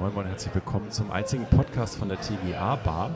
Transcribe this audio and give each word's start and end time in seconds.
Moin 0.00 0.14
Moin 0.14 0.26
herzlich 0.26 0.54
willkommen 0.54 0.90
zum 0.90 1.10
einzigen 1.12 1.44
Podcast 1.44 1.98
von 1.98 2.08
der 2.08 2.18
TGA 2.18 2.76
Bar. 2.76 3.10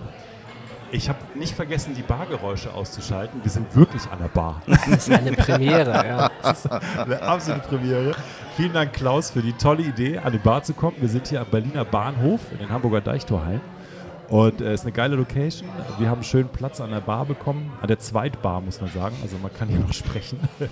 Ich 0.93 1.09
habe 1.09 1.19
nicht 1.35 1.55
vergessen, 1.55 1.95
die 1.95 2.03
Bargeräusche 2.03 2.75
auszuschalten. 2.75 3.43
Wir 3.43 3.51
sind 3.51 3.75
wirklich 3.75 4.03
an 4.11 4.19
der 4.19 4.29
Bar. 4.29 4.61
Das 4.67 4.87
ist 4.87 5.11
eine 5.11 5.33
Premiere, 5.33 6.07
ja. 6.07 6.31
Das 6.43 6.67
ist 6.67 6.71
eine 6.71 7.23
absolute 7.23 7.67
Premiere. 7.67 8.15
Vielen 8.55 8.75
Dank, 8.75 8.93
Klaus, 8.93 9.31
für 9.31 9.41
die 9.41 9.55
tolle 9.55 9.83
Idee, 9.83 10.19
an 10.19 10.33
die 10.33 10.39
Bar 10.39 10.63
zu 10.63 10.75
kommen. 10.75 10.99
Wir 11.01 11.09
sind 11.09 11.27
hier 11.27 11.41
am 11.41 11.47
Berliner 11.47 11.87
Bahnhof 11.87 12.53
in 12.53 12.59
den 12.59 12.69
Hamburger 12.69 13.01
Deichtorhallen. 13.01 13.63
Und 14.29 14.61
es 14.61 14.67
äh, 14.67 14.75
ist 14.75 14.83
eine 14.83 14.93
geile 14.93 15.17
Location. 15.17 15.67
Wir 15.99 16.11
haben 16.11 16.23
schön 16.23 16.49
Platz 16.49 16.83
an 16.83 16.91
der 16.91 17.01
Bar 17.01 17.25
bekommen. 17.25 17.73
An 17.81 17.89
der 17.89 17.99
Zweitbar, 17.99 18.61
muss 18.61 18.83
man 18.83 18.91
sagen. 18.91 19.17
Also 19.23 19.39
man 19.39 19.55
kann 19.55 19.69
hier 19.69 19.81
noch 19.81 19.95
sprechen. 19.95 20.39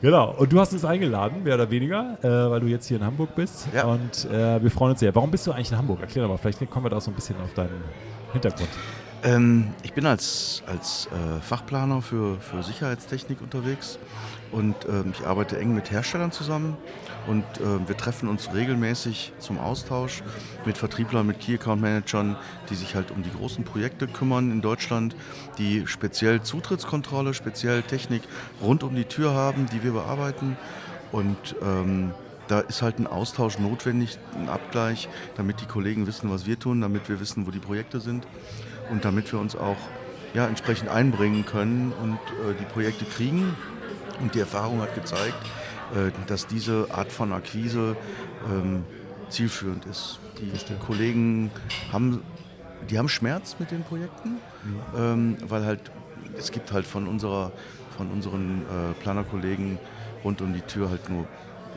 Genau, 0.00 0.32
und 0.36 0.52
du 0.52 0.60
hast 0.60 0.72
uns 0.72 0.84
eingeladen, 0.84 1.42
mehr 1.42 1.54
oder 1.54 1.70
weniger, 1.70 2.18
äh, 2.22 2.28
weil 2.28 2.60
du 2.60 2.66
jetzt 2.66 2.86
hier 2.86 2.98
in 2.98 3.04
Hamburg 3.04 3.34
bist. 3.34 3.66
Ja. 3.74 3.84
Und 3.84 4.26
äh, 4.30 4.62
wir 4.62 4.70
freuen 4.70 4.92
uns 4.92 5.00
sehr. 5.00 5.14
Warum 5.14 5.30
bist 5.30 5.46
du 5.46 5.52
eigentlich 5.52 5.72
in 5.72 5.78
Hamburg? 5.78 6.00
Erklär 6.00 6.24
doch 6.24 6.30
mal, 6.30 6.36
vielleicht 6.36 6.70
kommen 6.70 6.86
wir 6.86 6.90
da 6.90 6.98
auch 6.98 7.02
so 7.02 7.10
ein 7.10 7.14
bisschen 7.14 7.36
auf 7.42 7.52
deinen 7.54 7.82
Hintergrund. 8.32 8.68
Ähm, 9.24 9.72
ich 9.82 9.92
bin 9.92 10.06
als, 10.06 10.62
als 10.66 11.06
äh, 11.06 11.40
Fachplaner 11.40 12.00
für, 12.02 12.38
für 12.38 12.62
Sicherheitstechnik 12.62 13.40
unterwegs 13.42 13.98
und 14.52 14.74
ähm, 14.88 15.12
ich 15.12 15.26
arbeite 15.26 15.58
eng 15.58 15.74
mit 15.74 15.90
Herstellern 15.90 16.32
zusammen 16.32 16.76
und 17.26 17.44
äh, 17.60 17.86
wir 17.86 17.96
treffen 17.96 18.28
uns 18.28 18.52
regelmäßig 18.54 19.32
zum 19.38 19.58
Austausch 19.58 20.22
mit 20.64 20.78
Vertrieblern, 20.78 21.26
mit 21.26 21.40
Key 21.40 21.54
Account 21.54 21.82
Managern, 21.82 22.36
die 22.70 22.74
sich 22.74 22.94
halt 22.94 23.10
um 23.10 23.22
die 23.22 23.30
großen 23.30 23.64
Projekte 23.64 24.06
kümmern 24.06 24.50
in 24.50 24.60
Deutschland, 24.60 25.14
die 25.58 25.86
speziell 25.86 26.42
Zutrittskontrolle, 26.42 27.34
speziell 27.34 27.82
Technik 27.82 28.22
rund 28.62 28.82
um 28.82 28.94
die 28.94 29.04
Tür 29.04 29.34
haben, 29.34 29.66
die 29.72 29.82
wir 29.82 29.92
bearbeiten 29.92 30.56
und 31.12 31.56
ähm, 31.62 32.12
da 32.48 32.60
ist 32.60 32.82
halt 32.82 32.98
ein 32.98 33.06
Austausch 33.06 33.58
notwendig, 33.58 34.18
ein 34.34 34.48
Abgleich, 34.48 35.08
damit 35.36 35.60
die 35.60 35.66
Kollegen 35.66 36.06
wissen, 36.06 36.30
was 36.30 36.46
wir 36.46 36.58
tun, 36.58 36.80
damit 36.80 37.08
wir 37.08 37.20
wissen, 37.20 37.46
wo 37.46 37.50
die 37.50 37.58
Projekte 37.58 38.00
sind 38.00 38.26
und 38.90 39.04
damit 39.04 39.30
wir 39.32 39.38
uns 39.38 39.54
auch 39.54 39.76
ja, 40.34 40.46
entsprechend 40.46 40.88
einbringen 40.88 41.44
können 41.44 41.92
und 42.02 42.14
äh, 42.16 42.54
die 42.58 42.64
Projekte 42.64 43.04
kriegen. 43.04 43.54
Und 44.20 44.34
die 44.34 44.40
Erfahrung 44.40 44.80
hat 44.80 44.94
gezeigt, 44.94 45.36
äh, 45.94 46.10
dass 46.26 46.46
diese 46.46 46.88
Art 46.90 47.12
von 47.12 47.32
Akquise 47.32 47.96
ähm, 48.48 48.84
zielführend 49.28 49.86
ist. 49.86 50.20
Die 50.38 50.74
Kollegen 50.86 51.50
haben, 51.92 52.22
die 52.88 52.98
haben 52.98 53.08
Schmerz 53.08 53.56
mit 53.58 53.70
den 53.70 53.82
Projekten, 53.82 54.38
ähm, 54.96 55.36
weil 55.48 55.64
halt 55.64 55.90
es 56.36 56.52
gibt 56.52 56.72
halt 56.72 56.86
von 56.86 57.06
unserer, 57.08 57.52
von 57.96 58.10
unseren 58.10 58.62
äh, 58.62 58.94
Planerkollegen 59.02 59.78
rund 60.24 60.40
um 60.40 60.52
die 60.52 60.60
Tür 60.60 60.90
halt 60.90 61.08
nur 61.08 61.26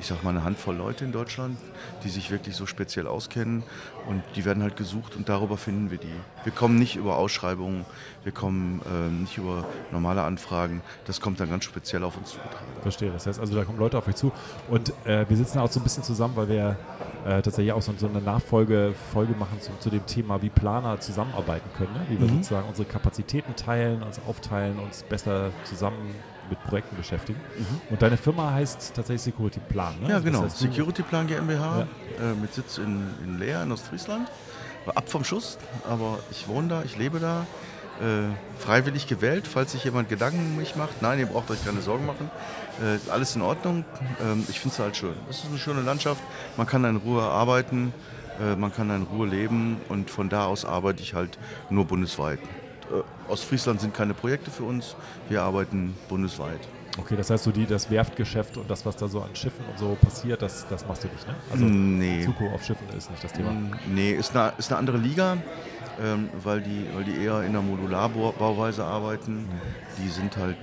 ich 0.02 0.07
sag 0.07 0.23
mal, 0.23 0.31
eine 0.31 0.44
Handvoll 0.44 0.75
Leute 0.75 1.05
in 1.05 1.11
Deutschland, 1.11 1.57
die 2.03 2.09
sich 2.09 2.31
wirklich 2.31 2.55
so 2.55 2.66
speziell 2.66 3.05
auskennen 3.05 3.61
und 4.08 4.23
die 4.35 4.45
werden 4.45 4.63
halt 4.63 4.75
gesucht 4.75 5.16
und 5.16 5.30
darüber 5.30 5.58
finden 5.58 5.91
wir 5.91 5.99
die. 5.99 6.08
Wir 6.43 6.52
kommen 6.52 6.80
nicht 6.80 6.95
über 6.95 7.17
Ausschreibungen, 7.17 7.85
wir 8.23 8.31
kommen 8.31 8.81
äh, 8.91 9.11
nicht 9.21 9.38
über 9.38 9.63
normale 9.91 10.23
Anfragen, 10.23 10.81
das 11.05 11.21
kommt 11.21 11.39
dann 11.39 11.52
ganz 11.52 11.66
speziell 11.66 12.03
auf 12.03 12.17
uns 12.17 12.31
zu. 12.31 12.39
Verstehe, 12.81 13.11
das 13.11 13.27
heißt 13.27 13.39
also, 13.39 13.55
da 13.55 13.63
kommen 13.63 13.77
Leute 13.77 13.99
auf 13.99 14.08
euch 14.08 14.16
zu 14.16 14.31
und 14.71 14.91
äh, 15.05 15.30
wir 15.30 15.38
sitzen 15.38 15.59
auch 15.59 15.71
so 15.71 15.80
ein 15.80 15.83
bisschen 15.83 16.03
zusammen, 16.03 16.36
weil 16.36 16.49
wir 16.49 16.77
äh, 17.23 17.43
tatsächlich 17.43 17.71
auch 17.71 17.83
so, 17.83 17.93
so 17.95 18.08
eine 18.08 18.21
Nachfolge 18.21 18.95
Folge 19.13 19.36
machen 19.36 19.61
zu, 19.61 19.71
zu, 19.80 19.91
dem 19.91 20.08
Thema, 20.08 20.42
wie 20.42 20.49
Planer 20.49 20.99
zusammenarbeiten 20.99 21.70
können, 21.77 21.93
ne? 21.93 22.05
wie 22.09 22.20
wir 22.20 22.27
mhm. 22.27 22.37
sozusagen 22.37 22.67
unsere 22.67 22.87
Kapazitäten 22.87 23.55
teilen, 23.55 24.02
uns 24.02 24.20
aufteilen, 24.27 24.80
uns 24.80 25.03
besser 25.03 25.52
zusammen 25.64 26.15
mit 26.52 26.64
Projekten 26.64 26.95
beschäftigen. 26.95 27.39
Mhm. 27.58 27.82
Und 27.89 28.02
deine 28.02 28.17
Firma 28.17 28.52
heißt 28.52 28.94
tatsächlich 28.94 29.23
Security 29.23 29.60
Plan, 29.60 29.95
ne? 30.02 30.10
Ja, 30.10 30.16
also 30.16 30.26
genau. 30.26 30.48
Security 30.48 31.02
Plan 31.02 31.26
GmbH 31.26 31.88
ja. 32.20 32.32
äh, 32.32 32.36
mit 32.36 32.54
Sitz 32.54 32.78
in, 32.78 33.08
in 33.23 33.39
Leer 33.39 33.64
in 33.64 33.72
Ostfriesland. 33.72 34.30
War 34.86 34.98
ab 34.98 35.10
vom 35.10 35.23
Schuss, 35.23 35.58
aber 35.89 36.20
ich 36.32 36.48
wohne 36.48 36.67
da, 36.67 36.84
ich 36.84 36.98
lebe 36.98 37.20
da. 37.20 37.48
Äh, 38.00 38.34
freiwillig 38.58 39.06
gewählt, 39.06 39.48
falls 39.48 39.73
sich 39.73 39.84
jemand 39.84 40.10
Gedanken 40.10 40.39
um 40.39 40.58
mich 40.58 40.76
macht. 40.76 41.04
Nein, 41.04 41.20
ihr 41.20 41.28
braucht 41.28 41.52
euch 41.52 41.64
keine 41.64 41.82
Sorgen 41.82 42.08
machen. 42.08 42.32
Äh, 42.82 43.12
alles 43.12 43.36
in 43.36 43.44
Ordnung. 43.44 43.86
Ähm, 44.23 44.44
ich 44.50 44.60
finde 44.60 44.73
es 44.73 44.80
halt 44.80 44.98
schön. 44.98 45.14
Es 45.30 45.39
ist 45.39 45.50
eine 45.50 45.60
schöne 45.60 45.82
Landschaft. 45.82 46.22
Man 46.58 46.66
kann 46.66 46.83
in 46.83 46.95
Ruhe 46.95 47.22
arbeiten, 47.22 47.94
äh, 48.42 48.56
man 48.56 48.73
kann 48.73 48.89
in 48.89 49.04
Ruhe 49.04 49.28
leben 49.28 49.78
und 49.88 50.10
von 50.10 50.30
da 50.30 50.45
aus 50.45 50.66
arbeite 50.66 51.04
ich 51.04 51.14
halt 51.14 51.38
nur 51.70 51.86
bundesweit. 51.86 52.39
Äh, 52.91 53.31
Ostfriesland 53.31 53.81
sind 53.81 53.93
keine 53.93 54.13
Projekte 54.13 54.52
für 54.52 54.63
uns. 54.63 54.95
Wir 55.29 55.41
arbeiten 55.41 55.95
bundesweit. 56.09 56.59
Okay, 56.99 57.15
das 57.15 57.29
heißt, 57.29 57.45
so 57.45 57.52
die, 57.52 57.65
das 57.65 57.89
Werftgeschäft 57.89 58.57
und 58.57 58.69
das, 58.69 58.85
was 58.85 58.97
da 58.97 59.07
so 59.07 59.21
an 59.21 59.33
Schiffen 59.33 59.63
und 59.65 59.79
so 59.79 59.97
passiert, 60.02 60.41
das, 60.41 60.67
das 60.67 60.85
machst 60.85 61.03
du 61.03 61.07
nicht, 61.07 61.25
ne? 61.25 61.35
Also 61.49 61.63
nee. 61.63 62.25
Zuko 62.25 62.49
auf 62.53 62.63
Schiffen 62.65 62.87
ist 62.97 63.09
nicht 63.09 63.23
das 63.23 63.31
Thema. 63.31 63.52
Mm, 63.52 63.71
nee, 63.93 64.11
ist 64.11 64.35
eine, 64.35 64.53
ist 64.57 64.71
eine 64.71 64.79
andere 64.79 64.97
Liga, 64.97 65.37
ähm, 66.03 66.29
weil, 66.43 66.61
die, 66.61 66.85
weil 66.93 67.05
die 67.05 67.23
eher 67.23 67.43
in 67.43 67.53
der 67.53 67.61
Modularbauweise 67.61 68.83
arbeiten. 68.83 69.43
Mhm. 69.43 69.49
Die 70.03 70.09
sind 70.09 70.35
halt 70.35 70.58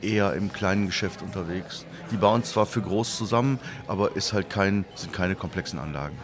eher 0.00 0.34
im 0.34 0.52
kleinen 0.52 0.86
Geschäft 0.86 1.22
unterwegs. 1.22 1.86
Die 2.10 2.16
bauen 2.16 2.42
zwar 2.42 2.66
für 2.66 2.82
groß 2.82 3.16
zusammen, 3.16 3.60
aber 3.86 4.16
ist 4.16 4.32
halt 4.32 4.50
kein, 4.50 4.84
sind 4.96 5.12
keine 5.12 5.36
komplexen 5.36 5.78
Anlagen. 5.78 6.18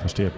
Verstehe. 0.00 0.32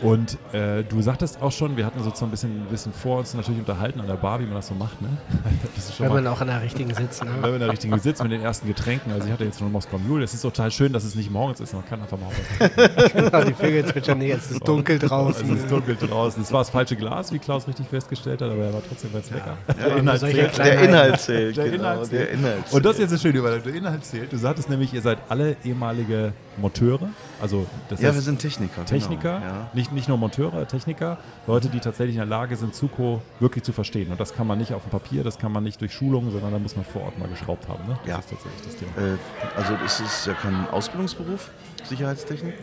Und 0.00 0.38
äh, 0.52 0.84
du 0.84 1.02
sagtest 1.02 1.42
auch 1.42 1.50
schon, 1.50 1.76
wir 1.76 1.84
hatten 1.84 2.02
sozusagen 2.02 2.28
ein 2.28 2.30
bisschen, 2.30 2.62
ein 2.62 2.66
bisschen 2.70 2.92
vor 2.92 3.18
uns 3.18 3.34
natürlich 3.34 3.60
unterhalten 3.60 4.00
an 4.00 4.06
der 4.06 4.14
Bar, 4.14 4.38
wie 4.40 4.44
man 4.44 4.54
das 4.54 4.68
so 4.68 4.74
macht. 4.74 5.00
Ne? 5.02 5.08
Wenn 5.98 6.12
man 6.12 6.26
auch 6.28 6.40
an 6.40 6.46
der 6.46 6.62
richtigen 6.62 6.94
sitzt. 6.94 7.24
Ne? 7.24 7.30
Wenn 7.34 7.40
man 7.42 7.54
an 7.54 7.60
der 7.60 7.72
richtigen 7.72 7.98
sitzt 7.98 8.22
mit 8.22 8.30
den 8.30 8.42
ersten 8.42 8.68
Getränken. 8.68 9.12
Also 9.12 9.26
ich 9.26 9.32
hatte 9.32 9.44
jetzt 9.44 9.60
nur 9.60 9.70
Moskau 9.70 9.98
Mule. 9.98 10.24
Es 10.24 10.34
ist 10.34 10.42
total 10.42 10.70
schön, 10.70 10.92
dass 10.92 11.04
es 11.04 11.14
nicht 11.14 11.30
morgens 11.30 11.60
ist. 11.60 11.72
Man 11.74 11.84
kann 11.84 12.00
einfach 12.00 12.18
mal 12.18 12.28
was 12.58 13.12
Genau, 13.12 13.44
die 13.44 13.54
Vögel 13.54 13.84
zwitschern. 13.86 14.18
Nee, 14.18 14.32
es 14.32 14.50
ist 14.50 14.66
dunkel 14.66 14.98
draußen. 14.98 15.52
Es 15.52 15.62
ist 15.64 15.70
dunkel 15.70 15.96
draußen. 15.96 16.42
Es 16.42 16.52
war 16.52 16.60
das 16.60 16.70
falsche 16.70 16.94
Glas, 16.94 17.32
wie 17.32 17.38
Klaus 17.38 17.66
richtig 17.66 17.88
festgestellt 17.88 18.40
hat, 18.40 18.50
aber 18.50 18.64
er 18.64 18.72
war 18.72 18.82
trotzdem 18.88 19.12
ganz 19.12 19.30
lecker. 19.30 19.56
Ja, 19.66 19.74
der, 19.74 19.96
Inhalt 19.96 20.20
zählt. 20.20 20.58
der 20.58 20.80
Inhalt 20.80 21.20
zählt. 21.20 21.56
Der, 21.56 21.70
genau, 21.70 21.92
Inhalt 21.92 22.06
zählt. 22.06 22.20
der 22.20 22.30
Inhalt 22.30 22.54
zählt. 22.64 22.74
Und 22.74 22.84
das 22.84 22.92
ist 22.94 23.00
jetzt 23.00 23.10
eine 23.10 23.18
schöne 23.18 23.38
Überleitung. 23.38 23.64
Der 23.64 23.74
Inhalt 23.74 24.04
zählt. 24.04 24.32
Du 24.32 24.36
sagtest 24.36 24.70
nämlich, 24.70 24.94
ihr 24.94 25.02
seid 25.02 25.18
alle 25.28 25.56
ehemalige 25.64 26.32
Monteure. 26.56 27.08
Also 27.40 27.66
das 27.88 28.00
ja, 28.00 28.14
wir 28.14 28.20
sind 28.20 28.40
Techniker. 28.40 28.84
Techniker, 28.84 29.40
genau, 29.40 29.52
ja. 29.52 29.70
nicht, 29.72 29.92
nicht 29.92 30.08
nur 30.08 30.18
Monteure, 30.18 30.66
Techniker, 30.66 31.18
Leute, 31.46 31.68
die 31.68 31.80
tatsächlich 31.80 32.16
in 32.16 32.20
der 32.20 32.26
Lage 32.26 32.56
sind, 32.56 32.74
Zuko 32.74 33.22
wirklich 33.38 33.64
zu 33.64 33.72
verstehen. 33.72 34.10
Und 34.10 34.18
das 34.20 34.34
kann 34.34 34.46
man 34.46 34.58
nicht 34.58 34.74
auf 34.74 34.82
dem 34.82 34.90
Papier, 34.90 35.22
das 35.22 35.38
kann 35.38 35.52
man 35.52 35.62
nicht 35.62 35.80
durch 35.80 35.92
Schulungen, 35.92 36.30
sondern 36.32 36.52
da 36.52 36.58
muss 36.58 36.74
man 36.74 36.84
vor 36.84 37.02
Ort 37.02 37.18
mal 37.18 37.28
geschraubt 37.28 37.68
haben. 37.68 37.86
Ne? 37.86 37.98
Das 38.00 38.08
ja. 38.08 38.18
ist 38.18 38.30
tatsächlich 38.30 38.62
das 38.62 38.76
Thema. 38.76 38.92
Äh, 38.96 39.18
also 39.56 39.74
es 39.84 40.00
ist 40.00 40.26
ja 40.26 40.34
kein 40.34 40.68
Ausbildungsberuf, 40.70 41.50
Sicherheitstechnik, 41.84 42.54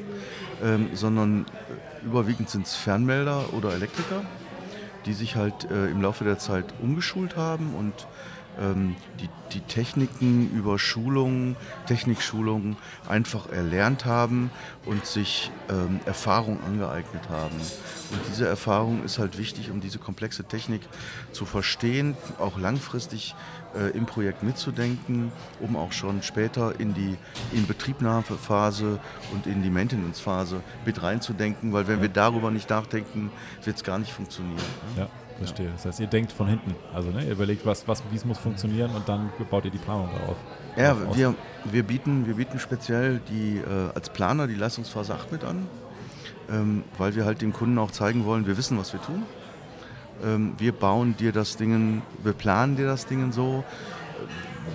ähm, 0.64 0.90
sondern 0.94 1.46
äh, 1.46 2.06
überwiegend 2.06 2.50
sind 2.50 2.66
es 2.66 2.76
Fernmelder 2.76 3.54
oder 3.54 3.74
Elektriker, 3.74 4.24
die 5.06 5.14
sich 5.14 5.36
halt 5.36 5.70
äh, 5.72 5.88
im 5.88 6.02
Laufe 6.02 6.24
der 6.24 6.38
Zeit 6.38 6.66
umgeschult 6.82 7.38
haben 7.38 7.74
und 7.76 7.94
die, 8.58 9.30
die 9.54 9.60
Techniken 9.62 10.50
über 10.56 10.80
Schulungen, 10.80 11.56
Technikschulungen 11.88 12.78
einfach 13.08 13.50
erlernt 13.50 14.06
haben 14.06 14.50
und 14.86 15.06
sich 15.06 15.52
ähm, 15.70 16.00
Erfahrung 16.06 16.64
angeeignet 16.64 17.30
haben. 17.30 17.56
Und 17.56 18.22
diese 18.30 18.48
Erfahrung 18.48 19.04
ist 19.04 19.20
halt 19.20 19.38
wichtig, 19.38 19.72
um 19.72 19.82
diese 19.82 20.00
komplexe 20.00 20.44
Technik 20.46 20.82
zu 21.32 21.46
verstehen, 21.46 22.16
auch 22.40 22.58
langfristig 22.58 23.36
äh, 23.76 23.90
im 23.92 24.06
Projekt 24.06 24.44
mitzudenken, 24.44 25.32
um 25.60 25.76
auch 25.76 25.92
schon 25.92 26.24
später 26.24 26.80
in 26.80 26.94
die 26.94 27.18
Inbetriebnahmephase 27.54 29.00
und 29.34 29.48
in 29.48 29.64
die 29.64 29.70
Maintenance-Phase 29.70 30.62
mit 30.86 31.02
reinzudenken, 31.04 31.74
weil 31.74 31.88
wenn 31.88 32.02
wir 32.02 32.10
darüber 32.10 32.52
nicht 32.52 32.70
nachdenken, 32.70 33.32
wird 33.64 33.76
es 33.78 33.84
gar 33.84 34.00
nicht 34.00 34.12
funktionieren. 34.12 34.56
Ne? 34.96 35.02
Ja. 35.02 35.25
Verstehe. 35.38 35.70
Das 35.72 35.86
heißt, 35.86 36.00
ihr 36.00 36.08
denkt 36.08 36.32
von 36.32 36.48
hinten. 36.48 36.76
Also 36.94 37.10
ne, 37.10 37.26
ihr 37.26 37.34
überlegt, 37.34 37.66
was, 37.66 37.88
was, 37.88 38.02
wie 38.10 38.16
es 38.16 38.24
muss 38.24 38.38
funktionieren 38.38 38.92
und 38.96 39.08
dann 39.10 39.30
baut 39.50 39.66
ihr 39.66 39.72
die 39.72 39.78
Planung 39.78 40.10
darauf. 40.18 40.38
Ja, 40.78 40.96
wir, 41.16 41.36
wir, 41.66 41.84
bieten, 41.84 42.26
wir 42.26 42.36
bieten 42.36 42.60
speziell 42.60 43.20
die, 43.30 43.58
äh, 43.58 43.92
als 43.94 44.10
Planer 44.10 44.48
die 44.48 44.56
Leistungsphase 44.56 45.14
8 45.14 45.32
mit 45.32 45.44
an, 45.44 45.68
ähm, 46.50 46.84
weil 46.98 47.16
wir 47.16 47.26
halt 47.26 47.42
dem 47.42 47.52
Kunden 47.52 47.78
auch 47.78 47.92
zeigen 47.92 48.26
wollen, 48.26 48.48
wir 48.48 48.58
wissen, 48.58 48.78
was 48.78 48.94
wir 48.94 49.02
tun. 49.02 49.24
Ähm, 50.24 50.54
wir 50.58 50.72
bauen 50.72 51.18
dir 51.18 51.34
das 51.34 51.58
Ding, 51.58 52.02
wir 52.24 52.34
planen 52.34 52.78
dir 52.78 52.86
das 52.86 53.06
Ding 53.06 53.32
so, 53.34 53.64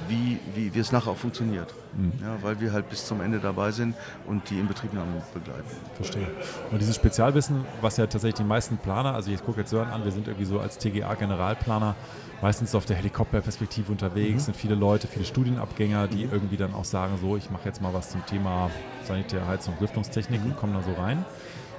wie, 0.09 0.39
wie, 0.55 0.75
wie 0.75 0.79
es 0.79 0.93
nachher 0.93 1.13
auch 1.13 1.17
funktioniert. 1.17 1.75
Mhm. 1.95 2.13
Ja, 2.23 2.37
weil 2.43 2.61
wir 2.61 2.73
halt 2.73 2.89
bis 2.89 3.07
zum 3.07 3.21
Ende 3.21 3.39
dabei 3.41 3.71
sind 3.71 3.95
und 4.27 4.49
die 4.51 4.59
Inbetriebnahme 4.59 5.23
begleiten. 5.35 5.69
Verstehe. 5.95 6.27
Und 6.71 6.81
dieses 6.81 6.97
Spezialwissen, 6.97 7.65
was 7.81 7.97
ja 7.97 8.07
tatsächlich 8.07 8.37
die 8.37 8.45
meisten 8.45 8.79
Planer, 8.79 9.15
also 9.15 9.31
ich 9.31 9.45
gucke 9.45 9.61
jetzt 9.61 9.71
Sören 9.71 9.91
an, 9.91 10.05
wir 10.05 10.13
sind 10.13 10.29
irgendwie 10.29 10.47
so 10.47 10.61
als 10.61 10.79
TGA-Generalplaner 10.79 11.95
meistens 12.43 12.75
auf 12.75 12.87
der 12.87 12.97
Helikopterperspektive 12.97 13.93
unterwegs, 13.93 14.43
mhm. 14.43 14.47
sind 14.47 14.57
viele 14.57 14.75
Leute, 14.75 15.07
viele 15.07 15.25
Studienabgänger, 15.25 16.09
die 16.09 16.27
mhm. 16.27 16.33
irgendwie 16.33 16.57
dann 16.57 16.75
auch 16.75 16.85
sagen, 16.85 17.19
so, 17.21 17.37
ich 17.37 17.51
mache 17.51 17.67
jetzt 17.67 17.83
mal 17.83 17.93
was 17.93 18.11
zum 18.11 18.25
Thema 18.27 18.71
Sanitär, 19.05 19.47
Heizung, 19.47 19.75
Lüftungstechnik 19.81 20.43
mhm. 20.43 20.51
und 20.51 20.57
kommen 20.57 20.75
da 20.75 20.83
so 20.83 20.93
rein. 21.01 21.25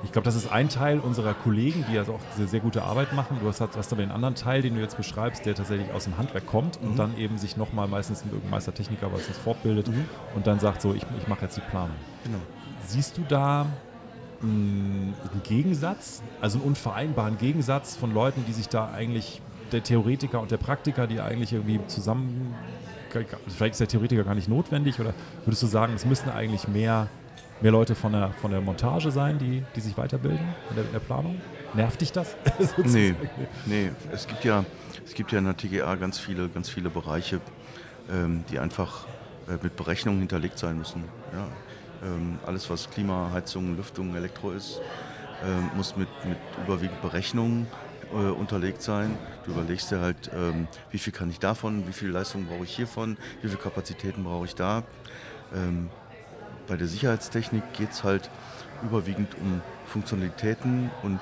Ich 0.03 0.11
glaube, 0.11 0.25
das 0.25 0.35
ist 0.35 0.51
ein 0.51 0.67
Teil 0.69 0.99
unserer 0.99 1.33
Kollegen, 1.33 1.85
die 1.91 1.97
also 1.97 2.13
auch 2.13 2.19
sehr, 2.35 2.47
sehr 2.47 2.59
gute 2.59 2.83
Arbeit 2.83 3.13
machen. 3.13 3.37
Du 3.39 3.47
hast, 3.47 3.61
hast 3.61 3.93
aber 3.93 4.01
den 4.01 4.11
anderen 4.11 4.35
Teil, 4.35 4.61
den 4.61 4.75
du 4.75 4.81
jetzt 4.81 4.97
beschreibst, 4.97 5.45
der 5.45 5.53
tatsächlich 5.53 5.91
aus 5.91 6.05
dem 6.05 6.17
Handwerk 6.17 6.47
kommt 6.47 6.79
und 6.81 6.97
dann 6.97 7.17
eben 7.17 7.37
sich 7.37 7.55
nochmal 7.55 7.87
meistens 7.87 8.23
mit 8.23 8.33
irgendeinem 8.33 8.51
Meistertechniker 8.51 9.09
meistens 9.09 9.37
fortbildet 9.37 9.89
und 10.35 10.47
dann 10.47 10.59
sagt 10.59 10.81
so, 10.81 10.93
ich, 10.93 11.05
ich 11.19 11.27
mache 11.27 11.43
jetzt 11.43 11.57
die 11.57 11.61
Planung. 11.61 11.95
Genau. 12.23 12.39
Siehst 12.87 13.17
du 13.17 13.21
da 13.27 13.67
mh, 14.41 14.47
einen 14.47 15.41
Gegensatz, 15.43 16.23
also 16.41 16.57
einen 16.57 16.67
unvereinbaren 16.67 17.37
Gegensatz 17.37 17.95
von 17.95 18.11
Leuten, 18.13 18.43
die 18.47 18.53
sich 18.53 18.69
da 18.69 18.91
eigentlich, 18.91 19.41
der 19.71 19.83
Theoretiker 19.83 20.41
und 20.41 20.51
der 20.51 20.57
Praktiker, 20.57 21.07
die 21.07 21.21
eigentlich 21.21 21.53
irgendwie 21.53 21.79
zusammen, 21.87 22.53
vielleicht 23.47 23.73
ist 23.73 23.79
der 23.79 23.87
Theoretiker 23.87 24.23
gar 24.23 24.35
nicht 24.35 24.49
notwendig 24.49 24.99
oder 24.99 25.13
würdest 25.45 25.63
du 25.63 25.67
sagen, 25.67 25.93
es 25.93 26.05
müssten 26.05 26.29
eigentlich 26.29 26.67
mehr, 26.67 27.07
mehr 27.61 27.71
Leute 27.71 27.95
von 27.95 28.11
der, 28.11 28.31
von 28.41 28.51
der 28.51 28.61
Montage 28.61 29.11
sein, 29.11 29.37
die, 29.37 29.63
die 29.75 29.81
sich 29.81 29.97
weiterbilden 29.97 30.47
in 30.69 30.75
der, 30.75 30.85
in 30.85 30.91
der 30.91 30.99
Planung? 30.99 31.39
Nervt 31.73 32.01
dich 32.01 32.11
das? 32.11 32.35
Nee, 32.83 33.15
nee. 33.65 33.91
Es 34.11 34.27
gibt 34.27 34.43
ja, 34.43 34.65
es 35.05 35.13
gibt 35.13 35.31
ja 35.31 35.39
in 35.39 35.45
der 35.45 35.55
TGA 35.55 35.95
ganz 35.95 36.19
viele, 36.19 36.49
ganz 36.49 36.69
viele 36.69 36.89
Bereiche, 36.89 37.39
ähm, 38.11 38.43
die 38.49 38.59
einfach 38.59 39.05
äh, 39.47 39.57
mit 39.61 39.75
Berechnungen 39.75 40.19
hinterlegt 40.19 40.57
sein 40.57 40.77
müssen. 40.77 41.03
Ja. 41.33 41.47
Ähm, 42.07 42.39
alles, 42.45 42.69
was 42.69 42.89
Klima, 42.89 43.29
Heizung, 43.31 43.77
Lüftung, 43.77 44.15
Elektro 44.15 44.51
ist, 44.51 44.81
ähm, 45.45 45.69
muss 45.75 45.95
mit, 45.95 46.09
mit 46.25 46.37
überwiegend 46.65 47.01
Berechnungen 47.01 47.67
äh, 48.11 48.29
unterlegt 48.31 48.81
sein. 48.81 49.17
Du 49.45 49.51
überlegst 49.51 49.91
dir 49.91 49.99
halt, 49.99 50.31
ähm, 50.35 50.67
wie 50.89 50.97
viel 50.97 51.13
kann 51.13 51.29
ich 51.29 51.39
davon, 51.39 51.87
wie 51.87 51.93
viel 51.93 52.09
Leistung 52.09 52.45
brauche 52.45 52.63
ich 52.63 52.75
hiervon, 52.75 53.17
wie 53.41 53.47
viele 53.47 53.61
Kapazitäten 53.61 54.23
brauche 54.23 54.45
ich 54.45 54.55
da. 54.55 54.83
Bei 56.67 56.77
der 56.77 56.87
Sicherheitstechnik 56.87 57.63
geht 57.73 57.91
es 57.91 58.03
halt 58.03 58.29
überwiegend 58.83 59.35
um 59.39 59.61
Funktionalitäten 59.85 60.89
und 61.03 61.19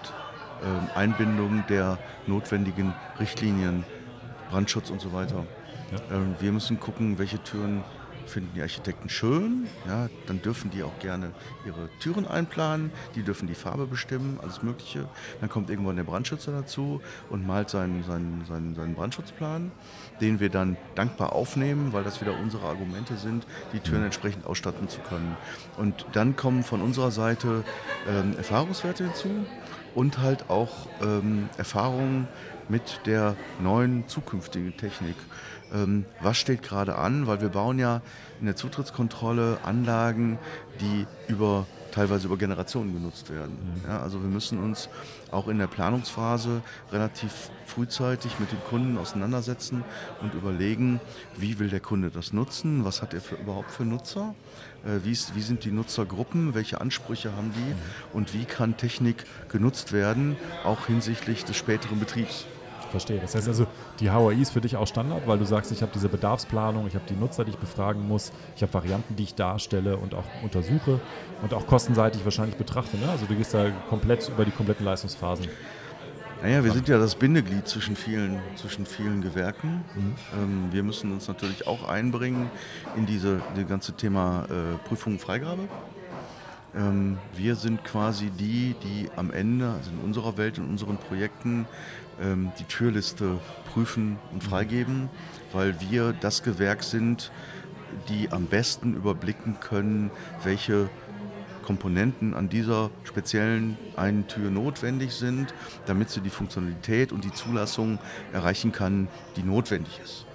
ähm, 0.63 0.87
Einbindung 0.95 1.63
der 1.69 1.97
notwendigen 2.27 2.93
Richtlinien, 3.19 3.83
Brandschutz 4.49 4.89
und 4.89 5.01
so 5.01 5.13
weiter. 5.13 5.45
Ja. 5.91 6.15
Ähm, 6.15 6.35
wir 6.39 6.51
müssen 6.51 6.79
gucken, 6.79 7.17
welche 7.17 7.41
Türen 7.43 7.83
finden 8.25 8.51
die 8.55 8.61
Architekten 8.61 9.09
schön. 9.09 9.67
Ja, 9.87 10.09
dann 10.27 10.41
dürfen 10.41 10.71
die 10.71 10.83
auch 10.83 10.97
gerne 10.99 11.31
ihre 11.65 11.89
Türen 11.99 12.27
einplanen, 12.27 12.91
die 13.15 13.23
dürfen 13.23 13.47
die 13.47 13.55
Farbe 13.55 13.85
bestimmen, 13.85 14.39
alles 14.41 14.61
Mögliche. 14.63 15.07
Dann 15.39 15.49
kommt 15.49 15.69
irgendwann 15.69 15.95
der 15.95 16.03
Brandschützer 16.03 16.51
dazu 16.51 17.01
und 17.29 17.45
malt 17.45 17.69
seinen, 17.69 18.03
seinen, 18.03 18.45
seinen, 18.45 18.75
seinen 18.75 18.95
Brandschutzplan, 18.95 19.71
den 20.21 20.39
wir 20.39 20.49
dann 20.49 20.77
dankbar 20.95 21.33
aufnehmen, 21.33 21.93
weil 21.93 22.03
das 22.03 22.21
wieder 22.21 22.37
unsere 22.39 22.67
Argumente 22.67 23.17
sind, 23.17 23.45
die 23.73 23.79
Türen 23.79 24.03
entsprechend 24.03 24.45
ausstatten 24.45 24.89
zu 24.89 24.99
können. 25.01 25.35
Und 25.77 26.05
dann 26.13 26.35
kommen 26.35 26.63
von 26.63 26.81
unserer 26.81 27.11
Seite 27.11 27.63
ähm, 28.07 28.35
Erfahrungswerte 28.37 29.05
hinzu 29.05 29.29
und 29.95 30.19
halt 30.19 30.49
auch 30.49 30.87
ähm, 31.01 31.49
Erfahrungen 31.57 32.27
mit 32.69 33.01
der 33.05 33.35
neuen 33.61 34.07
zukünftigen 34.07 34.77
Technik. 34.77 35.15
Ähm, 35.73 36.05
was 36.21 36.37
steht 36.37 36.61
gerade 36.61 36.95
an? 36.95 37.27
Weil 37.27 37.41
wir 37.41 37.49
bauen 37.49 37.79
ja 37.79 38.01
in 38.39 38.45
der 38.45 38.55
Zutrittskontrolle 38.55 39.59
Anlagen, 39.63 40.39
die 40.81 41.05
über 41.27 41.65
teilweise 41.91 42.27
über 42.27 42.37
Generationen 42.37 42.93
genutzt 42.93 43.29
werden. 43.29 43.57
Ja, 43.87 43.99
also 44.01 44.21
wir 44.21 44.29
müssen 44.29 44.63
uns 44.63 44.89
auch 45.31 45.47
in 45.47 45.59
der 45.59 45.67
Planungsphase 45.67 46.61
relativ 46.91 47.49
frühzeitig 47.65 48.39
mit 48.39 48.51
dem 48.51 48.59
Kunden 48.69 48.97
auseinandersetzen 48.97 49.83
und 50.21 50.33
überlegen, 50.33 50.99
wie 51.37 51.59
will 51.59 51.69
der 51.69 51.79
Kunde 51.79 52.09
das 52.09 52.33
nutzen, 52.33 52.85
was 52.85 53.01
hat 53.01 53.13
er 53.13 53.21
für, 53.21 53.35
überhaupt 53.35 53.71
für 53.71 53.85
Nutzer, 53.85 54.33
äh, 54.85 55.03
wie, 55.03 55.11
ist, 55.11 55.35
wie 55.35 55.41
sind 55.41 55.65
die 55.65 55.71
Nutzergruppen, 55.71 56.53
welche 56.53 56.81
Ansprüche 56.81 57.35
haben 57.35 57.51
die 57.53 58.15
und 58.15 58.33
wie 58.33 58.45
kann 58.45 58.77
Technik 58.77 59.25
genutzt 59.49 59.91
werden, 59.91 60.37
auch 60.63 60.87
hinsichtlich 60.87 61.45
des 61.45 61.57
späteren 61.57 61.99
Betriebs. 61.99 62.45
Verstehe. 62.89 63.19
Das 63.19 63.35
heißt 63.35 63.47
also, 63.47 63.67
die 63.99 64.11
HOI 64.11 64.35
ist 64.35 64.51
für 64.51 64.61
dich 64.61 64.75
auch 64.75 64.87
Standard, 64.87 65.27
weil 65.27 65.37
du 65.37 65.45
sagst, 65.45 65.71
ich 65.71 65.81
habe 65.81 65.91
diese 65.93 66.09
Bedarfsplanung, 66.09 66.87
ich 66.87 66.95
habe 66.95 67.05
die 67.07 67.15
Nutzer, 67.15 67.45
die 67.45 67.51
ich 67.51 67.57
befragen 67.57 68.07
muss, 68.07 68.31
ich 68.55 68.61
habe 68.61 68.73
Varianten, 68.73 69.15
die 69.15 69.23
ich 69.23 69.35
darstelle 69.35 69.97
und 69.97 70.15
auch 70.15 70.25
untersuche 70.43 70.99
und 71.41 71.53
auch 71.53 71.67
kostenseitig 71.67 72.23
wahrscheinlich 72.23 72.55
betrachte. 72.55 72.97
Ne? 72.97 73.09
Also 73.09 73.25
du 73.25 73.35
gehst 73.35 73.53
da 73.53 73.69
komplett 73.89 74.29
über 74.29 74.45
die 74.45 74.51
kompletten 74.51 74.85
Leistungsphasen. 74.85 75.47
Naja, 76.41 76.63
wir 76.63 76.71
sind 76.71 76.87
ja 76.87 76.97
das 76.97 77.15
Bindeglied 77.15 77.67
zwischen 77.67 77.97
vielen, 77.97 78.39
zwischen 78.55 78.85
vielen 78.85 79.21
Gewerken. 79.21 79.83
Ähm, 80.41 80.69
wir 80.71 80.83
müssen 80.83 81.11
uns 81.11 81.27
natürlich 81.27 81.67
auch 81.67 81.89
einbringen 81.89 82.49
in 82.95 83.05
diese, 83.05 83.41
die 83.57 83.65
ganze 83.65 83.91
Thema 83.91 84.45
äh, 84.45 84.77
Prüfung 84.87 85.13
und 85.13 85.19
Freigabe. 85.19 85.67
Ähm, 86.75 87.17
wir 87.35 87.55
sind 87.55 87.83
quasi 87.83 88.29
die, 88.29 88.75
die 88.83 89.09
am 89.17 89.31
Ende, 89.31 89.69
also 89.69 89.91
in 89.91 89.99
unserer 89.99 90.37
Welt, 90.37 90.57
in 90.57 90.65
unseren 90.69 90.97
Projekten, 90.97 91.65
ähm, 92.21 92.51
die 92.59 92.65
Türliste 92.65 93.39
prüfen 93.73 94.17
und 94.31 94.43
freigeben, 94.43 95.09
weil 95.51 95.75
wir 95.81 96.13
das 96.13 96.43
Gewerk 96.43 96.83
sind, 96.83 97.31
die 98.07 98.31
am 98.31 98.45
besten 98.45 98.93
überblicken 98.93 99.57
können, 99.59 100.11
welche 100.43 100.89
Komponenten 101.63 102.33
an 102.33 102.49
dieser 102.49 102.89
speziellen 103.03 103.77
einen 103.95 104.27
Tür 104.27 104.49
notwendig 104.49 105.13
sind, 105.13 105.53
damit 105.85 106.09
sie 106.09 106.21
die 106.21 106.31
Funktionalität 106.31 107.11
und 107.11 107.23
die 107.23 107.31
Zulassung 107.31 107.99
erreichen 108.33 108.71
kann, 108.71 109.07
die 109.35 109.43
notwendig 109.43 109.99
ist. 110.03 110.25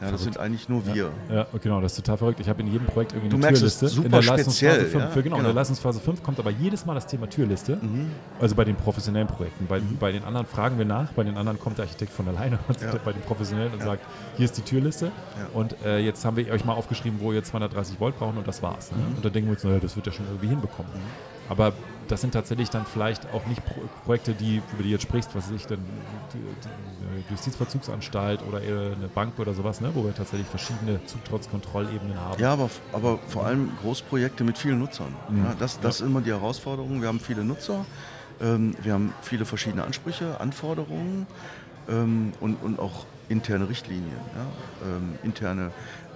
Ja, 0.00 0.10
das 0.10 0.22
sind 0.22 0.38
eigentlich 0.38 0.68
nur 0.68 0.84
wir. 0.86 1.10
Ja, 1.32 1.46
genau, 1.62 1.80
das 1.80 1.92
ist 1.92 1.96
total 2.04 2.18
verrückt. 2.18 2.40
Ich 2.40 2.48
habe 2.48 2.60
in 2.62 2.70
jedem 2.70 2.86
Projekt 2.86 3.12
irgendwie 3.12 3.30
Du 3.30 3.36
eine 3.36 3.44
merkst 3.46 3.60
Türliste. 3.60 3.88
super 3.88 4.06
in 4.06 4.12
der 4.12 4.22
speziell, 4.22 4.70
Leistungsphase 4.72 4.90
5, 4.90 5.04
ja, 5.04 5.10
für, 5.10 5.22
genau, 5.22 5.36
in 5.36 5.42
der 5.42 5.50
genau. 5.50 5.60
Leistungsphase 5.60 6.00
5 6.00 6.22
kommt 6.22 6.38
aber 6.38 6.50
jedes 6.50 6.84
Mal 6.84 6.94
das 6.94 7.06
Thema 7.06 7.28
Türliste. 7.28 7.78
Also 8.40 8.54
bei 8.54 8.64
den 8.64 8.76
professionellen 8.76 9.28
Projekten. 9.28 9.66
Bei, 9.66 9.80
bei 10.00 10.12
den 10.12 10.24
anderen 10.24 10.46
fragen 10.46 10.78
wir 10.78 10.84
nach, 10.84 11.12
bei 11.12 11.22
den 11.24 11.36
anderen 11.36 11.58
kommt 11.58 11.78
der 11.78 11.84
Architekt 11.84 12.12
von 12.12 12.28
alleine 12.28 12.58
und 12.68 12.80
Ja. 12.80 12.92
bei 13.04 13.12
den 13.12 13.22
professionellen 13.22 13.72
und 13.72 13.82
sagt, 13.82 14.02
hier 14.36 14.44
ist 14.44 14.56
die 14.58 14.62
Türliste. 14.62 15.10
Und 15.54 15.76
äh, 15.84 15.98
jetzt 16.00 16.24
haben 16.24 16.36
wir 16.36 16.50
euch 16.52 16.64
mal 16.64 16.74
aufgeschrieben, 16.74 17.20
wo 17.20 17.32
ihr 17.32 17.42
230 17.42 17.98
Volt 18.00 18.18
brauchen 18.18 18.36
und 18.38 18.46
das 18.48 18.62
war's. 18.62 18.90
Ne? 18.92 18.98
Und 19.16 19.24
dann 19.24 19.32
denken 19.32 19.48
wir 19.48 19.54
uns, 19.54 19.64
naja, 19.64 19.78
das 19.80 19.96
wird 19.96 20.06
ja 20.06 20.12
schon 20.12 20.26
irgendwie 20.26 20.48
hinbekommen. 20.48 20.90
Aber 21.48 21.72
das 22.08 22.20
sind 22.20 22.32
tatsächlich 22.32 22.70
dann 22.70 22.84
vielleicht 22.86 23.32
auch 23.32 23.46
nicht 23.46 23.64
Pro 23.64 23.80
Projekte, 24.04 24.34
die, 24.34 24.56
über 24.56 24.82
die 24.82 24.84
du 24.84 24.88
jetzt 24.90 25.02
sprichst, 25.02 25.34
was 25.34 25.46
weiß 25.46 25.56
ich, 25.56 25.66
dann 25.66 25.78
die, 26.32 26.38
die, 26.38 27.24
die 27.28 27.30
Justizvollzugsanstalt 27.32 28.42
oder 28.46 28.60
eher 28.60 28.92
eine 28.92 29.08
Bank 29.08 29.38
oder 29.38 29.54
sowas, 29.54 29.80
ne? 29.80 29.90
wo 29.94 30.04
wir 30.04 30.14
tatsächlich 30.14 30.48
verschiedene 30.48 31.04
Zutrittskontrollebenen 31.06 32.18
haben. 32.18 32.40
Ja, 32.40 32.52
aber, 32.52 32.70
aber 32.92 33.18
vor 33.28 33.46
allem 33.46 33.70
Großprojekte 33.80 34.44
mit 34.44 34.58
vielen 34.58 34.78
Nutzern. 34.78 35.14
Mhm. 35.28 35.44
Ja, 35.44 35.54
das 35.58 35.80
das 35.80 36.00
ist 36.00 36.06
immer 36.06 36.20
die 36.20 36.30
Herausforderung. 36.30 37.00
Wir 37.00 37.08
haben 37.08 37.20
viele 37.20 37.44
Nutzer, 37.44 37.86
ähm, 38.40 38.74
wir 38.82 38.92
haben 38.92 39.14
viele 39.22 39.44
verschiedene 39.46 39.84
Ansprüche, 39.84 40.40
Anforderungen 40.40 41.26
ähm, 41.88 42.32
und, 42.40 42.56
und 42.62 42.78
auch 42.78 43.06
interne 43.28 43.68
Richtlinien, 43.68 44.20
ja, 44.36 44.86
ähm, 44.88 45.18
interne 45.22 45.70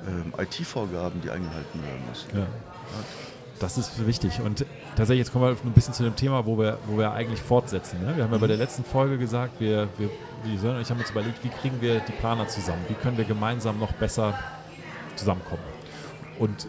ähm, 0.07 0.35
IT-Vorgaben, 0.39 1.21
die 1.23 1.31
eingehalten 1.31 1.83
werden 1.83 2.03
müssen. 2.09 2.29
Das 3.61 3.77
ist 3.79 4.07
wichtig. 4.07 4.41
Und 4.45 4.65
tatsächlich, 4.97 5.27
jetzt 5.27 5.33
kommen 5.33 5.45
wir 5.47 5.51
ein 5.65 5.73
bisschen 5.73 5.93
zu 5.95 6.03
dem 6.05 6.15
Thema, 6.15 6.47
wo 6.47 6.59
wir, 6.59 6.79
wo 6.87 6.97
wir 6.99 7.13
eigentlich 7.13 7.41
fortsetzen. 7.41 7.99
Ne? 8.05 8.17
Wir 8.17 8.25
haben 8.25 8.33
ja 8.33 8.39
bei 8.39 8.47
der 8.47 8.57
letzten 8.57 8.85
Folge 8.85 9.19
gesagt, 9.19 9.61
wir, 9.61 9.89
wir, 9.99 10.09
wir 10.45 10.79
ich 10.81 10.91
haben 10.91 10.99
uns 11.01 11.11
überlegt, 11.11 11.43
wie 11.43 11.49
kriegen 11.49 11.81
wir 11.81 12.01
die 12.01 12.13
Planer 12.13 12.47
zusammen? 12.47 12.85
Wie 12.89 12.95
können 12.95 13.17
wir 13.19 13.25
gemeinsam 13.25 13.79
noch 13.81 13.93
besser 13.93 14.35
zusammenkommen? 15.17 15.63
Und 16.39 16.69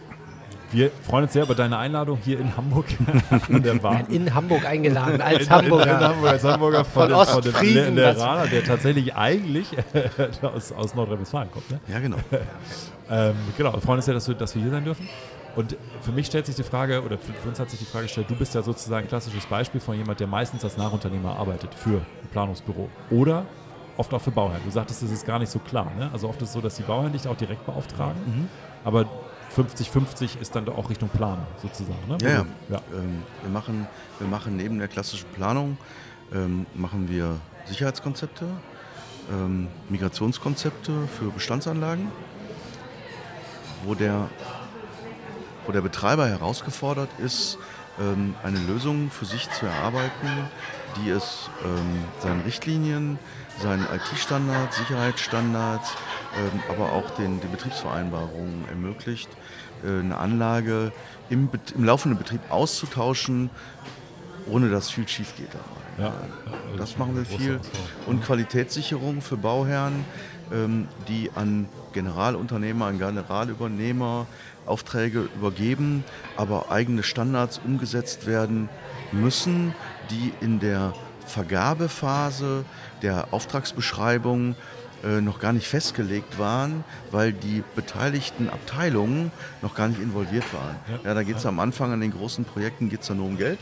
wir 0.72 0.90
freuen 1.02 1.24
uns 1.24 1.32
sehr 1.32 1.42
über 1.44 1.54
deine 1.56 1.78
Einladung 1.78 2.18
hier 2.24 2.38
in 2.40 2.56
Hamburg 2.56 2.86
an 3.52 3.62
der 3.62 3.74
Bar. 3.74 4.02
In 4.08 4.32
Hamburg 4.34 4.64
eingeladen, 4.66 5.20
als 5.20 5.38
In, 5.38 5.42
in 5.44 5.50
Hamburger. 5.50 6.00
Hamburg, 6.00 6.28
als 6.30 6.44
Hamburger 6.44 6.84
Von 6.84 7.08
dem- 7.08 7.16
Ostfriesen, 7.16 7.84
dem 7.84 7.94
Le- 7.96 8.02
das- 8.02 8.16
Leraner, 8.18 8.46
der 8.46 8.64
tatsächlich 8.64 9.14
eigentlich 9.14 9.66
aus, 10.42 10.72
aus 10.72 10.94
Nordrhein-Westfalen 10.94 11.50
kommt. 11.52 11.70
Ne? 11.70 11.80
Ja, 11.88 11.98
genau. 12.00 12.16
Ähm, 13.10 13.34
genau, 13.56 13.72
wir 13.72 13.80
freuen 13.80 13.96
uns 13.98 14.04
sehr, 14.06 14.14
dass, 14.14 14.26
wir- 14.28 14.34
dass 14.36 14.54
wir 14.54 14.62
hier 14.62 14.70
sein 14.70 14.84
dürfen. 14.84 15.08
Und 15.56 15.76
für 16.00 16.12
mich 16.12 16.26
stellt 16.26 16.46
sich 16.46 16.54
die 16.54 16.62
Frage, 16.62 17.02
oder 17.02 17.18
für, 17.18 17.48
uns 17.48 17.58
hat 17.58 17.70
sich 17.70 17.78
die 17.78 17.84
Frage 17.84 18.04
gestellt, 18.06 18.30
du 18.30 18.36
bist 18.36 18.54
ja 18.54 18.62
sozusagen 18.62 19.06
ein 19.06 19.08
klassisches 19.08 19.46
Beispiel 19.46 19.80
von 19.80 19.96
jemand, 19.96 20.20
der 20.20 20.26
meistens 20.26 20.64
als 20.64 20.76
Nachunternehmer 20.76 21.36
arbeitet 21.36 21.74
für 21.74 21.98
ein 21.98 22.28
Planungsbüro. 22.30 22.88
Oder 23.10 23.46
oft 23.96 24.14
auch 24.14 24.20
für 24.20 24.30
Bauherren. 24.30 24.62
Du 24.64 24.70
sagtest, 24.70 25.02
das 25.02 25.10
ist 25.10 25.26
gar 25.26 25.38
nicht 25.38 25.50
so 25.50 25.58
klar. 25.58 25.92
Ne? 25.98 26.08
Also 26.12 26.28
oft 26.28 26.40
ist 26.40 26.48
es 26.48 26.54
so, 26.54 26.60
dass 26.60 26.76
die 26.76 26.82
Bauherren 26.82 27.12
dich 27.12 27.26
auch 27.26 27.36
direkt 27.36 27.66
beauftragen. 27.66 28.48
Aber 28.84 29.06
50-50 29.54 30.40
ist 30.40 30.54
dann 30.54 30.64
doch 30.64 30.78
auch 30.78 30.88
Richtung 30.88 31.08
Planer 31.08 31.46
sozusagen. 31.60 31.98
Ne? 32.08 32.16
Ja, 32.22 32.28
ja. 32.28 32.46
ja. 32.70 32.80
Ähm, 32.94 33.22
wir, 33.42 33.50
machen, 33.50 33.86
wir 34.18 34.28
machen 34.28 34.56
neben 34.56 34.78
der 34.78 34.88
klassischen 34.88 35.28
Planung 35.30 35.76
ähm, 36.32 36.66
machen 36.74 37.08
wir 37.08 37.36
Sicherheitskonzepte, 37.66 38.46
ähm, 39.30 39.68
Migrationskonzepte 39.88 40.92
für 41.18 41.30
Bestandsanlagen, 41.30 42.08
wo 43.84 43.94
der, 43.94 44.28
wo 45.66 45.72
der 45.72 45.80
Betreiber 45.80 46.28
herausgefordert 46.28 47.10
ist, 47.18 47.58
ähm, 48.00 48.34
eine 48.42 48.58
Lösung 48.60 49.10
für 49.10 49.24
sich 49.24 49.50
zu 49.50 49.66
erarbeiten, 49.66 50.28
die 50.96 51.10
es 51.10 51.50
ähm, 51.64 52.04
seinen 52.20 52.40
Richtlinien, 52.42 53.18
seinen 53.60 53.84
IT-Standards, 53.84 54.78
Sicherheitsstandards, 54.78 55.92
ähm, 56.36 56.60
aber 56.70 56.92
auch 56.92 57.10
den, 57.10 57.40
den 57.40 57.50
Betriebsvereinbarungen 57.50 58.64
ermöglicht, 58.68 59.28
äh, 59.84 60.00
eine 60.00 60.16
Anlage 60.16 60.92
im, 61.28 61.48
im 61.74 61.84
laufenden 61.84 62.18
Betrieb 62.18 62.40
auszutauschen, 62.50 63.50
ohne 64.46 64.70
dass 64.70 64.90
viel 64.90 65.06
schief 65.06 65.36
geht 65.36 65.50
dabei. 65.52 65.80
Ja, 65.98 66.14
das 66.78 66.96
machen 66.96 67.16
wir 67.16 67.26
viel. 67.26 67.60
Und 68.06 68.24
Qualitätssicherung 68.24 69.20
für 69.20 69.36
Bauherren, 69.36 70.04
die 71.06 71.30
an 71.34 71.68
Generalunternehmer, 71.92 72.86
an 72.86 72.98
Generalübernehmer 72.98 74.26
Aufträge 74.66 75.28
übergeben, 75.36 76.04
aber 76.36 76.70
eigene 76.70 77.02
Standards 77.02 77.60
umgesetzt 77.64 78.26
werden 78.26 78.68
müssen, 79.12 79.74
die 80.10 80.32
in 80.40 80.60
der 80.60 80.94
Vergabephase 81.26 82.64
der 83.02 83.32
Auftragsbeschreibung 83.32 84.54
äh, 85.02 85.20
noch 85.20 85.38
gar 85.40 85.52
nicht 85.52 85.66
festgelegt 85.66 86.38
waren, 86.38 86.84
weil 87.10 87.32
die 87.32 87.62
beteiligten 87.74 88.50
Abteilungen 88.50 89.32
noch 89.62 89.74
gar 89.74 89.88
nicht 89.88 90.00
involviert 90.00 90.52
waren. 90.52 90.76
Ja, 91.04 91.14
da 91.14 91.22
geht 91.22 91.36
es 91.36 91.46
am 91.46 91.58
Anfang 91.58 91.92
an 91.92 92.00
den 92.00 92.12
großen 92.12 92.44
Projekten 92.44 92.90
geht's 92.90 93.08
ja 93.08 93.14
nur 93.14 93.26
um 93.26 93.38
Geld. 93.38 93.58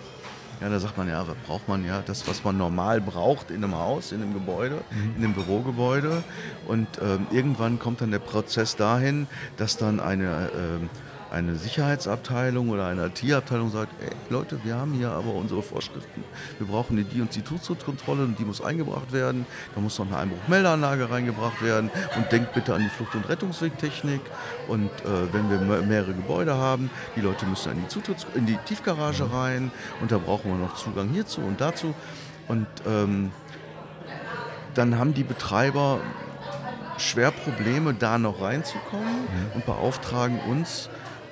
Ja, 0.61 0.69
da 0.69 0.81
sagt 0.81 0.99
man 0.99 1.09
ja, 1.09 1.27
was 1.27 1.37
braucht 1.47 1.69
man 1.69 1.85
ja? 1.85 2.03
Das, 2.05 2.27
was 2.27 2.43
man 2.43 2.59
normal 2.59 3.01
braucht 3.01 3.51
in 3.51 3.63
einem 3.63 3.77
Haus, 3.77 4.11
in 4.13 4.23
einem 4.23 4.35
Gebäude, 4.35 4.81
mhm. 4.91 5.15
in 5.17 5.25
einem 5.25 5.35
Bürogebäude. 5.35 6.25
Und 6.67 6.89
ähm, 7.01 7.27
irgendwann 7.31 7.79
kommt 7.79 8.01
dann 8.01 8.11
der 8.11 8.19
Prozess 8.19 8.75
dahin, 8.75 9.29
dass 9.57 9.77
dann 9.77 10.01
eine 10.01 10.51
ähm, 10.55 10.91
eine 11.31 11.57
Sicherheitsabteilung 11.57 12.71
oder 12.71 12.87
eine 12.87 13.07
IT-Abteilung 13.07 13.71
sagt, 13.71 13.93
ey, 14.03 14.11
Leute, 14.31 14.59
wir 14.65 14.77
haben 14.77 14.93
hier 14.93 15.11
aber 15.11 15.35
unsere 15.35 15.63
Vorschriften. 15.63 16.25
Wir 16.59 16.67
brauchen 16.67 16.97
die, 16.97 17.05
die 17.05 17.21
und 17.21 17.35
die 17.35 17.45
Zutrittskontrolle 17.45 18.25
und 18.25 18.39
die 18.39 18.45
muss 18.45 18.63
eingebracht 18.63 19.13
werden. 19.13 19.47
Da 19.75 19.81
muss 19.81 19.99
noch 19.99 20.07
eine 20.07 20.17
Einbruchmeldeanlage 20.19 21.11
reingebracht 21.11 21.63
werden. 21.63 21.91
Und 22.17 22.33
denkt 22.33 22.55
bitte 22.55 22.75
an 22.75 22.83
die 22.83 22.89
Flucht- 22.89 23.15
und 23.15 23.29
Rettungswegtechnik. 23.29 24.21
Und 24.69 24.87
äh, 24.87 25.33
wenn 25.33 25.51
wir 25.51 25.83
mehrere 25.83 26.15
Gebäude 26.15 26.55
haben, 26.57 26.91
die 27.17 27.21
Leute 27.21 27.47
müssen 27.47 27.73
in 27.73 27.83
die, 27.83 27.89
Zutritts 27.89 28.27
in 28.35 28.47
die 28.47 28.57
Tiefgarage 28.65 29.31
rein 29.33 29.71
und 30.01 30.13
da 30.13 30.19
brauchen 30.19 30.51
wir 30.51 30.59
noch 30.59 30.75
Zugang 30.77 31.11
hierzu 31.11 31.41
und 31.41 31.61
dazu. 31.61 31.95
Und 32.49 32.67
ähm, 32.87 33.31
dann 34.75 34.99
haben 34.99 35.13
die 35.13 35.25
Betreiber 35.25 36.01
schwer 36.99 37.31
Probleme, 37.31 37.95
da 37.95 38.19
noch 38.19 38.41
reinzukommen 38.41 39.23
mhm. 39.23 39.53
und 39.55 39.67
beauftragen 39.67 40.41
uns, 40.41 40.89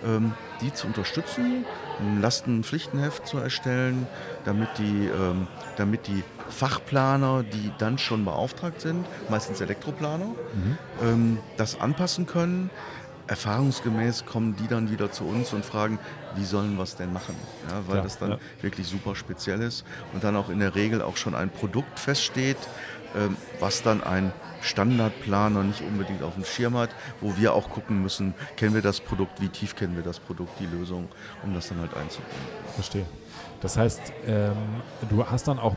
ähm, 0.06 0.32
die 0.60 0.72
zu 0.72 0.86
unterstützen, 0.86 1.64
ein 2.00 2.20
Lastenpflichtenheft 2.20 3.26
zu 3.26 3.38
erstellen, 3.38 4.06
damit 4.44 4.68
die, 4.78 5.06
ähm, 5.06 5.46
damit 5.76 6.06
die 6.06 6.22
Fachplaner, 6.48 7.42
die 7.42 7.72
dann 7.78 7.98
schon 7.98 8.24
beauftragt 8.24 8.80
sind, 8.80 9.04
meistens 9.28 9.60
Elektroplaner, 9.60 10.26
mhm. 10.26 10.78
ähm, 11.02 11.38
das 11.56 11.80
anpassen 11.80 12.26
können. 12.26 12.70
Erfahrungsgemäß 13.28 14.24
kommen 14.24 14.54
die 14.54 14.68
dann 14.68 14.90
wieder 14.92 15.10
zu 15.10 15.24
uns 15.24 15.52
und 15.52 15.64
fragen, 15.64 15.98
wie 16.36 16.44
sollen 16.44 16.76
wir 16.76 16.84
es 16.84 16.94
denn 16.94 17.12
machen? 17.12 17.34
Ja, 17.68 17.82
weil 17.88 17.96
ja, 17.96 18.02
das 18.02 18.18
dann 18.18 18.32
ja. 18.32 18.38
wirklich 18.60 18.86
super 18.86 19.16
speziell 19.16 19.60
ist 19.62 19.84
und 20.12 20.22
dann 20.22 20.36
auch 20.36 20.48
in 20.48 20.60
der 20.60 20.76
Regel 20.76 21.02
auch 21.02 21.16
schon 21.16 21.34
ein 21.34 21.50
Produkt 21.50 21.98
feststeht, 21.98 22.58
was 23.60 23.82
dann 23.82 24.02
ein 24.02 24.32
Standardplaner 24.60 25.62
nicht 25.62 25.82
unbedingt 25.82 26.22
auf 26.22 26.34
dem 26.34 26.44
Schirm 26.44 26.76
hat, 26.76 26.90
wo 27.20 27.36
wir 27.36 27.54
auch 27.54 27.70
gucken 27.70 28.02
müssen, 28.02 28.34
kennen 28.56 28.74
wir 28.74 28.82
das 28.82 29.00
Produkt, 29.00 29.40
wie 29.40 29.48
tief 29.48 29.76
kennen 29.76 29.96
wir 29.96 30.02
das 30.02 30.18
Produkt, 30.18 30.58
die 30.58 30.66
Lösung, 30.66 31.08
um 31.44 31.54
das 31.54 31.68
dann 31.68 31.80
halt 31.80 31.94
einzubringen. 31.94 32.46
Verstehe. 32.74 33.06
Das 33.60 33.76
heißt, 33.76 34.12
ähm, 34.26 34.52
du 35.08 35.24
hast 35.24 35.48
dann 35.48 35.58
auch 35.58 35.76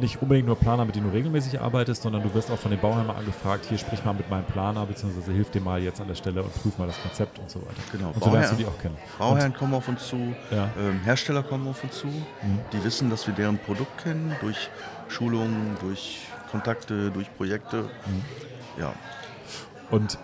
nicht 0.00 0.20
unbedingt 0.22 0.46
nur 0.46 0.56
Planer, 0.56 0.84
mit 0.84 0.94
denen 0.94 1.06
du 1.06 1.12
regelmäßig 1.12 1.60
arbeitest, 1.60 2.02
sondern 2.02 2.22
du 2.22 2.32
wirst 2.34 2.50
auch 2.50 2.58
von 2.58 2.70
den 2.70 2.80
Bauherren 2.80 3.10
angefragt, 3.10 3.66
hier 3.68 3.78
sprich 3.78 4.04
mal 4.04 4.14
mit 4.14 4.30
meinem 4.30 4.44
Planer, 4.44 4.86
beziehungsweise 4.86 5.32
hilf 5.32 5.50
dir 5.50 5.60
mal 5.60 5.82
jetzt 5.82 6.00
an 6.00 6.08
der 6.08 6.14
Stelle 6.14 6.42
und 6.42 6.54
prüf 6.62 6.78
mal 6.78 6.86
das 6.86 7.00
Konzept 7.02 7.38
und 7.38 7.50
so 7.50 7.60
weiter. 7.60 7.82
Genau. 7.92 8.10
Und 8.10 8.22
so 8.22 8.30
lernst 8.30 8.52
du 8.52 8.56
die 8.56 8.66
auch 8.66 8.78
kennen. 8.78 8.96
Bauherren 9.18 9.52
und, 9.52 9.58
kommen 9.58 9.74
auf 9.74 9.88
uns 9.88 10.06
zu, 10.06 10.34
ja. 10.50 10.70
ähm, 10.78 11.00
Hersteller 11.04 11.42
kommen 11.42 11.68
auf 11.68 11.82
uns 11.82 11.98
zu, 11.98 12.06
mhm. 12.06 12.60
die 12.72 12.82
wissen, 12.84 13.10
dass 13.10 13.26
wir 13.26 13.34
deren 13.34 13.58
Produkt 13.58 14.02
kennen, 14.02 14.34
durch 14.40 14.70
Schulungen, 15.08 15.76
durch 15.80 16.29
Kontakte, 16.50 17.10
durch 17.10 17.34
Projekte. 17.36 17.82
Mhm. 17.82 18.24
Ja. 18.78 18.92
Und 19.90 20.18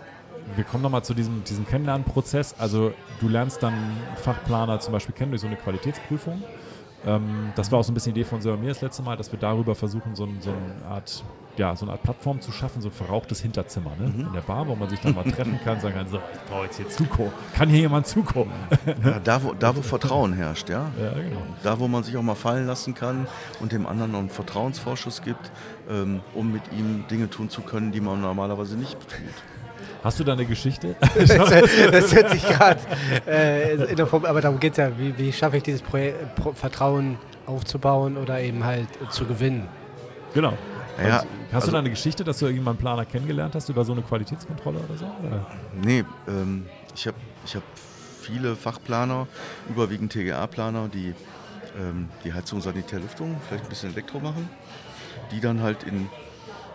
wir 0.54 0.64
kommen 0.64 0.82
nochmal 0.82 1.04
zu 1.04 1.14
diesem, 1.14 1.42
diesem 1.44 1.66
Kennenlernprozess. 1.66 2.54
Also 2.58 2.92
du 3.20 3.28
lernst 3.28 3.62
dann 3.62 3.74
Fachplaner 4.16 4.80
zum 4.80 4.92
Beispiel 4.92 5.14
kennen 5.14 5.32
durch 5.32 5.40
so 5.40 5.46
eine 5.46 5.56
Qualitätsprüfung. 5.56 6.42
Ähm, 7.04 7.52
das 7.54 7.70
war 7.70 7.80
auch 7.80 7.84
so 7.84 7.92
ein 7.92 7.94
bisschen 7.94 8.14
die 8.14 8.20
Idee 8.20 8.28
von 8.28 8.40
Sir 8.40 8.56
mir 8.56 8.68
das 8.68 8.80
letzte 8.80 9.02
Mal, 9.02 9.16
dass 9.16 9.30
wir 9.30 9.38
darüber 9.38 9.74
versuchen, 9.74 10.14
so, 10.14 10.24
ein, 10.24 10.38
so 10.40 10.50
eine 10.50 10.90
Art 10.90 11.24
ja, 11.58 11.74
so 11.74 11.84
eine 11.84 11.92
Art 11.92 12.02
Plattform 12.02 12.40
zu 12.40 12.52
schaffen, 12.52 12.82
so 12.82 12.88
ein 12.88 12.92
verrauchtes 12.92 13.40
Hinterzimmer 13.40 13.92
ne? 13.98 14.08
Mhm. 14.08 14.26
in 14.26 14.32
der 14.32 14.40
Bar, 14.40 14.66
wo 14.66 14.74
man 14.74 14.88
sich 14.88 15.00
dann 15.00 15.14
mal 15.14 15.24
treffen 15.24 15.58
kann, 15.64 15.80
sagen 15.80 15.94
kann, 15.94 16.08
so, 16.08 16.16
ich 16.18 16.50
brauche 16.50 16.64
jetzt 16.64 16.76
hier 16.76 16.88
Zuko. 16.88 17.32
Kann 17.54 17.68
hier 17.68 17.80
jemand 17.80 18.06
Zuko? 18.06 18.46
Ja, 19.04 19.18
da, 19.20 19.42
wo, 19.42 19.52
da, 19.52 19.76
wo 19.76 19.82
Vertrauen 19.82 20.32
herrscht, 20.32 20.68
ja. 20.68 20.90
ja 21.00 21.12
genau. 21.12 21.42
Da, 21.62 21.78
wo 21.78 21.88
man 21.88 22.02
sich 22.02 22.16
auch 22.16 22.22
mal 22.22 22.34
fallen 22.34 22.66
lassen 22.66 22.94
kann 22.94 23.26
und 23.60 23.72
dem 23.72 23.86
anderen 23.86 24.12
noch 24.12 24.18
einen 24.18 24.30
Vertrauensvorschuss 24.30 25.22
gibt, 25.22 25.50
ähm, 25.88 26.20
um 26.34 26.52
mit 26.52 26.62
ihm 26.72 27.04
Dinge 27.10 27.30
tun 27.30 27.48
zu 27.48 27.62
können, 27.62 27.92
die 27.92 28.00
man 28.00 28.20
normalerweise 28.20 28.76
nicht 28.76 28.98
tut. 29.00 29.10
Hast 30.06 30.20
du 30.20 30.24
da 30.24 30.34
eine 30.34 30.46
Geschichte? 30.46 30.94
das, 31.16 31.28
das 31.28 32.14
hört 32.14 32.30
sich 32.30 32.46
gerade 32.46 32.78
äh, 33.26 33.74
in 33.90 33.96
der 33.96 34.06
Form, 34.06 34.24
aber 34.24 34.40
darum 34.40 34.60
geht 34.60 34.70
es 34.70 34.78
ja, 34.78 34.96
wie, 34.96 35.18
wie 35.18 35.32
schaffe 35.32 35.56
ich 35.56 35.64
dieses 35.64 35.82
Projekt, 35.82 36.36
Pro 36.36 36.52
Vertrauen 36.52 37.18
aufzubauen 37.44 38.16
oder 38.16 38.40
eben 38.40 38.62
halt 38.62 38.86
zu 39.10 39.24
gewinnen? 39.24 39.66
Genau. 40.32 40.52
Ja, 41.02 41.24
hast 41.48 41.54
also, 41.54 41.66
du 41.66 41.72
da 41.72 41.78
eine 41.80 41.90
Geschichte, 41.90 42.22
dass 42.22 42.38
du 42.38 42.46
irgendwann 42.46 42.74
einen 42.74 42.78
Planer 42.78 43.04
kennengelernt 43.04 43.56
hast 43.56 43.68
über 43.68 43.84
so 43.84 43.94
eine 43.94 44.02
Qualitätskontrolle 44.02 44.78
oder 44.78 44.96
so? 44.96 45.06
Oder? 45.26 45.44
Nee, 45.82 46.04
ähm, 46.28 46.66
ich 46.94 47.08
habe 47.08 47.16
ich 47.44 47.56
hab 47.56 47.64
viele 48.20 48.54
Fachplaner, 48.54 49.26
überwiegend 49.68 50.12
TGA-Planer, 50.12 50.86
die 50.86 51.14
ähm, 51.80 52.10
die 52.22 52.32
Heizung, 52.32 52.60
Sanitär, 52.60 53.00
Lüftung, 53.00 53.40
vielleicht 53.48 53.64
ein 53.64 53.70
bisschen 53.70 53.92
Elektro 53.92 54.20
machen, 54.20 54.48
die 55.32 55.40
dann 55.40 55.62
halt 55.62 55.82
in 55.82 56.08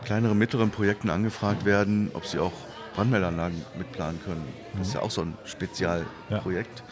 kleineren, 0.03 0.37
mittleren 0.37 0.69
Projekten 0.69 1.09
angefragt 1.09 1.63
werden, 1.63 2.11
ob 2.13 2.25
sie 2.25 2.37
auch 2.37 2.51
Brandmeldanlagen 2.95 3.61
mitplanen 3.77 4.19
können. 4.23 4.47
Das 4.73 4.87
ist 4.87 4.93
mhm. 4.93 4.99
ja 4.99 5.05
auch 5.05 5.11
so 5.11 5.21
ein 5.21 5.37
Spezialprojekt. 5.45 6.83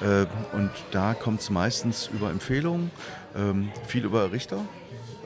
Ja. 0.00 0.22
Äh, 0.22 0.26
und 0.52 0.70
da 0.90 1.14
kommt 1.14 1.40
es 1.40 1.50
meistens 1.50 2.08
über 2.12 2.30
Empfehlungen, 2.30 2.90
ähm, 3.34 3.70
viel 3.86 4.04
über 4.04 4.32
Richter, 4.32 4.60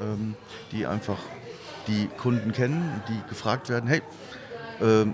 ähm, 0.00 0.36
die 0.72 0.86
einfach 0.86 1.18
die 1.86 2.08
Kunden 2.18 2.52
kennen, 2.52 3.02
die 3.08 3.28
gefragt 3.28 3.68
werden, 3.68 3.88
hey, 3.88 4.02
äh, 4.80 5.06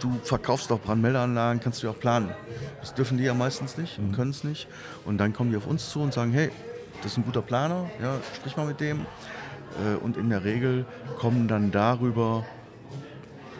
du 0.00 0.20
verkaufst 0.22 0.70
doch 0.70 0.80
Brandmeldeanlagen, 0.80 1.60
kannst 1.60 1.82
du 1.82 1.88
ja 1.88 1.92
auch 1.92 1.98
planen. 1.98 2.30
Das 2.80 2.94
dürfen 2.94 3.18
die 3.18 3.24
ja 3.24 3.34
meistens 3.34 3.76
nicht 3.76 3.98
und 3.98 4.08
mhm. 4.08 4.14
können 4.14 4.30
es 4.30 4.44
nicht. 4.44 4.68
Und 5.04 5.18
dann 5.18 5.32
kommen 5.32 5.50
die 5.50 5.56
auf 5.56 5.66
uns 5.66 5.90
zu 5.90 6.00
und 6.00 6.14
sagen, 6.14 6.32
hey, 6.32 6.50
das 7.02 7.12
ist 7.12 7.18
ein 7.18 7.24
guter 7.24 7.42
Planer, 7.42 7.90
ja, 8.00 8.18
sprich 8.36 8.56
mal 8.56 8.66
mit 8.66 8.80
dem. 8.80 9.00
Äh, 9.00 9.96
und 9.96 10.16
in 10.16 10.30
der 10.30 10.44
Regel 10.44 10.84
kommen 11.18 11.48
dann 11.48 11.70
darüber, 11.70 12.44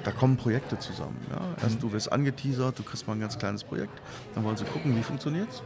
da 0.04 0.10
kommen 0.10 0.36
Projekte 0.36 0.78
zusammen. 0.78 1.16
Ja. 1.30 1.40
Erst 1.62 1.82
du 1.82 1.92
wirst 1.92 2.10
angeteasert, 2.10 2.78
du 2.78 2.82
kriegst 2.82 3.06
mal 3.06 3.14
ein 3.14 3.20
ganz 3.20 3.38
kleines 3.38 3.64
Projekt, 3.64 4.00
dann 4.34 4.44
wollen 4.44 4.56
sie 4.56 4.64
gucken, 4.64 4.96
wie 4.96 5.02
funktioniert 5.02 5.48
es. 5.50 5.62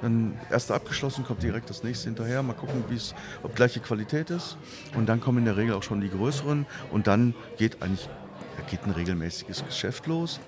Dann 0.00 0.38
erste 0.48 0.74
abgeschlossen, 0.74 1.24
kommt 1.24 1.42
direkt 1.42 1.68
das 1.70 1.82
nächste 1.82 2.04
hinterher. 2.04 2.42
Mal 2.44 2.52
gucken, 2.52 2.84
ob 3.42 3.56
gleiche 3.56 3.80
Qualität 3.80 4.30
ist. 4.30 4.56
Und 4.94 5.08
dann 5.08 5.20
kommen 5.20 5.38
in 5.38 5.44
der 5.44 5.56
Regel 5.56 5.74
auch 5.74 5.82
schon 5.82 6.00
die 6.00 6.08
größeren. 6.08 6.66
Und 6.92 7.08
dann 7.08 7.34
geht 7.56 7.82
eigentlich 7.82 8.08
geht 8.68 8.84
ein 8.84 8.92
regelmäßiges 8.92 9.64
Geschäft 9.64 10.06
los, 10.06 10.40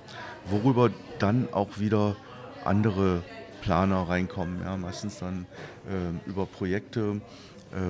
worüber 0.47 0.91
dann 1.19 1.49
auch 1.53 1.79
wieder 1.79 2.17
andere 2.65 3.23
Planer 3.63 4.09
reinkommen. 4.09 4.61
Ja, 4.63 4.77
meistens 4.77 5.19
dann 5.19 5.47
äh, 5.89 6.29
über 6.29 6.47
Projekte, 6.47 7.21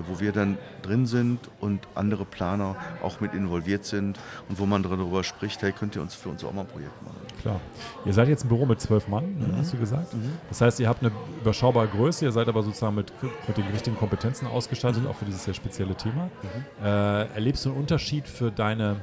wo 0.09 0.21
wir 0.21 0.33
dann 0.33 0.59
drin 0.83 1.07
sind 1.07 1.39
und 1.61 1.81
andere 1.95 2.25
Planer 2.25 2.77
auch 3.03 3.21
mit 3.21 3.33
involviert 3.33 3.85
sind 3.85 4.19
und 4.49 4.59
wo 4.59 4.67
man 4.67 4.83
darüber 4.83 5.25
spricht, 5.25 5.63
hey, 5.63 5.73
könnt 5.73 5.97
ihr 5.97 6.03
uns 6.03 6.15
für 6.15 6.29
uns 6.29 6.45
auch 6.45 6.53
mal 6.53 6.63
ein 6.63 6.67
Projekt 6.67 7.03
machen. 7.03 7.17
Klar. 7.41 7.61
Ihr 8.05 8.13
seid 8.13 8.29
jetzt 8.29 8.45
ein 8.45 8.49
Büro 8.49 8.67
mit 8.67 8.81
zwölf 8.81 9.09
Mann, 9.09 9.39
ne, 9.39 9.47
mhm. 9.47 9.57
hast 9.57 9.73
du 9.73 9.79
gesagt. 9.79 10.13
Mhm. 10.13 10.33
Das 10.49 10.61
heißt, 10.61 10.81
ihr 10.81 10.89
habt 10.89 11.03
eine 11.03 11.13
überschaubare 11.41 11.89
Größe, 11.89 12.25
ihr 12.25 12.33
seid 12.33 12.49
aber 12.49 12.63
sozusagen 12.63 12.95
mit, 12.95 13.13
mit 13.49 13.57
den 13.57 13.67
richtigen 13.69 13.97
Kompetenzen 13.97 14.47
ausgestattet, 14.47 15.07
auch 15.07 15.17
für 15.17 15.25
dieses 15.25 15.45
sehr 15.45 15.55
spezielle 15.55 15.95
Thema. 15.95 16.25
Mhm. 16.25 16.85
Äh, 16.85 17.25
erlebst 17.35 17.65
du 17.65 17.71
einen 17.71 17.81
Unterschied 17.81 18.29
für 18.29 18.51
deine 18.51 18.97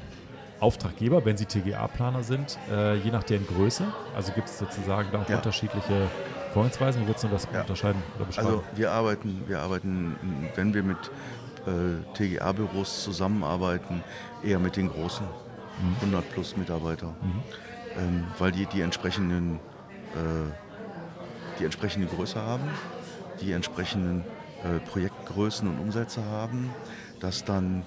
Auftraggeber, 0.59 1.23
wenn 1.25 1.37
sie 1.37 1.45
TGA-Planer 1.45 2.23
sind, 2.23 2.57
äh, 2.71 2.95
je 2.95 3.11
nach 3.11 3.23
deren 3.23 3.45
Größe? 3.45 3.85
Also 4.15 4.31
gibt 4.33 4.47
es 4.47 4.57
sozusagen 4.57 5.09
da 5.11 5.21
auch 5.21 5.29
ja. 5.29 5.37
unterschiedliche 5.37 6.07
Vorgehensweisen? 6.57 7.03
Wie 7.03 7.07
würdest 7.07 7.23
du 7.23 7.27
das 7.27 7.47
ja. 7.53 7.61
unterscheiden? 7.61 8.01
Also 8.35 8.63
wir 8.73 8.91
arbeiten, 8.91 9.43
wir 9.45 9.59
arbeiten, 9.59 10.49
wenn 10.55 10.73
wir 10.73 10.81
mit 10.81 10.97
äh, 11.67 12.01
TGA-Büros 12.15 13.03
zusammenarbeiten, 13.03 14.03
eher 14.43 14.57
mit 14.57 14.75
den 14.75 14.89
großen, 14.89 15.23
mhm. 15.23 15.95
100 16.01 16.31
plus 16.31 16.57
Mitarbeiter, 16.57 17.09
mhm. 17.21 17.43
ähm, 17.99 18.23
weil 18.39 18.51
die 18.51 18.65
die 18.65 18.81
entsprechenden, 18.81 19.59
äh, 20.15 21.59
die 21.59 21.65
entsprechende 21.65 22.07
Größe 22.07 22.41
haben, 22.41 22.63
die 23.39 23.51
entsprechenden 23.51 24.23
äh, 24.63 24.79
Projektgrößen 24.79 25.67
und 25.67 25.77
Umsätze 25.77 26.25
haben, 26.25 26.71
dass 27.19 27.45
dann 27.45 27.83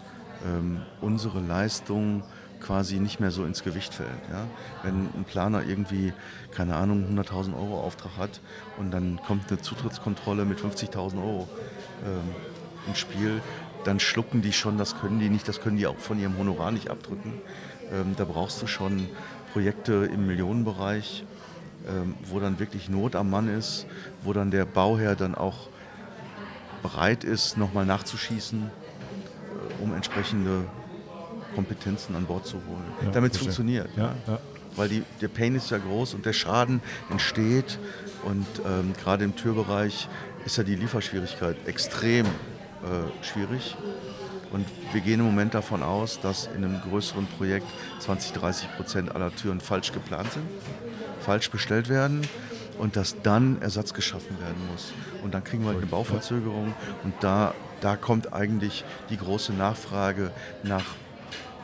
ähm, 0.46 0.82
unsere 1.00 1.40
Leistung 1.40 2.22
quasi 2.60 3.00
nicht 3.00 3.20
mehr 3.20 3.30
so 3.30 3.44
ins 3.44 3.62
Gewicht 3.62 3.94
fällt. 3.94 4.10
Ja? 4.30 4.46
Wenn 4.82 5.06
ein 5.14 5.24
Planer 5.26 5.62
irgendwie, 5.66 6.12
keine 6.52 6.76
Ahnung, 6.76 7.06
100.000 7.10 7.54
Euro 7.54 7.80
Auftrag 7.80 8.16
hat 8.18 8.40
und 8.78 8.90
dann 8.90 9.20
kommt 9.26 9.50
eine 9.50 9.60
Zutrittskontrolle 9.60 10.44
mit 10.44 10.60
50.000 10.60 11.18
Euro, 11.18 11.48
ähm, 12.04 12.34
ins 12.86 12.98
Spiel, 12.98 13.42
dann 13.84 14.00
schlucken 14.00 14.42
die 14.42 14.52
schon, 14.52 14.78
das 14.78 14.98
können 15.00 15.18
die 15.20 15.28
nicht, 15.28 15.48
das 15.48 15.60
können 15.60 15.76
die 15.76 15.86
auch 15.86 15.98
von 15.98 16.18
ihrem 16.18 16.36
Honorar 16.38 16.70
nicht 16.70 16.90
abdrücken. 16.90 17.34
Ähm, 17.92 18.14
da 18.16 18.24
brauchst 18.24 18.60
du 18.62 18.66
schon 18.66 19.08
Projekte 19.52 20.08
im 20.12 20.26
Millionenbereich, 20.26 21.24
ähm, 21.88 22.14
wo 22.24 22.40
dann 22.40 22.58
wirklich 22.58 22.88
Not 22.88 23.16
am 23.16 23.30
Mann 23.30 23.48
ist, 23.48 23.86
wo 24.22 24.32
dann 24.32 24.50
der 24.50 24.64
Bauherr 24.64 25.16
dann 25.16 25.34
auch 25.34 25.68
bereit 26.82 27.24
ist, 27.24 27.56
nochmal 27.56 27.86
nachzuschießen, 27.86 28.62
äh, 28.62 29.82
um 29.82 29.94
entsprechende 29.94 30.64
Kompetenzen 31.54 32.14
an 32.16 32.26
Bord 32.26 32.47
zu 32.47 32.54
holen, 32.54 32.85
Ja, 33.04 33.11
damit 33.11 33.33
es 33.33 33.38
funktioniert. 33.38 33.88
Ja, 33.97 34.14
ja. 34.26 34.38
Weil 34.76 34.88
die, 34.88 35.02
der 35.21 35.28
Pain 35.28 35.54
ist 35.57 35.71
ja 35.71 35.78
groß 35.78 36.14
und 36.14 36.26
der 36.26 36.33
Schaden 36.33 36.80
entsteht. 37.11 37.78
Und 38.25 38.47
ähm, 38.64 38.92
gerade 39.02 39.25
im 39.25 39.35
Türbereich 39.35 40.09
ist 40.45 40.57
ja 40.57 40.62
die 40.62 40.76
Lieferschwierigkeit 40.76 41.57
extrem 41.66 42.26
äh, 42.26 43.25
schwierig. 43.25 43.76
Und 44.52 44.66
wir 44.92 45.00
gehen 45.00 45.21
im 45.21 45.26
Moment 45.26 45.54
davon 45.54 45.83
aus, 45.83 46.21
dass 46.21 46.47
in 46.47 46.64
einem 46.64 46.80
größeren 46.80 47.26
Projekt 47.38 47.66
20, 48.00 48.33
30 48.33 48.76
Prozent 48.76 49.14
aller 49.14 49.35
Türen 49.35 49.61
falsch 49.61 49.92
geplant 49.92 50.33
sind, 50.33 50.47
falsch 51.21 51.50
bestellt 51.50 51.88
werden 51.88 52.23
und 52.78 52.97
dass 52.97 53.21
dann 53.23 53.61
Ersatz 53.62 53.95
geschaffen 53.95 54.40
werden 54.40 54.66
muss. 54.73 54.92
Und 55.23 55.35
dann 55.35 55.45
kriegen 55.45 55.64
wir 55.64 55.71
eine 55.71 55.87
Bauverzögerung 55.87 56.75
und 57.04 57.14
da, 57.21 57.54
da 57.80 57.97
kommt 57.97 58.33
eigentlich 58.33 58.85
die 59.11 59.19
große 59.19 59.52
Nachfrage 59.52 60.33
nach 60.64 60.85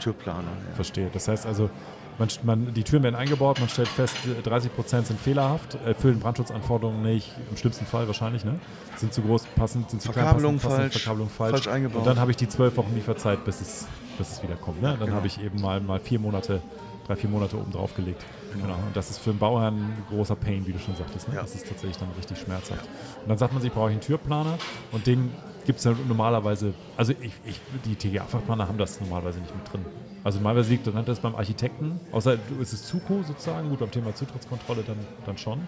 Türplanern. 0.00 0.44
her. 0.44 0.74
Verstehe. 0.74 1.10
Das 1.12 1.28
heißt 1.28 1.46
also, 1.46 1.70
man, 2.18 2.28
man, 2.44 2.72
die 2.74 2.82
Türen 2.82 3.02
werden 3.02 3.14
eingebaut, 3.14 3.60
man 3.60 3.68
stellt 3.68 3.88
fest, 3.88 4.16
äh, 4.26 4.42
30 4.42 4.74
Prozent 4.74 5.06
sind 5.06 5.20
fehlerhaft, 5.20 5.76
erfüllen 5.84 6.18
Brandschutzanforderungen 6.18 7.02
nicht, 7.02 7.30
im 7.50 7.56
schlimmsten 7.56 7.84
Fall 7.84 8.06
wahrscheinlich, 8.06 8.44
ne? 8.44 8.58
Sind 8.96 9.12
zu 9.12 9.20
groß 9.22 9.44
passend, 9.56 9.90
sind 9.90 10.00
zu 10.00 10.10
klein 10.12 10.24
Verkabelung 10.24 10.54
passend, 10.56 10.70
passend, 10.70 10.92
falsch, 10.92 11.02
Verkabelung 11.02 11.28
falsch. 11.28 11.50
falsch 11.52 11.68
eingebaut. 11.68 11.98
Und 11.98 12.06
dann 12.06 12.18
habe 12.18 12.30
ich 12.30 12.36
die 12.38 12.48
zwölf 12.48 12.76
Wochen 12.78 12.94
Lieferzeit, 12.94 13.44
bis 13.44 13.60
es, 13.60 13.86
bis 14.16 14.30
es 14.32 14.42
wieder 14.42 14.54
kommt. 14.56 14.80
Ne? 14.80 14.88
Dann 14.92 15.00
Genau. 15.00 15.16
habe 15.16 15.26
ich 15.26 15.42
eben 15.42 15.60
mal, 15.60 15.80
mal 15.80 16.00
vier 16.00 16.18
Monate, 16.18 16.62
drei, 17.06 17.16
vier 17.16 17.30
Monate 17.30 17.56
oben 17.56 17.72
drauf 17.72 17.94
gelegt. 17.94 18.25
Genau. 18.52 18.75
Und 18.75 18.94
das 18.96 19.10
ist 19.10 19.18
für 19.18 19.30
einen 19.30 19.38
Bauherrn 19.38 19.75
ein 19.76 20.04
großer 20.08 20.36
Pain, 20.36 20.66
wie 20.66 20.72
du 20.72 20.78
schon 20.78 20.96
sagtest. 20.96 21.28
Ne? 21.28 21.34
Ja. 21.36 21.42
Das 21.42 21.54
ist 21.54 21.68
tatsächlich 21.68 21.96
dann 21.98 22.08
richtig 22.16 22.38
schmerzhaft. 22.38 22.84
Und 23.22 23.28
dann 23.28 23.38
sagt 23.38 23.52
man 23.52 23.62
sich, 23.62 23.72
brauche 23.72 23.88
ich 23.88 23.92
einen 23.92 24.00
Türplaner 24.00 24.58
und 24.92 25.06
den 25.06 25.30
gibt 25.64 25.78
es 25.80 25.84
ja 25.84 25.94
normalerweise, 26.06 26.75
also 26.96 27.12
ich, 27.20 27.32
ich, 27.44 27.60
die 27.84 27.96
TGA-Fachplaner 27.96 28.68
haben 28.68 28.78
das 28.78 29.00
normalerweise 29.00 29.40
nicht 29.40 29.54
mit 29.54 29.72
drin. 29.72 29.84
Also 30.22 30.38
normalerweise 30.38 30.70
liegt 30.70 30.86
dann 30.86 31.04
das 31.04 31.20
beim 31.20 31.34
Architekten, 31.34 32.00
außer 32.12 32.36
du- 32.36 32.60
ist 32.60 32.72
es 32.72 32.84
Zuko 32.86 33.22
sozusagen, 33.25 33.68
gut, 33.68 33.78
beim 33.80 33.90
Thema 33.90 34.14
Zutrittskontrolle 34.14 34.82
dann, 34.86 34.96
dann 35.25 35.38
schon. 35.38 35.60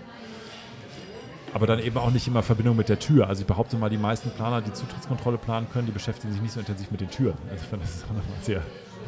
Aber 1.55 1.67
dann 1.67 1.79
eben 1.79 1.97
auch 1.97 2.11
nicht 2.11 2.27
immer 2.29 2.41
in 2.41 2.45
Verbindung 2.45 2.77
mit 2.77 2.89
der 2.89 2.99
Tür. 2.99 3.27
Also 3.29 3.41
ich 3.41 3.47
behaupte 3.47 3.77
mal, 3.77 3.89
die 3.89 3.97
meisten 3.97 4.31
Planer, 4.31 4.61
die 4.61 4.73
Zutrittskontrolle 4.73 5.39
planen 5.39 5.67
können, 5.73 5.87
die 5.87 5.93
beschäftigen 5.93 6.33
sich 6.33 6.43
nicht 6.43 6.53
so 6.53 6.61
intensiv 6.61 6.91
mit 6.91 7.01
den 7.01 7.11
Türen. 7.11 7.39
Also 7.51 7.63
ich 7.63 7.69
finde, 7.69 7.85
das 7.87 7.95
ist 7.97 8.05
auch 8.07 8.11
eine 8.11 8.21
sehr, 8.43 8.63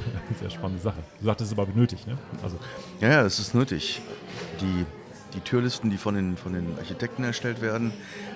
sehr 0.41 0.51
spannende 0.51 0.83
Sache. 0.83 0.99
Du 1.21 1.27
sagtest, 1.27 1.53
es 1.53 1.53
ist 1.53 1.59
aber 1.59 1.71
nötig, 1.75 2.07
ne? 2.07 2.17
Also 2.43 2.59
Ja, 3.01 3.09
ja, 3.09 3.23
das 3.23 3.39
ist 3.39 3.55
nötig. 3.55 4.01
Die, 4.61 4.87
die 5.35 5.41
Türlisten, 5.41 5.91
die 5.91 5.97
von 5.97 6.15
den, 6.15 6.37
von 6.37 6.53
den 6.53 6.79
Architekten 6.79 7.25
erstellt 7.25 7.61
werden, 7.61 7.93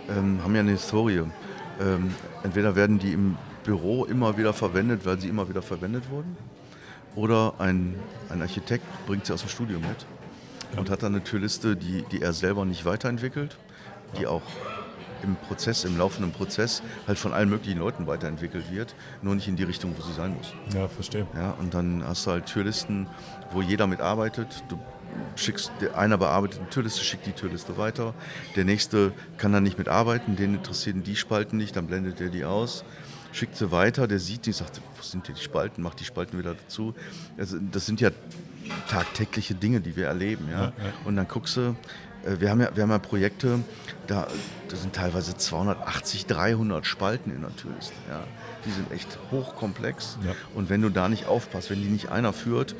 ähm, 0.08 0.40
haben 0.42 0.54
ja 0.54 0.60
eine 0.60 0.72
Historie. 0.72 1.22
Ähm, 1.80 2.14
entweder 2.42 2.76
werden 2.76 2.98
die 2.98 3.12
im 3.12 3.36
Büro 3.64 4.04
immer 4.04 4.36
wieder 4.36 4.52
verwendet, 4.52 5.04
weil 5.04 5.18
sie 5.18 5.28
immer 5.28 5.48
wieder 5.48 5.62
verwendet 5.62 6.10
wurden, 6.10 6.36
oder 7.16 7.54
ein, 7.58 7.94
ein 8.28 8.42
Architekt 8.42 8.84
bringt 9.06 9.26
sie 9.26 9.32
aus 9.32 9.40
dem 9.40 9.48
Studio 9.48 9.78
mit 9.78 10.06
und 10.76 10.90
hat 10.90 11.02
dann 11.02 11.14
eine 11.14 11.22
Türliste, 11.22 11.76
die, 11.76 12.02
die 12.10 12.22
er 12.22 12.32
selber 12.32 12.64
nicht 12.64 12.84
weiterentwickelt, 12.84 13.56
die 14.18 14.26
auch 14.26 14.42
im 15.22 15.36
Prozess, 15.36 15.84
im 15.84 15.96
laufenden 15.98 16.32
Prozess 16.32 16.82
halt 17.06 17.18
von 17.18 17.32
allen 17.32 17.48
möglichen 17.48 17.78
Leuten 17.78 18.06
weiterentwickelt 18.06 18.70
wird, 18.70 18.94
nur 19.22 19.34
nicht 19.34 19.48
in 19.48 19.56
die 19.56 19.64
Richtung, 19.64 19.94
wo 19.96 20.02
sie 20.02 20.12
sein 20.12 20.34
muss. 20.34 20.52
ja, 20.74 20.88
verstehe. 20.88 21.26
Ja, 21.34 21.52
und 21.52 21.74
dann 21.74 22.02
hast 22.06 22.26
du 22.26 22.32
halt 22.32 22.46
Türlisten, 22.46 23.06
wo 23.52 23.62
jeder 23.62 23.86
mitarbeitet. 23.86 24.64
Du 24.68 24.78
schickst, 25.36 25.70
einer 25.94 26.18
bearbeitet 26.18 26.60
eine 26.60 26.70
Türliste, 26.70 27.04
schickt 27.04 27.26
die 27.26 27.32
Türliste 27.32 27.76
weiter. 27.78 28.14
Der 28.56 28.64
nächste 28.64 29.12
kann 29.38 29.52
dann 29.52 29.62
nicht 29.62 29.78
mitarbeiten, 29.78 30.36
den 30.36 30.54
interessieren 30.54 31.02
die 31.02 31.16
Spalten 31.16 31.56
nicht, 31.56 31.76
dann 31.76 31.86
blendet 31.86 32.20
er 32.20 32.30
die 32.30 32.44
aus, 32.44 32.84
schickt 33.32 33.56
sie 33.56 33.70
weiter, 33.70 34.06
der 34.06 34.18
sieht 34.18 34.46
die, 34.46 34.52
sagt, 34.52 34.80
wo 34.96 35.02
sind 35.02 35.28
denn 35.28 35.34
die 35.34 35.42
Spalten, 35.42 35.82
macht 35.82 36.00
die 36.00 36.04
Spalten 36.04 36.38
wieder 36.38 36.54
dazu. 36.54 36.94
Also, 37.38 37.58
das 37.70 37.86
sind 37.86 38.00
ja 38.00 38.10
tagtägliche 38.88 39.54
Dinge, 39.54 39.80
die 39.80 39.96
wir 39.96 40.06
erleben. 40.06 40.48
Ja? 40.50 40.56
Ja, 40.56 40.64
ja. 40.66 40.72
Und 41.04 41.16
dann 41.16 41.28
guckst 41.28 41.56
du, 41.56 41.76
wir 42.26 42.50
haben 42.50 42.60
ja, 42.60 42.74
wir 42.74 42.82
haben 42.82 42.90
ja 42.90 42.98
Projekte, 42.98 43.60
da, 44.06 44.26
da 44.68 44.76
sind 44.76 44.94
teilweise 44.94 45.36
280, 45.36 46.26
300 46.26 46.86
Spalten 46.86 47.30
in 47.30 47.42
der 47.42 47.54
Türliste. 47.56 47.94
Ja? 48.08 48.20
Die 48.64 48.70
sind 48.70 48.90
echt 48.92 49.18
hochkomplex. 49.30 50.18
Ja. 50.24 50.32
Und 50.54 50.70
wenn 50.70 50.82
du 50.82 50.88
da 50.88 51.08
nicht 51.08 51.26
aufpasst, 51.26 51.70
wenn 51.70 51.82
die 51.82 51.88
nicht 51.88 52.10
einer 52.10 52.32
führt, 52.32 52.74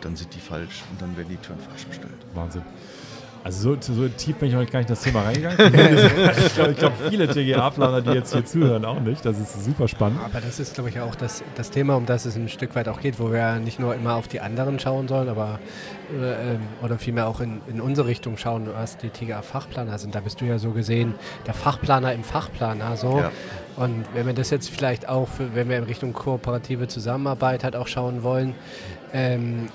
dann 0.00 0.16
sind 0.16 0.34
die 0.34 0.40
falsch 0.40 0.82
und 0.90 1.00
dann 1.00 1.16
werden 1.16 1.28
die 1.30 1.36
Türen 1.36 1.60
falsch 1.60 1.86
bestellt. 1.86 2.12
Wahnsinn. 2.34 2.62
Also 3.44 3.76
so, 3.78 3.92
so 3.92 4.08
tief 4.08 4.36
bin 4.36 4.48
ich 4.48 4.54
noch 4.54 4.64
gar 4.70 4.78
nicht 4.78 4.88
in 4.88 4.94
das 4.94 5.02
Thema 5.02 5.20
reingegangen. 5.20 5.58
ich 6.46 6.54
glaube, 6.54 6.72
glaub, 6.72 6.92
viele 7.10 7.28
TGA-Planer, 7.28 8.00
die 8.00 8.12
jetzt 8.12 8.32
hier 8.32 8.42
zuhören, 8.42 8.86
auch 8.86 9.00
nicht. 9.00 9.22
Das 9.22 9.38
ist 9.38 9.62
super 9.66 9.86
spannend. 9.86 10.18
Aber 10.24 10.40
das 10.40 10.58
ist, 10.58 10.72
glaube 10.72 10.88
ich, 10.88 10.98
auch 10.98 11.14
das, 11.14 11.44
das 11.54 11.70
Thema, 11.70 11.96
um 11.96 12.06
das 12.06 12.24
es 12.24 12.36
ein 12.36 12.48
Stück 12.48 12.74
weit 12.74 12.88
auch 12.88 13.02
geht, 13.02 13.20
wo 13.20 13.30
wir 13.30 13.38
ja 13.40 13.58
nicht 13.58 13.78
nur 13.78 13.94
immer 13.94 14.14
auf 14.14 14.28
die 14.28 14.40
anderen 14.40 14.80
schauen 14.80 15.08
sollen, 15.08 15.28
aber 15.28 15.60
äh, 16.18 16.54
ähm, 16.54 16.60
oder 16.82 16.96
vielmehr 16.96 17.28
auch 17.28 17.40
in, 17.40 17.60
in 17.66 17.82
unsere 17.82 18.08
Richtung 18.08 18.38
schauen, 18.38 18.66
was 18.72 18.96
die 18.96 19.10
TGA-Fachplaner 19.10 19.98
sind. 19.98 20.14
Da 20.14 20.20
bist 20.20 20.40
du 20.40 20.46
ja 20.46 20.58
so 20.58 20.70
gesehen 20.70 21.14
der 21.46 21.52
Fachplaner 21.52 22.14
im 22.14 22.24
Fachplaner. 22.24 22.96
So. 22.96 23.18
Ja. 23.18 23.30
Und 23.76 24.06
wenn 24.14 24.24
wir 24.26 24.32
das 24.32 24.48
jetzt 24.48 24.70
vielleicht 24.70 25.06
auch, 25.06 25.28
für, 25.28 25.54
wenn 25.54 25.68
wir 25.68 25.76
in 25.76 25.84
Richtung 25.84 26.14
kooperative 26.14 26.88
Zusammenarbeit 26.88 27.62
halt 27.62 27.76
auch 27.76 27.88
schauen 27.88 28.22
wollen, 28.22 28.54
ähm, 29.12 29.68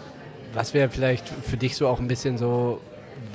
was 0.54 0.74
wäre 0.74 0.90
vielleicht 0.90 1.30
für 1.30 1.58
dich 1.58 1.76
so 1.76 1.88
auch 1.88 2.00
ein 2.00 2.08
bisschen 2.08 2.40
so, 2.40 2.82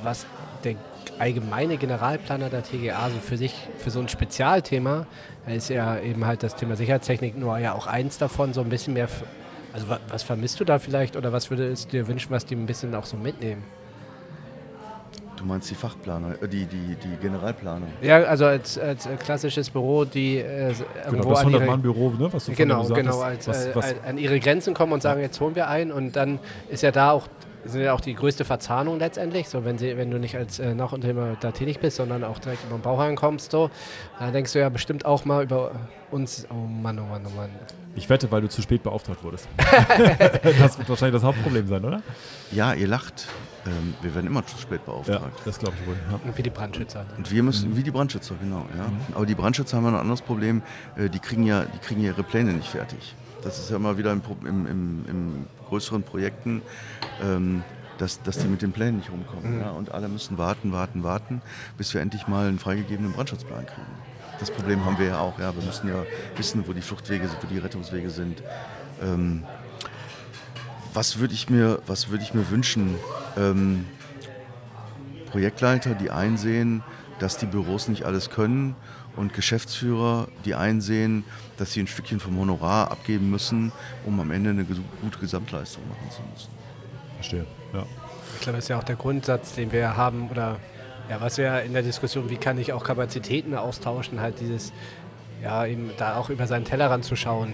was 0.05 0.25
der 0.63 0.75
allgemeine 1.19 1.77
Generalplaner 1.77 2.49
der 2.49 2.63
TGA 2.63 3.09
so 3.09 3.19
für 3.19 3.37
sich, 3.37 3.53
für 3.77 3.89
so 3.89 3.99
ein 3.99 4.09
Spezialthema, 4.09 5.05
da 5.45 5.51
ist 5.53 5.69
ja 5.69 5.97
eben 5.99 6.25
halt 6.25 6.43
das 6.43 6.55
Thema 6.55 6.75
Sicherheitstechnik 6.75 7.37
nur 7.37 7.57
ja 7.57 7.73
auch 7.73 7.87
eins 7.87 8.17
davon, 8.17 8.53
so 8.53 8.61
ein 8.61 8.69
bisschen 8.69 8.93
mehr, 8.93 9.07
also 9.73 9.89
wa- 9.89 9.99
was 10.09 10.23
vermisst 10.23 10.59
du 10.59 10.65
da 10.65 10.79
vielleicht 10.79 11.15
oder 11.15 11.31
was 11.31 11.49
würdest 11.49 11.85
du 11.93 11.97
dir 11.97 12.07
wünschen, 12.07 12.31
was 12.31 12.45
die 12.45 12.55
ein 12.55 12.65
bisschen 12.65 12.93
auch 12.95 13.05
so 13.05 13.15
mitnehmen? 13.17 13.63
Du 15.37 15.43
meinst 15.43 15.69
die 15.69 15.75
Fachplaner, 15.75 16.41
äh, 16.41 16.47
die, 16.47 16.65
die, 16.65 16.95
die 16.95 17.17
Generalplaner. 17.21 17.87
Ja, 18.01 18.23
also 18.23 18.45
als, 18.45 18.77
als 18.79 19.05
äh, 19.05 19.15
klassisches 19.17 19.69
Büro, 19.69 20.05
die 20.05 20.37
äh, 20.37 20.73
Genau, 21.09 21.25
das 21.29 21.39
an 21.39 21.51
ihre, 21.51 21.63
100-Mann-Büro, 21.63 22.09
ne, 22.11 22.29
was 22.31 22.45
du 22.45 22.53
Genau, 22.53 22.85
genau, 22.87 23.15
hast, 23.21 23.23
als, 23.23 23.47
was, 23.49 23.65
äh, 23.67 23.75
was, 23.75 23.85
als- 23.85 24.03
an 24.05 24.17
ihre 24.17 24.39
Grenzen 24.39 24.73
kommen 24.73 24.93
und 24.93 25.01
sagen, 25.01 25.19
jetzt 25.21 25.39
holen 25.41 25.55
wir 25.55 25.67
ein 25.67 25.91
und 25.91 26.15
dann 26.15 26.39
ist 26.69 26.83
ja 26.83 26.91
da 26.91 27.11
auch 27.11 27.27
sind 27.65 27.81
ja 27.81 27.93
auch 27.93 28.01
die 28.01 28.13
größte 28.13 28.45
Verzahnung 28.45 28.99
letztendlich, 28.99 29.49
so 29.49 29.65
wenn 29.65 29.77
sie, 29.77 29.97
wenn 29.97 30.11
du 30.11 30.19
nicht 30.19 30.35
als 30.35 30.59
äh, 30.59 30.73
Nachunternehmer 30.75 31.35
da 31.39 31.51
tätig 31.51 31.79
bist, 31.79 31.97
sondern 31.97 32.23
auch 32.23 32.39
direkt 32.39 32.63
über 32.65 32.77
den 32.77 32.81
Bauherrn 32.81 33.15
kommst, 33.15 33.51
so, 33.51 33.69
da 34.19 34.31
denkst 34.31 34.53
du 34.53 34.59
ja 34.59 34.69
bestimmt 34.69 35.05
auch 35.05 35.25
mal 35.25 35.43
über 35.43 35.71
uns, 36.11 36.47
oh 36.49 36.53
Mann, 36.53 36.99
oh 36.99 37.05
Mann, 37.05 37.25
oh 37.25 37.35
Mann. 37.35 37.49
ich 37.95 38.09
wette, 38.09 38.31
weil 38.31 38.41
du 38.41 38.49
zu 38.49 38.61
spät 38.61 38.83
beauftragt 38.83 39.23
wurdest. 39.23 39.47
das 40.59 40.77
wird 40.77 40.89
wahrscheinlich 40.89 41.21
das 41.21 41.23
Hauptproblem 41.23 41.67
sein, 41.67 41.83
oder? 41.83 42.01
Ja, 42.51 42.73
ihr 42.73 42.87
lacht. 42.87 43.27
Ähm, 43.65 43.95
wir 44.01 44.13
werden 44.13 44.27
immer 44.27 44.45
zu 44.45 44.57
spät 44.57 44.81
Ja, 44.85 44.91
beauftragt. 44.91 45.41
das 45.43 45.57
glaube 45.57 45.75
ich 45.81 45.87
wohl. 45.87 45.95
Ja. 46.11 46.19
Und 46.23 46.37
wie 46.37 46.43
die 46.43 46.51
Brandschützer. 46.51 47.05
Und 47.17 47.31
wir 47.31 47.41
müssen, 47.41 47.75
wie 47.75 47.81
die 47.81 47.91
Brandschützer, 47.91 48.35
genau. 48.39 48.65
Ja. 48.77 48.85
Aber 49.15 49.25
die 49.25 49.33
Brandschützer 49.33 49.77
haben 49.77 49.85
ja 49.85 49.91
noch 49.91 49.97
ein 49.97 50.01
anderes 50.01 50.21
Problem. 50.21 50.61
Äh, 50.95 51.09
die, 51.09 51.19
kriegen 51.19 51.43
ja, 51.43 51.65
die 51.65 51.79
kriegen 51.79 52.01
ja 52.01 52.11
ihre 52.11 52.23
Pläne 52.23 52.53
nicht 52.53 52.69
fertig. 52.69 53.15
Das 53.45 53.59
ist 53.59 53.69
ja 53.69 53.77
immer 53.77 53.97
wieder 53.97 54.11
im, 54.11 54.19
Pro- 54.21 54.35
im, 54.45 54.65
im, 54.65 55.05
im 55.07 55.45
größeren 55.69 56.03
Projekten, 56.03 56.61
ähm, 57.23 57.63
dass, 57.97 58.21
dass 58.23 58.39
die 58.39 58.47
mit 58.47 58.61
den 58.61 58.71
Plänen 58.73 58.97
nicht 58.97 59.11
rumkommen. 59.11 59.61
Ja. 59.61 59.69
Und 59.69 59.91
alle 59.93 60.09
müssen 60.09 60.37
warten, 60.37 60.73
warten, 60.73 61.03
warten, 61.03 61.41
bis 61.77 61.93
wir 61.93 62.01
endlich 62.01 62.27
mal 62.27 62.47
einen 62.47 62.59
freigegebenen 62.59 63.13
Brandschutzplan 63.13 63.65
kriegen. 63.65 63.87
Das 64.39 64.51
Problem 64.51 64.83
haben 64.83 64.99
wir 64.99 65.05
ja 65.05 65.19
auch. 65.19 65.39
Ja. 65.39 65.55
Wir 65.55 65.63
müssen 65.63 65.87
ja 65.87 66.03
wissen, 66.35 66.67
wo 66.67 66.73
die 66.73 66.81
Fluchtwege 66.81 67.27
sind, 67.27 67.41
wo 67.41 67.47
die 67.47 67.59
Rettungswege 67.59 68.09
sind. 68.09 68.43
Ähm, 69.01 69.43
was 70.93 71.19
würde 71.19 71.33
ich, 71.33 71.49
mir- 71.49 71.79
was 71.87 72.09
würd 72.09 72.21
ich 72.23 72.33
mir 72.33 72.49
wünschen? 72.49 72.95
Ähm, 73.37 73.85
Projektleiter, 75.29 75.93
die 75.93 76.11
einsehen, 76.11 76.83
dass 77.19 77.37
die 77.37 77.45
Büros 77.45 77.87
nicht 77.87 78.03
alles 78.05 78.29
können 78.29 78.75
und 79.15 79.33
Geschäftsführer, 79.33 80.27
die 80.45 80.55
einsehen, 80.55 81.23
dass 81.57 81.73
sie 81.73 81.81
ein 81.81 81.87
Stückchen 81.87 82.19
vom 82.19 82.37
Honorar 82.39 82.91
abgeben 82.91 83.29
müssen, 83.29 83.71
um 84.05 84.19
am 84.19 84.31
Ende 84.31 84.51
eine 84.51 84.65
gute 84.65 85.19
Gesamtleistung 85.19 85.83
machen 85.87 86.09
zu 86.09 86.21
müssen. 86.31 86.49
Verstehe. 87.15 87.45
Ja. 87.73 87.85
Ich 88.35 88.41
glaube, 88.41 88.57
das 88.57 88.65
ist 88.65 88.69
ja 88.69 88.79
auch 88.79 88.83
der 88.83 88.95
Grundsatz, 88.95 89.53
den 89.53 89.71
wir 89.71 89.95
haben 89.95 90.29
oder 90.29 90.59
ja, 91.09 91.21
was 91.21 91.37
wir 91.37 91.61
in 91.61 91.73
der 91.73 91.83
Diskussion, 91.83 92.29
wie 92.29 92.37
kann 92.37 92.57
ich 92.57 92.73
auch 92.73 92.83
Kapazitäten 92.83 93.55
austauschen, 93.55 94.19
halt 94.19 94.39
dieses, 94.39 94.73
ja, 95.43 95.65
eben 95.65 95.91
da 95.97 96.17
auch 96.17 96.29
über 96.29 96.47
seinen 96.47 96.65
Tellerrand 96.65 97.05
zu 97.05 97.15
schauen 97.15 97.53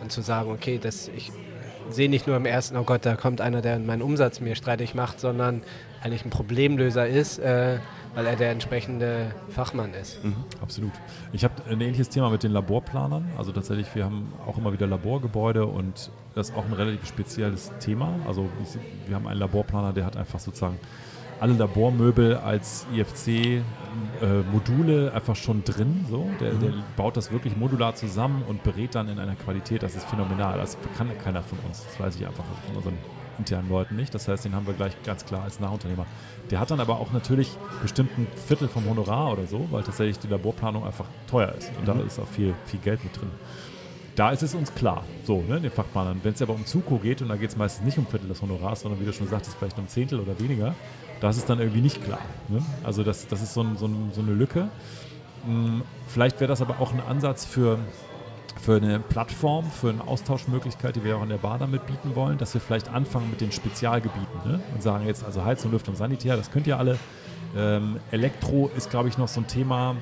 und 0.00 0.12
zu 0.12 0.22
sagen, 0.22 0.50
okay, 0.50 0.78
das, 0.80 1.08
ich, 1.08 1.32
sehe 1.90 2.08
nicht 2.08 2.26
nur 2.26 2.36
im 2.36 2.46
ersten, 2.46 2.76
oh 2.76 2.84
Gott, 2.84 3.04
da 3.04 3.16
kommt 3.16 3.40
einer, 3.40 3.62
der 3.62 3.78
meinen 3.78 4.02
Umsatz 4.02 4.40
mir 4.40 4.54
streitig 4.54 4.94
macht, 4.94 5.20
sondern 5.20 5.62
eigentlich 6.02 6.24
ein 6.24 6.30
Problemlöser 6.30 7.06
ist, 7.06 7.38
äh, 7.38 7.78
weil 8.14 8.26
er 8.26 8.36
der 8.36 8.50
entsprechende 8.50 9.34
Fachmann 9.48 9.94
ist. 9.94 10.22
Mhm, 10.24 10.36
absolut. 10.60 10.92
Ich 11.32 11.44
habe 11.44 11.54
ein 11.68 11.80
ähnliches 11.80 12.08
Thema 12.08 12.30
mit 12.30 12.42
den 12.42 12.52
Laborplanern. 12.52 13.30
Also 13.36 13.52
tatsächlich, 13.52 13.94
wir 13.94 14.04
haben 14.04 14.32
auch 14.46 14.58
immer 14.58 14.72
wieder 14.72 14.86
Laborgebäude 14.86 15.66
und 15.66 16.10
das 16.34 16.50
ist 16.50 16.56
auch 16.56 16.64
ein 16.64 16.72
relativ 16.72 17.06
spezielles 17.06 17.72
Thema. 17.80 18.14
Also 18.26 18.48
wir 19.06 19.16
haben 19.16 19.26
einen 19.26 19.40
Laborplaner, 19.40 19.92
der 19.92 20.04
hat 20.04 20.16
einfach 20.16 20.38
sozusagen 20.38 20.78
alle 21.40 21.54
Labormöbel 21.54 22.36
als 22.36 22.86
IFC-Module 22.94 23.62
äh, 25.08 25.10
einfach 25.10 25.34
schon 25.34 25.64
drin. 25.64 26.04
So. 26.08 26.30
Der, 26.38 26.52
mhm. 26.52 26.60
der, 26.60 26.72
baut 26.96 27.16
das 27.16 27.32
wirklich 27.32 27.56
modular 27.56 27.96
zusammen 27.96 28.44
und 28.46 28.62
berät 28.62 28.94
dann 28.94 29.08
in 29.08 29.18
einer 29.18 29.34
Qualität, 29.34 29.82
das 29.82 29.96
ist 29.96 30.06
phänomenal. 30.06 30.58
Das 30.58 30.78
kann 30.96 31.08
keiner 31.18 31.42
von 31.42 31.58
uns. 31.66 31.84
Das 31.84 31.98
weiß 31.98 32.14
ich 32.16 32.26
einfach 32.26 32.44
von 32.66 32.76
unseren 32.76 32.96
internen 33.38 33.68
Leuten 33.68 33.96
nicht. 33.96 34.14
Das 34.14 34.28
heißt, 34.28 34.44
den 34.44 34.54
haben 34.54 34.66
wir 34.66 34.74
gleich 34.74 34.92
ganz 35.04 35.24
klar 35.24 35.44
als 35.44 35.60
Nachunternehmer. 35.60 36.06
Der 36.50 36.60
hat 36.60 36.70
dann 36.70 36.80
aber 36.80 36.98
auch 36.98 37.12
natürlich 37.12 37.50
bestimmt 37.80 38.16
ein 38.18 38.26
Viertel 38.46 38.68
vom 38.68 38.88
Honorar 38.88 39.32
oder 39.32 39.46
so, 39.46 39.66
weil 39.70 39.82
tatsächlich 39.82 40.18
die 40.18 40.28
Laborplanung 40.28 40.84
einfach 40.84 41.06
teuer 41.28 41.52
ist. 41.56 41.70
Und 41.78 41.82
mhm. 41.82 41.98
da 41.98 42.04
ist 42.06 42.18
auch 42.18 42.28
viel, 42.28 42.54
viel 42.66 42.80
Geld 42.80 43.02
mit 43.04 43.16
drin. 43.16 43.30
Da 44.14 44.30
ist 44.30 44.42
es 44.42 44.54
uns 44.54 44.74
klar, 44.74 45.04
so, 45.24 45.42
ne, 45.48 45.58
den 45.58 45.70
Fachplanern. 45.70 46.20
Wenn 46.22 46.34
es 46.34 46.42
aber 46.42 46.52
um 46.52 46.66
Zuko 46.66 46.98
geht, 46.98 47.22
und 47.22 47.28
da 47.28 47.36
geht 47.36 47.48
es 47.48 47.56
meistens 47.56 47.86
nicht 47.86 47.96
um 47.96 48.06
Viertel 48.06 48.28
des 48.28 48.42
Honorars, 48.42 48.82
sondern 48.82 49.00
wie 49.00 49.06
du 49.06 49.12
schon 49.12 49.26
sagtest, 49.26 49.56
vielleicht 49.58 49.78
um 49.78 49.88
Zehntel 49.88 50.20
oder 50.20 50.38
weniger, 50.38 50.74
das 51.20 51.38
ist 51.38 51.48
dann 51.48 51.60
irgendwie 51.60 51.80
nicht 51.80 52.04
klar. 52.04 52.18
Ne? 52.48 52.60
Also 52.84 53.04
das, 53.04 53.26
das 53.26 53.42
ist 53.42 53.54
so, 53.54 53.62
ein, 53.62 53.76
so, 53.78 53.86
ein, 53.86 54.10
so 54.12 54.20
eine 54.20 54.32
Lücke. 54.32 54.68
Hm, 55.46 55.82
vielleicht 56.08 56.40
wäre 56.40 56.48
das 56.48 56.60
aber 56.60 56.80
auch 56.80 56.92
ein 56.92 57.00
Ansatz 57.00 57.46
für, 57.46 57.78
für 58.62 58.76
eine 58.76 59.00
Plattform, 59.00 59.68
für 59.68 59.90
eine 59.90 60.06
Austauschmöglichkeit, 60.06 60.94
die 60.94 61.02
wir 61.02 61.16
auch 61.16 61.22
in 61.24 61.30
der 61.30 61.38
Bar 61.38 61.58
damit 61.58 61.84
bieten 61.86 62.14
wollen, 62.14 62.38
dass 62.38 62.54
wir 62.54 62.60
vielleicht 62.60 62.88
anfangen 62.88 63.28
mit 63.28 63.40
den 63.40 63.50
Spezialgebieten 63.50 64.40
ne? 64.46 64.60
und 64.72 64.82
sagen 64.82 65.04
jetzt 65.04 65.24
also 65.24 65.44
Heizung, 65.44 65.72
Lüftung, 65.72 65.96
Sanitär, 65.96 66.36
das 66.36 66.52
könnt 66.52 66.68
ihr 66.68 66.78
alle. 66.78 66.96
Ähm, 67.56 67.98
Elektro 68.12 68.70
ist, 68.76 68.88
glaube 68.88 69.08
ich, 69.08 69.18
noch 69.18 69.26
so 69.26 69.40
ein 69.40 69.48
Thema, 69.48 69.96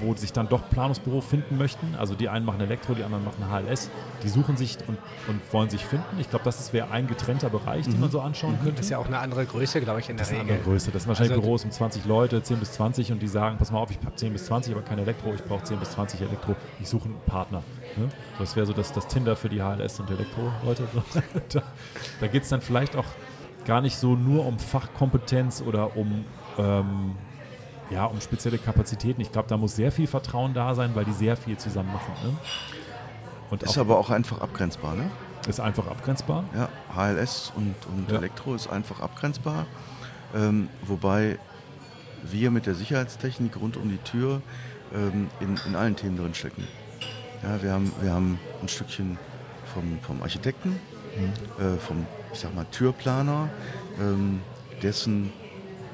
wo 0.00 0.14
sich 0.14 0.32
dann 0.32 0.48
doch 0.48 0.68
Planungsbüro 0.70 1.20
finden 1.20 1.58
möchten. 1.58 1.94
Also 1.96 2.14
die 2.14 2.28
einen 2.28 2.44
machen 2.44 2.60
Elektro, 2.60 2.94
die 2.94 3.04
anderen 3.04 3.24
machen 3.24 3.44
HLS. 3.50 3.90
Die 4.22 4.28
suchen 4.28 4.56
sich 4.56 4.78
und, 4.86 4.98
und 5.28 5.40
wollen 5.52 5.70
sich 5.70 5.84
finden. 5.84 6.18
Ich 6.18 6.30
glaube, 6.30 6.44
das 6.44 6.72
wäre 6.72 6.90
ein 6.90 7.06
getrennter 7.06 7.50
Bereich, 7.50 7.86
mhm. 7.86 7.92
den 7.92 8.00
man 8.00 8.10
so 8.10 8.20
anschauen 8.20 8.52
mhm. 8.52 8.58
könnte. 8.58 8.72
Das 8.72 8.86
ist 8.86 8.90
ja 8.90 8.98
auch 8.98 9.06
eine 9.06 9.18
andere 9.18 9.46
Größe, 9.46 9.80
glaube 9.80 10.00
ich, 10.00 10.08
in 10.08 10.16
der 10.16 10.26
das 10.26 10.32
Regel. 10.32 10.44
Ist 10.44 10.50
eine 10.50 10.58
andere 10.58 10.72
Größe. 10.72 10.90
Das 10.90 11.02
sind 11.02 11.08
wahrscheinlich 11.08 11.32
also 11.32 11.42
Büros 11.42 11.64
um 11.64 11.70
20 11.70 12.04
Leute, 12.04 12.42
10 12.42 12.58
bis 12.58 12.72
20 12.72 13.12
und 13.12 13.22
die 13.22 13.28
sagen, 13.28 13.58
pass 13.58 13.70
mal 13.70 13.78
auf, 13.78 13.90
ich 13.90 13.98
habe 14.04 14.14
10 14.14 14.32
bis 14.32 14.46
20, 14.46 14.74
aber 14.74 14.82
kein 14.82 14.98
Elektro, 14.98 15.32
ich 15.34 15.42
brauche 15.44 15.64
10 15.64 15.78
bis 15.78 15.92
20 15.92 16.20
Elektro. 16.20 16.56
Ich 16.80 16.88
suche 16.88 17.06
einen 17.06 17.20
Partner. 17.26 17.62
Ne? 17.96 18.08
Das 18.38 18.56
wäre 18.56 18.66
so 18.66 18.72
das, 18.72 18.92
das 18.92 19.06
Tinder 19.08 19.36
für 19.36 19.48
die 19.48 19.60
HLS 19.60 20.00
und 20.00 20.10
Elektro-Leute. 20.10 20.88
da 21.52 21.62
da 22.20 22.26
geht 22.26 22.42
es 22.42 22.48
dann 22.48 22.60
vielleicht 22.60 22.96
auch 22.96 23.06
gar 23.64 23.80
nicht 23.80 23.96
so 23.96 24.14
nur 24.16 24.46
um 24.46 24.58
Fachkompetenz 24.58 25.62
oder 25.62 25.96
um 25.96 26.24
ähm, 26.58 27.14
ja, 27.90 28.04
um 28.04 28.20
spezielle 28.20 28.58
Kapazitäten. 28.58 29.20
Ich 29.20 29.32
glaube, 29.32 29.48
da 29.48 29.56
muss 29.56 29.76
sehr 29.76 29.92
viel 29.92 30.06
Vertrauen 30.06 30.54
da 30.54 30.74
sein, 30.74 30.94
weil 30.94 31.04
die 31.04 31.12
sehr 31.12 31.36
viel 31.36 31.56
zusammen 31.56 31.92
machen. 31.92 32.12
Ne? 32.22 32.36
Und 33.50 33.62
ist 33.62 33.78
auch, 33.78 33.82
aber 33.82 33.98
auch 33.98 34.10
einfach 34.10 34.40
abgrenzbar, 34.40 34.94
ne? 34.94 35.10
Ist 35.48 35.60
einfach 35.60 35.86
abgrenzbar. 35.86 36.44
Ja, 36.54 36.68
HLS 36.94 37.52
und, 37.56 37.74
und 37.86 38.10
ja. 38.10 38.18
Elektro 38.18 38.54
ist 38.54 38.68
einfach 38.68 39.00
abgrenzbar. 39.00 39.66
Ähm, 40.34 40.68
wobei 40.82 41.38
wir 42.22 42.50
mit 42.50 42.66
der 42.66 42.74
Sicherheitstechnik 42.74 43.56
rund 43.58 43.76
um 43.76 43.88
die 43.88 43.98
Tür 43.98 44.42
ähm, 44.94 45.28
in, 45.40 45.58
in 45.66 45.74
allen 45.74 45.96
Themen 45.96 46.18
drin 46.18 46.34
stecken. 46.34 46.64
Ja, 47.42 47.62
wir, 47.62 47.72
haben, 47.72 47.92
wir 48.02 48.12
haben 48.12 48.38
ein 48.60 48.68
Stückchen 48.68 49.16
vom, 49.72 49.98
vom 50.02 50.22
Architekten, 50.22 50.70
mhm. 50.70 51.64
äh, 51.64 51.78
vom, 51.78 52.06
ich 52.32 52.40
sag 52.40 52.54
mal, 52.54 52.66
Türplaner, 52.70 53.48
ähm, 53.98 54.40
dessen, 54.82 55.32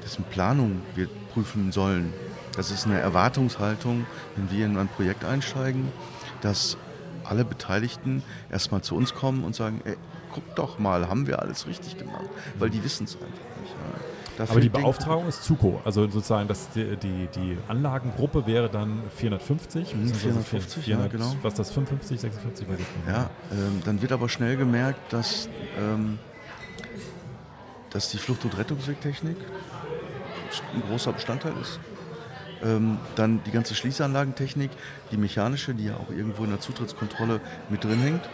dessen 0.03 0.23
Planung 0.25 0.81
wir 0.95 1.07
prüfen 1.35 1.71
sollen. 1.71 2.13
Das 2.55 2.71
ist 2.71 2.85
eine 2.85 2.99
Erwartungshaltung, 2.99 4.05
wenn 4.35 4.49
wir 4.49 4.65
in 4.65 4.77
ein 4.77 4.87
Projekt 4.87 5.25
einsteigen, 5.25 5.91
dass 6.41 6.77
alle 7.25 7.43
Beteiligten 7.43 8.23
erstmal 8.49 8.81
zu 8.81 8.95
uns 8.95 9.13
kommen 9.13 9.43
und 9.43 9.53
sagen, 9.55 9.81
ey, 9.83 9.97
guck 10.33 10.55
doch 10.55 10.79
mal, 10.79 11.09
haben 11.09 11.27
wir 11.27 11.41
alles 11.41 11.67
richtig 11.67 11.97
gemacht? 11.97 12.25
Weil 12.57 12.69
die 12.69 12.83
wissen 12.83 13.03
es 13.03 13.15
einfach 13.15 13.27
nicht. 13.61 13.73
Ja. 13.73 14.45
Aber 14.49 14.59
die 14.59 14.69
Beauftragung 14.69 15.27
ist 15.27 15.43
ZUKO, 15.45 15.81
also 15.85 16.09
sozusagen 16.09 16.49
dass 16.49 16.69
die, 16.71 16.97
die, 16.97 17.27
die 17.33 17.57
Anlagengruppe 17.69 18.45
wäre 18.45 18.69
dann 18.69 19.01
450. 19.15 19.95
450, 19.95 20.83
400, 20.83 21.11
ja, 21.11 21.17
genau. 21.17 21.35
Was 21.41 21.53
das, 21.53 21.71
55, 21.71 22.19
56? 22.19 22.67
Weiß 22.67 22.79
ich 22.79 22.85
Ja, 23.07 23.29
ähm, 23.51 23.81
dann 23.85 24.01
wird 24.01 24.11
aber 24.11 24.27
schnell 24.27 24.57
gemerkt, 24.57 25.13
dass, 25.13 25.47
ähm, 25.79 26.19
dass 27.91 28.09
die 28.11 28.17
Flucht- 28.17 28.43
und 28.43 28.57
Rettungswegtechnik 28.57 29.37
ein 30.73 30.81
großer 30.87 31.13
Bestandteil 31.13 31.53
ist. 31.61 31.79
Ähm, 32.63 32.97
dann 33.15 33.43
die 33.43 33.51
ganze 33.51 33.75
Schließanlagentechnik, 33.75 34.71
die 35.11 35.17
mechanische, 35.17 35.73
die 35.73 35.85
ja 35.85 35.97
auch 35.97 36.09
irgendwo 36.09 36.43
in 36.43 36.51
der 36.51 36.59
Zutrittskontrolle 36.59 37.41
mit 37.69 37.83
drin 37.83 37.99
hängt. 37.99 38.29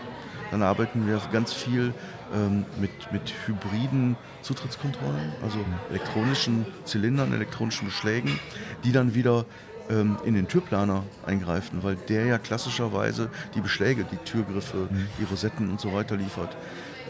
Dann 0.52 0.64
arbeiten 0.64 1.08
wir 1.08 1.22
ganz 1.32 1.54
viel 1.54 1.94
ähm, 2.34 2.66
mit, 2.80 2.92
mit 3.12 3.34
hybriden 3.46 4.16
Zutrittskontrollen, 4.42 5.34
also 5.42 5.60
elektronischen 5.90 6.66
Zylindern, 6.86 7.34
elektronischen 7.34 7.88
Beschlägen, 7.88 8.40
die 8.84 8.92
dann 8.92 9.16
wieder 9.16 9.46
ähm, 9.90 10.18
in 10.26 10.36
den 10.36 10.48
Türplaner 10.48 11.04
eingreifen, 11.26 11.84
weil 11.84 11.96
der 11.96 12.26
ja 12.26 12.38
klassischerweise 12.38 13.30
die 13.56 13.62
Beschläge, 13.62 14.06
die 14.10 14.18
Türgriffe, 14.18 14.88
mhm. 14.90 15.08
die 15.20 15.24
Rosetten 15.24 15.70
und 15.70 15.80
so 15.80 15.94
weiter 15.94 16.16
liefert. 16.16 16.56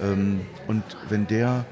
Ähm, 0.01 0.41
und 0.67 0.83
wenn 1.09 1.27
der 1.27 1.65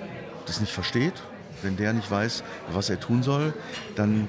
das 0.46 0.60
nicht 0.60 0.74
versteht 0.74 1.22
wenn 1.62 1.78
der 1.78 1.94
nicht 1.94 2.10
weiß, 2.10 2.44
was 2.72 2.90
er 2.90 3.00
tun 3.00 3.24
soll, 3.24 3.54
dann, 3.96 4.28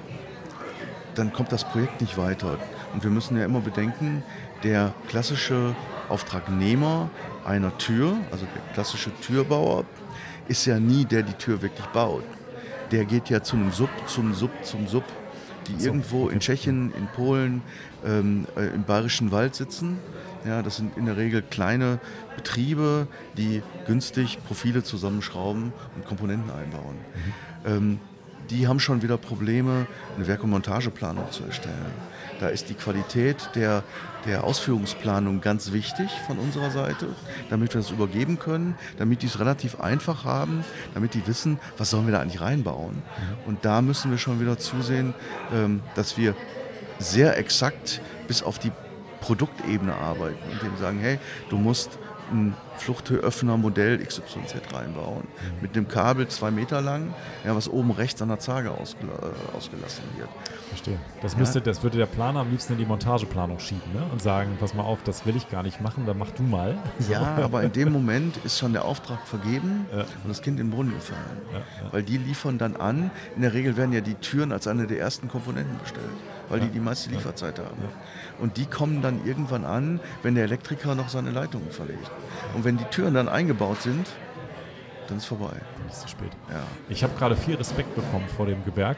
dann 1.14 1.32
kommt 1.32 1.52
das 1.52 1.64
Projekt 1.64 2.00
nicht 2.00 2.16
weiter. 2.16 2.58
Und 2.92 3.02
wir 3.04 3.10
müssen 3.10 3.36
ja 3.36 3.44
immer 3.44 3.60
bedenken, 3.60 4.22
der 4.62 4.94
klassische 5.08 5.74
Auftragnehmer 6.08 7.08
einer 7.44 7.76
Tür, 7.78 8.16
also 8.30 8.44
der 8.44 8.74
klassische 8.74 9.10
Türbauer, 9.20 9.84
ist 10.48 10.66
ja 10.66 10.80
nie 10.80 11.04
der, 11.04 11.22
die 11.22 11.34
Tür 11.34 11.62
wirklich 11.62 11.86
baut. 11.88 12.24
Der 12.90 13.04
geht 13.04 13.30
ja 13.30 13.42
zu 13.42 13.56
einem 13.56 13.70
Sub, 13.70 13.90
zum 14.06 14.34
Sub, 14.34 14.50
zum 14.62 14.88
Sub, 14.88 15.04
die 15.68 15.80
so. 15.80 15.86
irgendwo 15.86 16.28
in 16.28 16.40
Tschechien, 16.40 16.92
in 16.96 17.06
Polen, 17.06 17.62
ähm, 18.04 18.46
äh, 18.56 18.74
im 18.74 18.82
Bayerischen 18.82 19.30
Wald 19.30 19.54
sitzen 19.54 19.98
ja, 20.44 20.62
das 20.62 20.76
sind 20.76 20.96
in 20.96 21.06
der 21.06 21.16
Regel 21.16 21.42
kleine 21.42 21.98
Betriebe, 22.36 23.06
die 23.36 23.62
günstig 23.86 24.38
Profile 24.46 24.82
zusammenschrauben 24.82 25.72
und 25.96 26.04
Komponenten 26.06 26.50
einbauen. 26.50 26.96
Mhm. 27.64 27.70
Ähm, 27.70 28.00
die 28.50 28.66
haben 28.66 28.80
schon 28.80 29.02
wieder 29.02 29.16
Probleme, 29.16 29.86
eine 30.16 30.26
Werk- 30.26 30.42
und 30.42 30.50
Montageplanung 30.50 31.30
zu 31.30 31.44
erstellen. 31.44 31.92
Da 32.40 32.48
ist 32.48 32.68
die 32.68 32.74
Qualität 32.74 33.50
der, 33.54 33.84
der 34.26 34.44
Ausführungsplanung 34.44 35.40
ganz 35.40 35.72
wichtig 35.72 36.10
von 36.26 36.38
unserer 36.38 36.70
Seite, 36.70 37.06
damit 37.48 37.74
wir 37.74 37.80
das 37.80 37.90
übergeben 37.90 38.38
können, 38.38 38.74
damit 38.98 39.22
die 39.22 39.26
es 39.26 39.38
relativ 39.38 39.80
einfach 39.80 40.24
haben, 40.24 40.64
damit 40.94 41.14
die 41.14 41.26
wissen, 41.26 41.60
was 41.78 41.90
sollen 41.90 42.06
wir 42.06 42.12
da 42.12 42.20
eigentlich 42.20 42.40
reinbauen. 42.40 42.96
Mhm. 42.96 43.02
Und 43.46 43.64
da 43.64 43.82
müssen 43.82 44.10
wir 44.10 44.18
schon 44.18 44.40
wieder 44.40 44.58
zusehen, 44.58 45.14
ähm, 45.52 45.80
dass 45.94 46.16
wir 46.16 46.34
sehr 46.98 47.38
exakt 47.38 48.00
bis 48.26 48.42
auf 48.42 48.58
die 48.58 48.72
Produktebene 49.20 49.94
arbeiten 49.94 50.38
und 50.50 50.62
dem 50.62 50.76
sagen, 50.78 50.98
hey, 51.00 51.18
du 51.48 51.56
musst 51.56 51.98
ein 52.30 52.54
Fluchthööffner 52.76 53.56
Modell 53.56 53.98
XYZ 53.98 54.54
reinbauen. 54.72 55.24
Mhm. 55.24 55.62
Mit 55.62 55.76
einem 55.76 55.88
Kabel 55.88 56.28
zwei 56.28 56.50
Meter 56.50 56.80
lang, 56.80 57.12
ja, 57.44 57.54
was 57.54 57.68
oben 57.68 57.90
rechts 57.90 58.22
an 58.22 58.28
der 58.28 58.38
Zage 58.38 58.70
ausgel 58.70 59.08
äh, 59.08 59.56
ausgelassen 59.56 60.04
wird. 60.16 60.28
Verstehe. 60.68 60.98
Das, 61.20 61.36
müsste, 61.36 61.58
ja. 61.58 61.64
das 61.64 61.82
würde 61.82 61.98
der 61.98 62.06
Planer 62.06 62.40
am 62.40 62.50
liebsten 62.50 62.74
in 62.74 62.78
die 62.78 62.86
Montageplanung 62.86 63.58
schieben 63.58 63.92
ne? 63.92 64.02
und 64.10 64.22
sagen, 64.22 64.56
pass 64.58 64.74
mal 64.74 64.84
auf, 64.84 65.02
das 65.02 65.26
will 65.26 65.36
ich 65.36 65.50
gar 65.50 65.62
nicht 65.62 65.80
machen, 65.80 66.06
dann 66.06 66.16
mach 66.18 66.30
du 66.30 66.42
mal. 66.42 66.78
Ja, 67.10 67.38
aber 67.42 67.62
in 67.62 67.72
dem 67.72 67.92
Moment 67.92 68.36
ist 68.44 68.58
schon 68.58 68.72
der 68.72 68.84
Auftrag 68.84 69.26
vergeben 69.26 69.86
ja. 69.90 70.02
und 70.02 70.28
das 70.28 70.42
Kind 70.42 70.60
in 70.60 70.66
den 70.66 70.70
Brunnen 70.70 70.94
gefallen. 70.94 71.40
Ja, 71.52 71.62
Weil 71.90 72.02
die 72.02 72.18
liefern 72.18 72.56
dann 72.56 72.76
an, 72.76 73.10
in 73.34 73.42
der 73.42 73.52
Regel 73.52 73.76
werden 73.76 73.92
ja 73.92 74.00
die 74.00 74.14
Türen 74.14 74.52
als 74.52 74.68
eine 74.68 74.86
der 74.86 75.00
ersten 75.00 75.28
Komponenten 75.28 75.76
bestellt, 75.78 76.04
weil 76.50 76.60
die 76.60 76.68
die 76.68 76.80
meiste 76.80 77.08
Lieferzeit 77.10 77.58
haben. 77.58 77.82
Und 78.38 78.58
die 78.58 78.66
kommen 78.66 79.00
dann 79.00 79.24
irgendwann 79.24 79.64
an, 79.64 80.00
wenn 80.22 80.34
der 80.34 80.44
Elektriker 80.44 80.94
noch 80.94 81.08
seine 81.08 81.30
Leitungen 81.30 81.70
verlegt. 81.70 82.10
Und 82.54 82.64
wenn 82.64 82.76
die 82.76 82.84
Türen 82.84 83.14
dann 83.14 83.28
eingebaut 83.28 83.80
sind, 83.80 84.06
dann 85.08 85.16
ist 85.18 85.26
vorbei. 85.26 85.56
Nicht 85.84 85.96
zu 85.96 86.08
spät. 86.08 86.30
Ja. 86.50 86.62
Ich 86.88 87.02
habe 87.02 87.12
gerade 87.18 87.36
viel 87.36 87.54
Respekt 87.56 87.94
bekommen 87.94 88.24
vor 88.36 88.46
dem 88.46 88.64
Gewerk 88.64 88.96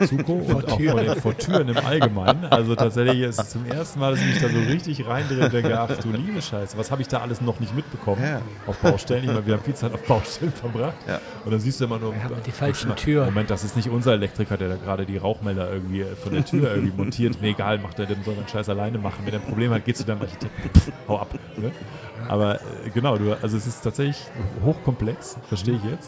äh, 0.00 0.06
Zuko 0.06 0.32
und 0.46 0.64
auch 0.72 0.80
vor, 0.80 1.00
den, 1.00 1.16
vor 1.20 1.36
Türen 1.36 1.68
im 1.68 1.76
Allgemeinen. 1.78 2.44
Also 2.46 2.74
tatsächlich 2.74 3.20
ist 3.20 3.38
es 3.40 3.50
zum 3.50 3.66
ersten 3.66 4.00
Mal, 4.00 4.12
dass 4.12 4.20
ich 4.20 4.26
mich 4.26 4.40
da 4.40 4.48
so 4.48 4.58
richtig 4.58 5.06
reindrehe 5.06 5.44
und 5.44 5.52
denke, 5.52 5.78
ach 5.78 5.88
du 5.98 6.10
liebe 6.10 6.40
Scheiße, 6.40 6.76
was 6.78 6.90
habe 6.90 7.02
ich 7.02 7.08
da 7.08 7.20
alles 7.20 7.40
noch 7.40 7.60
nicht 7.60 7.74
mitbekommen 7.74 8.22
Ja. 8.22 8.40
auf 8.66 8.78
Baustellen? 8.78 9.24
Ich 9.24 9.30
meine, 9.30 9.46
wir 9.46 9.54
haben 9.54 9.62
viel 9.62 9.74
Zeit 9.74 9.92
auf 9.92 10.02
Baustellen 10.04 10.52
verbracht. 10.52 10.96
Ja. 11.06 11.20
Und 11.44 11.50
dann 11.52 11.60
siehst 11.60 11.80
du 11.80 11.84
immer 11.84 11.98
nur, 11.98 12.14
Wir 12.14 12.24
haben 12.24 12.34
die 12.44 12.50
falschen 12.50 12.88
Moment, 12.88 13.00
Türen. 13.04 13.24
Moment, 13.26 13.50
das 13.50 13.64
ist 13.64 13.76
nicht 13.76 13.88
unser 13.88 14.12
Elektriker, 14.12 14.56
der 14.56 14.68
da 14.70 14.76
gerade 14.76 15.06
die 15.06 15.16
Rauchmelder 15.16 15.70
irgendwie 15.72 16.04
von 16.22 16.32
der 16.32 16.44
Tür 16.44 16.74
irgendwie 16.74 16.96
montiert. 16.96 17.36
Nee, 17.40 17.50
egal, 17.50 17.78
macht 17.78 17.98
er, 17.98 18.06
der 18.06 18.16
soll 18.24 18.34
den 18.34 18.48
Scheiß 18.48 18.68
alleine 18.68 18.98
machen. 18.98 19.18
Wenn 19.24 19.34
er 19.34 19.40
ein 19.40 19.46
Problem 19.46 19.72
hat, 19.72 19.84
geht 19.84 19.96
zu 19.96 20.04
deinem 20.04 20.22
Architekten. 20.22 20.70
Pff, 20.78 20.92
hau 21.08 21.18
ab. 21.18 21.34
Ne? 21.56 21.70
Aber 22.28 22.56
äh, 22.56 22.90
genau, 22.92 23.16
du, 23.16 23.32
also 23.40 23.56
es 23.56 23.66
ist 23.66 23.80
tatsächlich 23.82 24.18
hochkomplex, 24.64 25.36
verstehe 25.48 25.76
ich 25.76 25.90
jetzt. 25.90 26.07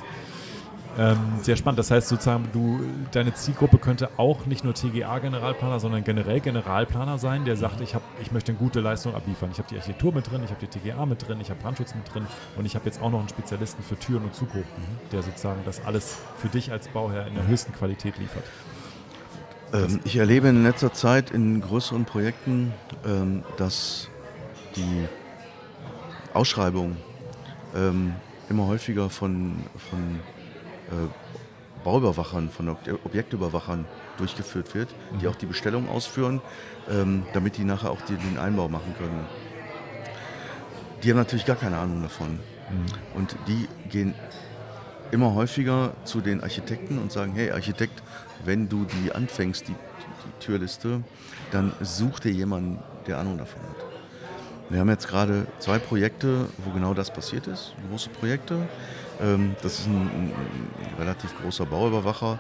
Ähm, 0.99 1.19
sehr 1.41 1.57
spannend. 1.57 1.79
Das 1.79 1.91
heißt 1.91 2.09
sozusagen, 2.09 2.49
du, 2.53 2.81
deine 3.13 3.33
Zielgruppe 3.33 3.79
könnte 3.79 4.11
auch 4.17 4.47
nicht 4.47 4.65
nur 4.65 4.75
TGA-Generalplaner, 4.75 5.79
sondern 5.79 6.03
generell 6.03 6.41
Generalplaner 6.41 7.19
sein, 7.19 7.45
der 7.45 7.57
sagt, 7.57 7.81
ich, 7.81 7.95
hab, 7.95 8.03
ich 8.21 8.33
möchte 8.33 8.53
eine 8.53 8.59
gute 8.59 8.81
Leistung 8.81 9.15
abliefern. 9.15 9.51
Ich 9.53 9.59
habe 9.59 9.69
die 9.71 9.77
Architektur 9.77 10.13
mit 10.13 10.31
drin, 10.31 10.43
ich 10.45 10.51
habe 10.51 10.61
die 10.61 10.67
TGA 10.67 11.07
mit 11.07 11.27
drin, 11.27 11.39
ich 11.41 11.51
habe 11.51 11.61
Brandschutz 11.61 11.95
mit 11.95 12.13
drin 12.13 12.27
und 12.57 12.67
ich 12.67 12.75
habe 12.75 12.87
jetzt 12.87 13.01
auch 13.01 13.11
noch 13.11 13.21
einen 13.21 13.29
Spezialisten 13.29 13.83
für 13.83 13.99
Türen 13.99 14.25
und 14.25 14.35
Zugruppen, 14.35 14.85
der 15.13 15.23
sozusagen 15.23 15.61
das 15.65 15.85
alles 15.85 16.19
für 16.39 16.49
dich 16.49 16.73
als 16.73 16.89
Bauherr 16.89 17.27
in 17.29 17.35
der 17.35 17.47
höchsten 17.47 17.73
Qualität 17.73 18.19
liefert. 18.19 18.45
Ähm, 19.73 20.01
ich 20.05 20.17
erlebe 20.17 20.49
in 20.49 20.65
letzter 20.65 20.93
Zeit 20.93 21.31
in 21.31 21.61
größeren 21.61 22.05
Projekten, 22.05 22.73
ähm, 23.07 23.45
dass 23.57 24.09
die 24.75 25.07
Ausschreibung 26.35 26.97
ähm, 27.77 28.15
immer 28.51 28.67
häufiger 28.67 29.09
von, 29.09 29.55
von 29.91 30.21
äh, 30.91 31.09
Bauüberwachern, 31.85 32.51
von 32.51 32.69
Ob 32.69 32.79
Objektüberwachern 33.05 33.87
durchgeführt 34.19 34.75
wird, 34.75 34.89
die 35.21 35.29
auch 35.29 35.37
die 35.37 35.47
Bestellung 35.47 35.89
ausführen, 35.89 36.43
ähm, 36.91 37.23
damit 37.33 37.57
die 37.57 37.65
nachher 37.65 37.91
auch 37.91 38.03
die, 38.03 38.17
den 38.17 38.39
Einbau 38.39 38.69
machen 38.69 38.95
können. 38.99 39.25
Die 41.03 41.11
haben 41.11 41.17
natürlich 41.17 41.47
gar 41.47 41.57
keine 41.57 41.79
Ahnung 41.79 42.03
davon. 42.03 42.39
Und 43.15 43.37
die 43.49 43.67
gehen 43.89 44.15
immer 45.11 45.35
häufiger 45.35 45.93
zu 46.05 46.21
den 46.21 46.43
Architekten 46.43 46.99
und 46.99 47.11
sagen, 47.11 47.33
hey 47.35 47.51
Architekt, 47.51 48.03
wenn 48.45 48.69
du 48.69 48.85
die 48.85 49.13
anfängst, 49.13 49.67
die, 49.67 49.73
die, 49.73 49.77
die 49.77 50.45
Türliste, 50.45 51.03
dann 51.51 51.73
such 51.81 52.21
dir 52.21 52.33
jemanden, 52.33 52.79
der 53.07 53.19
Ahnung 53.19 53.39
davon 53.39 53.61
hat. 53.63 53.80
Wir 54.71 54.79
haben 54.79 54.89
jetzt 54.89 55.09
gerade 55.09 55.49
zwei 55.59 55.81
Projekte, 55.81 56.47
wo 56.59 56.71
genau 56.71 56.95
das 56.95 57.13
passiert 57.13 57.49
ist, 57.49 57.75
große 57.91 58.09
Projekte. 58.11 58.69
Ähm, 59.21 59.57
Das 59.63 59.81
ist 59.81 59.89
ein, 59.89 60.01
ein 60.01 60.33
relativ 60.97 61.35
großer 61.43 61.67
Bauüberwacher, 61.67 62.39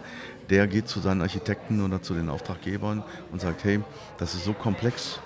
der 0.48 0.68
geht 0.68 0.88
zu 0.88 1.00
seinen 1.00 1.22
Architekten 1.22 1.84
oder 1.84 2.02
zu 2.02 2.14
den 2.14 2.30
Auftraggebern 2.30 3.02
und 3.32 3.40
sagt, 3.40 3.64
hey, 3.64 3.80
das 4.18 4.34
ist 4.34 4.44
so 4.44 4.52
komplex, 4.52 5.18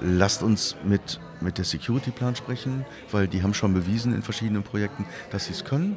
lasst 0.00 0.44
uns 0.44 0.76
mit, 0.84 1.18
mit 1.40 1.58
der 1.58 1.64
Security-Plan 1.64 2.36
sprechen, 2.36 2.84
weil 3.10 3.26
die 3.26 3.42
haben 3.42 3.52
schon 3.52 3.74
bewiesen 3.74 4.14
in 4.14 4.22
verschiedenen 4.22 4.62
Projekten, 4.62 5.06
dass 5.32 5.46
sie 5.46 5.52
es 5.52 5.64
können. 5.64 5.96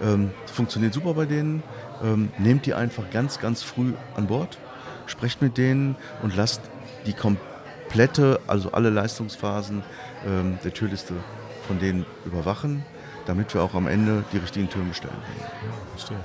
Ähm, 0.00 0.30
funktioniert 0.46 0.94
super 0.94 1.14
bei 1.14 1.26
denen. 1.26 1.64
Ähm, 2.04 2.30
nehmt 2.38 2.64
die 2.66 2.74
einfach 2.74 3.10
ganz, 3.10 3.40
ganz 3.40 3.64
früh 3.64 3.92
an 4.16 4.28
Bord, 4.28 4.56
sprecht 5.06 5.42
mit 5.42 5.58
denen 5.58 5.96
und 6.22 6.36
lasst 6.36 6.60
die 7.06 7.12
komplette, 7.12 7.53
also 8.46 8.72
alle 8.72 8.90
Leistungsphasen 8.90 9.82
ähm, 10.26 10.58
der 10.64 10.72
Türliste 10.72 11.14
von 11.66 11.78
denen 11.78 12.04
überwachen, 12.24 12.84
damit 13.26 13.54
wir 13.54 13.62
auch 13.62 13.74
am 13.74 13.86
Ende 13.86 14.24
die 14.32 14.38
richtigen 14.38 14.68
Türen 14.68 14.88
bestellen 14.88 15.14
können. 15.14 15.72
Verstehe. 15.96 16.18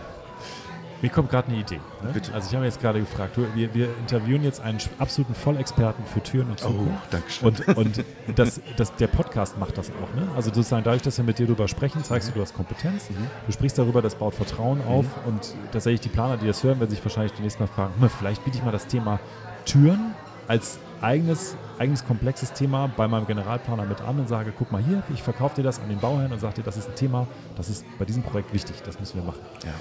Mir 1.02 1.10
kommt 1.10 1.30
gerade 1.30 1.48
eine 1.48 1.62
Idee. 1.62 1.80
Ne? 2.04 2.12
Bitte. 2.14 2.34
Also 2.34 2.50
ich 2.50 2.56
habe 2.56 2.66
jetzt 2.66 2.82
gerade 2.82 3.00
gefragt, 3.00 3.38
du, 3.38 3.46
wir, 3.56 3.74
wir 3.74 3.88
interviewen 4.00 4.44
jetzt 4.44 4.60
einen 4.60 4.80
absoluten 4.98 5.34
Vollexperten 5.34 6.06
für 6.06 6.22
Türen 6.22 6.50
und 6.50 6.60
Zukunft. 6.60 6.92
Dankeschön. 7.10 7.48
Und, 7.48 7.78
und 7.78 8.04
das, 8.36 8.60
das, 8.76 8.94
der 8.96 9.08
Podcast 9.08 9.58
macht 9.58 9.78
das 9.78 9.92
auch. 9.92 10.14
Ne? 10.20 10.28
Also 10.36 10.54
sozusagen 10.54 10.84
dadurch, 10.84 11.02
dass 11.02 11.18
wir 11.18 11.24
mit 11.24 11.40
dir 11.40 11.46
darüber 11.46 11.70
sprechen, 11.70 12.04
zeigst 12.04 12.30
du, 12.30 12.34
du 12.34 12.42
hast 12.42 12.54
Kompetenz. 12.54 13.08
Du 13.46 13.52
sprichst 13.54 13.78
darüber, 13.78 14.02
das 14.02 14.16
baut 14.16 14.34
Vertrauen 14.36 14.82
auf. 14.86 15.06
Und 15.26 15.56
tatsächlich 15.72 16.02
die 16.02 16.10
Planer, 16.10 16.36
die 16.36 16.48
das 16.48 16.64
hören, 16.64 16.82
werden 16.82 16.90
sich 16.90 17.04
wahrscheinlich 17.04 17.32
demnächst 17.32 17.62
mal 17.62 17.68
fragen, 17.68 17.94
vielleicht 18.18 18.44
biete 18.44 18.58
ich 18.58 18.64
mal 18.64 18.72
das 18.72 18.88
Thema 18.88 19.22
Türen 19.66 20.16
als 20.50 20.80
eigenes, 21.02 21.56
eigenes 21.78 22.06
komplexes 22.06 22.54
Thema 22.54 22.90
bei 22.96 23.08
meinem 23.08 23.26
Generalplaner 23.26 23.86
mit 23.86 24.02
an 24.02 24.20
und 24.20 24.28
sage, 24.28 24.54
guck 24.58 24.72
mal 24.72 24.82
hier, 24.82 25.04
ich 25.14 25.24
verkaufe 25.24 25.56
dir 25.56 25.64
das 25.64 25.80
an 25.80 25.90
den 25.90 26.00
Bauherrn 26.00 26.32
und 26.32 26.40
sage 26.40 26.56
dir, 26.56 26.64
das 26.64 26.78
ist 26.78 26.90
ein 26.90 26.96
Thema, 26.96 27.28
das 27.56 27.70
ist 27.70 27.86
bei 27.98 28.06
diesem 28.06 28.24
Projekt 28.24 28.54
wichtig, 28.54 28.82
das 28.84 29.00
müssen 29.00 29.20
wir 29.20 29.24
machen. 29.24 29.42
Ja. 29.64 29.74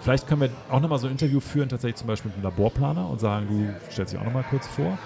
Vielleicht 0.00 0.26
können 0.26 0.40
wir 0.40 0.50
auch 0.68 0.80
nochmal 0.80 0.98
so 0.98 1.06
ein 1.06 1.12
Interview 1.12 1.38
führen, 1.38 1.68
tatsächlich 1.68 1.96
zum 1.96 2.08
Beispiel 2.08 2.30
mit 2.30 2.36
einem 2.36 2.44
Laborplaner 2.44 3.08
und 3.08 3.20
sagen, 3.20 3.46
du 3.48 3.92
stellst 3.92 4.12
dich 4.12 4.20
auch 4.20 4.24
nochmal 4.24 4.44
kurz 4.50 4.66
vor. 4.66 4.98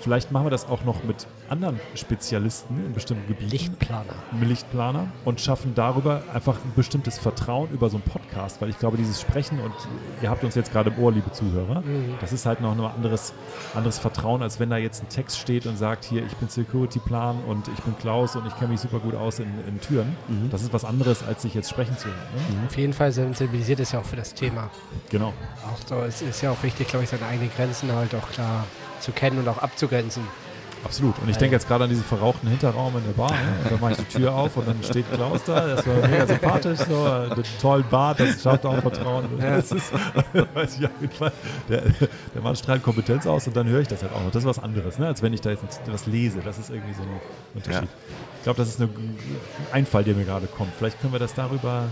Vielleicht 0.00 0.32
machen 0.32 0.46
wir 0.46 0.50
das 0.50 0.66
auch 0.66 0.84
noch 0.84 1.04
mit 1.04 1.26
anderen 1.50 1.80
Spezialisten 1.94 2.84
in 2.86 2.92
bestimmten 2.92 3.26
Gebieten. 3.26 3.50
Lichtplaner. 3.50 4.14
Lichtplaner 4.40 5.08
und 5.24 5.40
schaffen 5.40 5.74
darüber 5.74 6.22
einfach 6.32 6.56
ein 6.56 6.72
bestimmtes 6.76 7.18
Vertrauen 7.18 7.70
über 7.70 7.90
so 7.90 7.96
einen 7.96 8.04
Podcast, 8.04 8.60
weil 8.60 8.70
ich 8.70 8.78
glaube, 8.78 8.96
dieses 8.96 9.20
Sprechen 9.20 9.60
und 9.60 9.72
ihr 10.22 10.30
habt 10.30 10.44
uns 10.44 10.54
jetzt 10.54 10.72
gerade 10.72 10.90
im 10.90 11.02
Ohr, 11.02 11.12
liebe 11.12 11.30
Zuhörer, 11.32 11.82
das 12.20 12.32
ist 12.32 12.46
halt 12.46 12.60
noch 12.60 12.72
ein 12.72 12.80
anderes, 12.80 13.32
anderes 13.74 13.98
Vertrauen, 13.98 14.42
als 14.42 14.60
wenn 14.60 14.70
da 14.70 14.76
jetzt 14.76 15.02
ein 15.02 15.08
Text 15.08 15.38
steht 15.38 15.66
und 15.66 15.76
sagt, 15.76 16.04
hier, 16.04 16.24
ich 16.24 16.34
bin 16.36 16.48
Security-Plan 16.48 17.42
und 17.46 17.68
ich 17.68 17.82
bin 17.82 17.96
Klaus 17.98 18.36
und 18.36 18.46
ich 18.46 18.56
kenne 18.56 18.70
mich 18.70 18.80
super 18.80 18.98
gut 18.98 19.14
aus 19.14 19.38
in, 19.38 19.48
in 19.66 19.80
Türen. 19.80 20.16
Das 20.50 20.62
ist 20.62 20.72
was 20.72 20.84
anderes, 20.84 21.22
als 21.22 21.42
sich 21.42 21.54
jetzt 21.54 21.70
sprechen 21.70 21.96
zu 21.98 22.06
hören. 22.06 22.18
Ne? 22.34 22.66
Auf 22.66 22.76
jeden 22.76 22.92
Fall 22.92 23.12
sensibilisiert 23.12 23.80
es 23.80 23.92
ja 23.92 24.00
auch 24.00 24.04
für 24.04 24.16
das 24.16 24.34
Thema. 24.34 24.70
Genau. 25.08 25.32
Auch 25.66 25.78
so, 25.86 25.96
es 26.02 26.22
ist 26.22 26.42
ja 26.42 26.50
auch 26.50 26.62
wichtig, 26.62 26.88
glaube 26.88 27.04
ich, 27.04 27.10
seine 27.10 27.26
eigenen 27.26 27.50
Grenzen 27.50 27.92
halt 27.92 28.14
auch 28.14 28.28
klar 28.30 28.64
zu 29.00 29.12
kennen 29.12 29.38
und 29.38 29.48
auch 29.48 29.58
abzugrenzen. 29.58 30.22
Absolut. 30.84 31.18
Und 31.18 31.28
ich 31.28 31.36
denke 31.36 31.54
jetzt 31.54 31.68
gerade 31.68 31.84
an 31.84 31.90
diesen 31.90 32.04
verrauchten 32.04 32.48
Hinterraum 32.48 32.96
in 32.96 33.04
der 33.04 33.12
Bar. 33.12 33.30
Ne? 33.30 33.36
Und 33.64 33.72
dann 33.72 33.80
mache 33.80 33.92
ich 33.92 33.98
die 33.98 34.18
Tür 34.18 34.34
auf 34.34 34.56
und 34.56 34.66
dann 34.66 34.82
steht 34.82 35.04
Klaus 35.12 35.44
da. 35.44 35.66
Das 35.66 35.86
war 35.86 36.08
mega 36.08 36.26
sympathisch. 36.26 36.78
So, 36.80 37.04
einen 37.04 37.44
tollen 37.60 37.84
Bart, 37.90 38.20
das 38.20 38.42
schafft 38.42 38.64
auch 38.64 38.80
Vertrauen. 38.80 39.28
Das 39.38 39.72
ist, 39.72 39.92
weiß 40.54 40.78
ich 40.78 40.86
auf 40.86 40.92
jeden 41.00 41.12
Fall. 41.12 41.32
Der, 41.68 41.82
der 42.34 42.42
Mann 42.42 42.56
strahlt 42.56 42.82
Kompetenz 42.82 43.26
aus 43.26 43.46
und 43.46 43.56
dann 43.56 43.68
höre 43.68 43.80
ich 43.80 43.88
das 43.88 44.02
halt 44.02 44.12
auch 44.12 44.22
noch. 44.22 44.30
Das 44.30 44.42
ist 44.42 44.48
was 44.48 44.58
anderes, 44.58 44.98
ne? 44.98 45.06
als 45.06 45.22
wenn 45.22 45.34
ich 45.34 45.40
da 45.40 45.50
jetzt 45.50 45.64
was 45.86 46.06
lese. 46.06 46.40
Das 46.40 46.58
ist 46.58 46.70
irgendwie 46.70 46.94
so 46.94 47.02
ein 47.02 47.20
Unterschied. 47.54 47.82
Ja. 47.82 47.88
Ich 48.38 48.44
glaube, 48.44 48.56
das 48.56 48.68
ist 48.68 48.80
eine, 48.80 48.90
ein 48.90 49.18
Einfall, 49.72 50.04
der 50.04 50.14
mir 50.14 50.24
gerade 50.24 50.46
kommt. 50.46 50.72
Vielleicht 50.78 51.00
können 51.00 51.12
wir 51.12 51.20
das 51.20 51.34
darüber. 51.34 51.84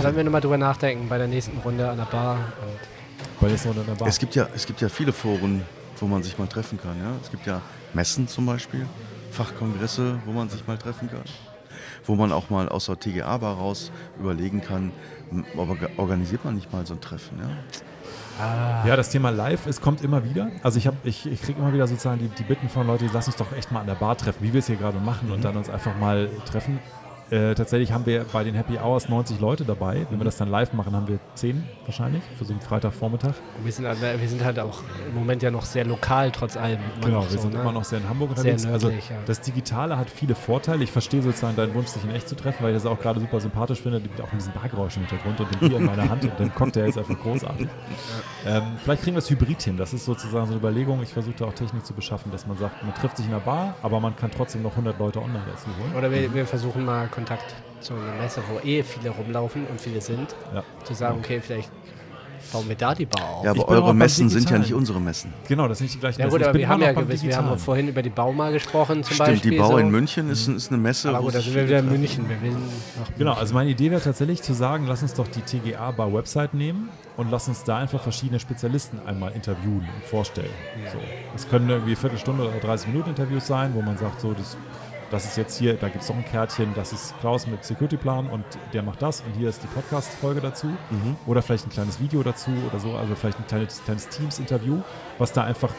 Sollen 0.00 0.16
wir 0.16 0.22
nochmal 0.22 0.40
drüber 0.40 0.58
nachdenken 0.58 1.08
bei 1.08 1.18
der 1.18 1.26
nächsten 1.26 1.58
Runde 1.58 1.88
an 1.88 1.96
der 1.96 2.04
Bar. 2.04 2.36
Und 2.36 3.42
Weil 3.42 3.50
jetzt 3.50 3.66
noch 3.66 3.74
in 3.74 3.84
der 3.84 3.94
Bar. 3.94 4.06
Es 4.06 4.18
gibt, 4.18 4.34
ja, 4.36 4.48
es 4.54 4.66
gibt 4.66 4.80
ja 4.80 4.88
viele 4.88 5.12
Foren, 5.12 5.62
wo 6.00 6.06
man 6.06 6.22
sich 6.22 6.38
mal 6.38 6.46
treffen 6.46 6.78
kann. 6.80 6.96
Ja? 6.98 7.12
Es 7.22 7.30
gibt 7.30 7.46
ja 7.46 7.60
Messen 7.94 8.28
zum 8.28 8.46
Beispiel, 8.46 8.86
Fachkongresse, 9.30 10.18
wo 10.26 10.32
man 10.32 10.48
sich 10.48 10.66
mal 10.66 10.76
treffen 10.78 11.08
kann. 11.10 11.22
Wo 12.04 12.14
man 12.16 12.32
auch 12.32 12.50
mal 12.50 12.68
aus 12.68 12.86
der 12.86 12.98
TGA-Bar 12.98 13.56
raus 13.56 13.92
überlegen 14.18 14.60
kann, 14.62 14.92
aber 15.56 15.76
organisiert 15.96 16.44
man 16.44 16.54
nicht 16.54 16.72
mal 16.72 16.84
so 16.86 16.94
ein 16.94 17.00
Treffen. 17.00 17.38
Ja? 17.38 17.48
Ja, 18.86 18.94
das 18.96 19.10
Thema 19.10 19.30
Live, 19.30 19.66
es 19.66 19.80
kommt 19.80 20.00
immer 20.02 20.24
wieder. 20.24 20.50
Also 20.62 20.78
ich, 20.78 20.86
hab- 20.86 21.04
ich, 21.04 21.26
ich 21.26 21.42
kriege 21.42 21.58
immer 21.60 21.72
wieder 21.72 21.88
sozusagen 21.88 22.20
die, 22.20 22.28
die 22.28 22.44
Bitten 22.44 22.68
von 22.68 22.86
Leuten, 22.86 23.10
lass 23.12 23.26
uns 23.26 23.36
doch 23.36 23.52
echt 23.52 23.72
mal 23.72 23.80
an 23.80 23.86
der 23.88 23.96
Bar 23.96 24.16
treffen, 24.16 24.38
wie 24.42 24.52
wir 24.52 24.60
es 24.60 24.68
hier 24.68 24.76
gerade 24.76 24.98
machen 24.98 25.32
und 25.32 25.44
dann 25.44 25.56
uns 25.56 25.68
einfach 25.68 25.96
mal 25.98 26.30
treffen. 26.50 26.78
Äh, 27.30 27.54
tatsächlich 27.54 27.92
haben 27.92 28.06
wir 28.06 28.24
bei 28.32 28.42
den 28.42 28.54
Happy 28.54 28.78
Hours 28.78 29.08
90 29.08 29.38
Leute 29.38 29.64
dabei. 29.64 30.06
Wenn 30.08 30.18
wir 30.18 30.24
das 30.24 30.38
dann 30.38 30.48
live 30.48 30.72
machen, 30.72 30.94
haben 30.94 31.08
wir 31.08 31.18
10 31.34 31.62
wahrscheinlich 31.84 32.22
für 32.38 32.44
so 32.44 32.52
einen 32.52 32.62
Freitagvormittag. 32.62 33.34
wir, 33.62 33.72
sind, 33.72 33.86
halt- 33.86 34.00
wir 34.00 34.28
sind 34.28 34.42
halt 34.42 34.58
auch 34.58 34.82
im 35.06 35.14
Moment 35.14 35.42
ja 35.42 35.50
noch 35.50 35.64
sehr 35.64 35.84
lokal, 35.84 36.30
trotz 36.30 36.56
allem. 36.56 36.78
Genau, 37.02 37.22
wir 37.22 37.28
so, 37.28 37.38
sind 37.42 37.54
ne? 37.54 37.60
immer 37.60 37.72
noch 37.72 37.84
sehr 37.84 37.98
in 37.98 38.08
Hamburg 38.08 38.30
unterwegs. 38.30 38.64
also 38.64 38.88
nördlich, 38.88 39.10
ja. 39.10 39.16
das 39.26 39.40
Digitale 39.42 39.98
hat 39.98 40.08
viele 40.08 40.34
Vorteile. 40.34 40.82
Ich 40.84 40.90
verstehe 40.92 41.20
sozusagen 41.20 41.56
deinen 41.56 41.74
Wunsch, 41.74 41.88
sich 41.88 42.02
in 42.04 42.10
echt 42.10 42.28
zu 42.28 42.34
treffen, 42.34 42.62
weil 42.62 42.70
ich 42.70 42.76
das 42.76 42.86
auch 42.86 42.98
gerade 42.98 43.20
super 43.20 43.40
sympathisch 43.40 43.80
finde, 43.80 44.00
auch 44.22 44.32
mit 44.32 44.40
diesem 44.40 44.54
Bargeräusch 44.54 44.96
im 44.96 45.06
Hintergrund 45.06 45.40
und 45.40 45.54
dem 45.54 45.68
Bier 45.68 45.78
in 45.78 45.84
meiner 45.86 46.08
Hand 46.08 46.24
und 46.24 46.38
dem 46.38 46.54
Cocktail 46.54 46.88
ist 46.88 46.96
einfach 46.98 47.18
großartig. 47.18 47.68
Ähm, 48.46 48.62
vielleicht 48.82 49.02
kriegen 49.02 49.16
wir 49.16 49.20
das 49.20 49.30
Hybrid 49.30 49.60
hin. 49.60 49.76
Das 49.76 49.92
ist 49.92 50.04
sozusagen 50.04 50.46
so 50.46 50.52
eine 50.52 50.60
Überlegung. 50.60 51.02
Ich 51.02 51.12
versuche 51.12 51.34
da 51.38 51.44
auch 51.46 51.52
Technik 51.52 51.84
zu 51.84 51.92
beschaffen, 51.92 52.32
dass 52.32 52.46
man 52.46 52.56
sagt, 52.56 52.82
man 52.82 52.94
trifft 52.94 53.18
sich 53.18 53.26
in 53.26 53.32
der 53.32 53.40
Bar, 53.40 53.74
aber 53.82 54.00
man 54.00 54.16
kann 54.16 54.30
trotzdem 54.30 54.62
noch 54.62 54.70
100 54.72 54.98
Leute 54.98 55.20
online 55.20 55.44
dazu 55.50 55.66
holen. 55.78 55.94
Oder 55.96 56.10
wir, 56.10 56.32
wir 56.32 56.46
versuchen 56.46 56.84
mal 56.84 57.08
Kontakt 57.18 57.52
zu 57.80 57.94
einer 57.94 58.14
Messe, 58.22 58.40
wo 58.48 58.58
eh 58.66 58.82
viele 58.84 59.10
rumlaufen 59.10 59.66
und 59.66 59.80
viele 59.80 60.00
sind, 60.00 60.34
Ja. 60.54 60.62
zu 60.84 60.94
sagen, 60.94 61.18
okay, 61.18 61.40
vielleicht 61.40 61.68
bauen 62.52 62.68
wir 62.68 62.76
da 62.76 62.94
die 62.94 63.06
Bar 63.06 63.28
auf. 63.28 63.44
Ja, 63.44 63.50
aber 63.50 63.68
eure 63.68 63.92
Messen 63.94 64.28
sind 64.28 64.48
ja 64.48 64.58
nicht 64.58 64.72
unsere 64.72 65.00
Messen. 65.00 65.32
Genau, 65.48 65.66
das 65.66 65.78
sind 65.78 65.86
nicht 65.86 65.96
die 65.96 66.00
gleichen 66.00 66.20
Ja 66.20 66.28
gut, 66.28 66.38
Messen. 66.38 66.52
Bin 66.52 66.60
wir 66.60 66.64
immer 66.66 66.74
haben 66.74 66.82
ja 66.82 66.92
gewiss, 66.92 67.22
wir 67.24 67.36
haben 67.36 67.58
vorhin 67.58 67.88
über 67.88 68.00
die 68.02 68.10
Bauma 68.10 68.50
gesprochen 68.50 69.02
zum 69.02 69.14
Stimmt, 69.14 69.28
Beispiel. 69.30 69.50
die 69.50 69.56
Bau 69.58 69.72
so. 69.72 69.78
in 69.78 69.90
München 69.90 70.30
ist, 70.30 70.46
ist 70.48 70.68
eine 70.70 70.78
Messe. 70.80 71.08
Aber 71.10 71.18
gut, 71.20 71.34
da 71.34 71.38
sich 71.38 71.46
sind 71.46 71.56
wir 71.56 71.66
wieder 71.66 71.80
in. 71.80 71.88
München. 71.88 72.24
Genau, 72.28 72.58
München. 73.18 73.28
also 73.28 73.54
meine 73.54 73.70
Idee 73.70 73.90
wäre 73.90 74.00
tatsächlich 74.00 74.40
zu 74.42 74.54
sagen, 74.54 74.86
lass 74.86 75.02
uns 75.02 75.14
doch 75.14 75.26
die 75.26 75.40
TGA 75.42 75.90
Bar 75.90 76.12
Website 76.14 76.54
nehmen 76.54 76.88
und 77.16 77.30
lass 77.30 77.48
uns 77.48 77.64
da 77.64 77.78
einfach 77.78 78.00
verschiedene 78.02 78.38
Spezialisten 78.38 79.00
einmal 79.04 79.32
interviewen 79.32 79.88
und 79.96 80.04
vorstellen. 80.04 80.48
So. 80.92 80.98
Es 81.34 81.48
können 81.48 81.68
irgendwie 81.68 81.96
Viertelstunde 81.96 82.44
oder 82.48 82.58
30 82.60 82.88
Minuten 82.88 83.10
Interviews 83.10 83.46
sein, 83.48 83.72
wo 83.74 83.82
man 83.82 83.98
sagt, 83.98 84.20
so, 84.20 84.32
das 84.32 84.56
das 85.10 85.24
ist 85.24 85.36
jetzt 85.36 85.58
hier, 85.58 85.74
da 85.74 85.88
gibt 85.88 86.02
es 86.02 86.08
noch 86.08 86.16
ein 86.16 86.24
Kärtchen, 86.24 86.72
das 86.74 86.92
ist 86.92 87.18
Klaus 87.20 87.46
mit 87.46 87.64
Security-Plan 87.64 88.28
und 88.28 88.44
der 88.72 88.82
macht 88.82 89.00
das 89.02 89.22
und 89.22 89.32
hier 89.36 89.48
ist 89.48 89.62
die 89.62 89.66
Podcast-Folge 89.68 90.40
dazu. 90.40 90.66
Mhm. 90.66 91.16
Oder 91.26 91.42
vielleicht 91.42 91.66
ein 91.66 91.70
kleines 91.70 92.00
Video 92.00 92.22
dazu 92.22 92.50
oder 92.68 92.78
so, 92.78 92.94
also 92.96 93.14
vielleicht 93.14 93.38
ein 93.38 93.46
kleines, 93.46 93.82
kleines 93.84 94.08
Teams-Interview, 94.08 94.80
was 95.18 95.32
da 95.32 95.44
einfach 95.44 95.72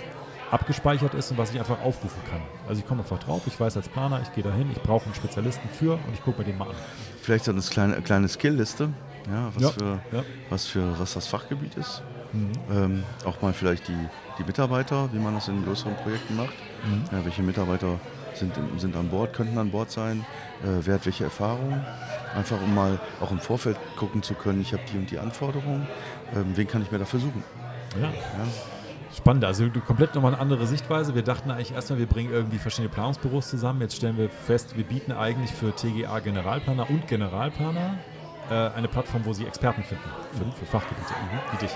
abgespeichert 0.52 1.14
ist 1.14 1.30
und 1.32 1.38
was 1.38 1.52
ich 1.52 1.60
einfach 1.60 1.80
aufrufen 1.82 2.22
kann. 2.30 2.42
Also 2.68 2.82
ich 2.82 2.88
komme 2.88 3.02
einfach 3.02 3.20
drauf, 3.20 3.44
ich 3.46 3.60
weiß 3.60 3.78
als 3.78 3.88
Planer, 3.88 4.20
ich 4.24 4.34
gehe 4.34 4.44
dahin, 4.44 4.72
ich 4.72 4.82
brauche 4.82 5.06
einen 5.06 5.14
Spezialisten 5.14 5.70
für 5.70 5.94
und 5.94 6.14
ich 6.14 6.24
gucke 6.24 6.40
mir 6.40 6.46
den 6.46 6.58
mal 6.58 6.70
an. 6.70 6.76
Vielleicht 7.22 7.46
so 7.46 7.52
eine 7.52 7.62
kleine, 7.62 8.02
kleine 8.02 8.28
Skill-Liste, 8.28 8.90
ja, 9.30 9.52
was, 9.54 9.62
Ja, 9.62 9.70
Für, 9.70 10.00
ja. 10.12 10.24
was 10.50 10.66
für 10.66 11.00
was 11.00 11.14
das 11.14 11.28
Fachgebiet 11.28 11.76
ist. 11.76 12.02
Mhm. 12.34 12.52
Ähm, 12.72 13.04
auch 13.26 13.42
mal 13.42 13.54
vielleicht 13.54 13.88
die, 13.88 14.08
die 14.38 14.44
Mitarbeiter, 14.44 15.10
wie 15.14 15.20
man 15.20 15.36
das 15.36 15.48
in 15.48 15.64
größeren 15.64 15.96
Projekten 15.98 16.36
macht. 16.36 16.54
Mhm. 16.84 17.04
Ja, 17.12 17.24
welche 17.26 17.42
Mitarbeiter 17.44 18.00
sind, 18.40 18.54
sind 18.78 18.96
an 18.96 19.10
Bord, 19.10 19.34
könnten 19.34 19.58
an 19.58 19.72
Bord 19.72 19.92
sein, 19.92 20.26
äh, 20.64 20.68
wer 20.84 20.96
hat 20.96 21.06
welche 21.06 21.26
Erfahrungen. 21.26 21.86
Einfach 22.36 22.62
um 22.62 22.74
mal 22.74 23.00
auch 23.22 23.32
im 23.32 23.40
Vorfeld 23.40 23.78
gucken 23.96 24.24
zu 24.24 24.34
können, 24.34 24.62
ich 24.62 24.74
habe 24.74 24.84
die 24.92 24.98
und 24.98 25.12
die 25.12 25.20
Anforderungen, 25.20 25.88
ähm, 26.36 26.56
wen 26.56 26.68
kann 26.68 26.82
ich 26.82 26.92
mir 26.92 27.00
dafür 27.00 27.20
suchen. 27.20 27.44
Ja. 27.96 28.08
Ja? 28.08 28.48
Spannend, 29.16 29.44
also 29.44 29.68
komplett 29.86 30.14
nochmal 30.14 30.34
eine 30.34 30.42
andere 30.42 30.68
Sichtweise. 30.68 31.16
Wir 31.16 31.24
dachten 31.24 31.50
eigentlich 31.50 31.74
erstmal, 31.74 31.98
wir 31.98 32.06
bringen 32.06 32.32
irgendwie 32.32 32.60
verschiedene 32.60 32.90
Planungsbüros 32.90 33.50
zusammen. 33.50 33.82
Jetzt 33.82 33.96
stellen 33.96 34.18
wir 34.18 34.30
fest, 34.30 34.78
wir 34.78 34.84
bieten 34.84 35.12
eigentlich 35.12 35.52
für 35.52 35.76
TGA 35.76 36.20
Generalplaner 36.20 36.88
und 36.90 37.08
Generalplaner 37.08 37.98
äh, 38.52 38.54
eine 38.54 38.88
Plattform, 38.88 39.26
wo 39.26 39.34
sie 39.34 39.46
Experten 39.46 39.84
finden 39.84 40.04
für, 40.32 40.58
für 40.58 40.66
Fachgebiete, 40.66 41.14
wie 41.52 41.58
dich. 41.58 41.76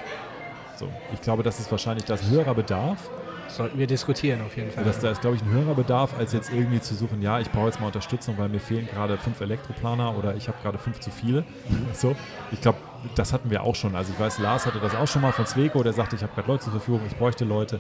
So, 0.78 0.88
ich 1.12 1.22
glaube, 1.22 1.44
das 1.44 1.60
ist 1.60 1.72
wahrscheinlich 1.72 2.06
das 2.06 2.30
höherer 2.30 2.54
Bedarf. 2.54 3.10
Sollten 3.48 3.78
wir 3.78 3.88
diskutieren 3.88 4.42
auf 4.42 4.56
jeden 4.58 4.72
Fall. 4.72 4.84
Das, 4.84 5.00
da 5.00 5.12
ist, 5.12 5.22
glaube 5.22 5.36
ich, 5.36 5.42
ein 5.44 5.50
höherer 5.52 5.76
Bedarf, 5.76 6.18
als 6.18 6.34
jetzt 6.34 6.52
irgendwie 6.52 6.82
zu 6.82 6.96
suchen, 6.96 7.22
ja, 7.22 7.40
ich 7.40 7.52
brauche 7.52 7.68
jetzt 7.68 7.80
mal 7.80 7.88
Unterstützung, 7.88 8.38
weil 8.38 8.50
mir 8.50 8.60
fehlen 8.60 8.88
gerade 8.92 9.18
fünf 9.18 9.40
Elektroplaner 9.42 10.18
oder 10.18 10.36
ich 10.36 10.48
habe 10.48 10.58
gerade 10.62 10.78
fünf 10.78 11.00
zu 11.00 11.12
viele. 11.12 11.44
So, 11.94 12.16
ich 12.52 12.62
glaube, 12.62 12.80
das 13.16 13.34
hatten 13.34 13.50
wir 13.52 13.64
auch 13.64 13.76
schon. 13.76 13.96
Also 13.96 14.14
ich 14.14 14.20
weiß, 14.20 14.40
Lars 14.40 14.66
hatte 14.66 14.80
das 14.80 14.96
auch 14.96 15.08
schon 15.08 15.22
mal 15.22 15.32
von 15.34 15.46
Zweco, 15.46 15.84
der 15.84 15.94
sagte, 15.94 16.16
ich 16.16 16.24
habe 16.24 16.34
gerade 16.34 16.48
Leute 16.48 16.64
zur 16.64 16.72
Verfügung, 16.74 17.02
ich 17.08 17.16
bräuchte 17.16 17.46
Leute. 17.46 17.80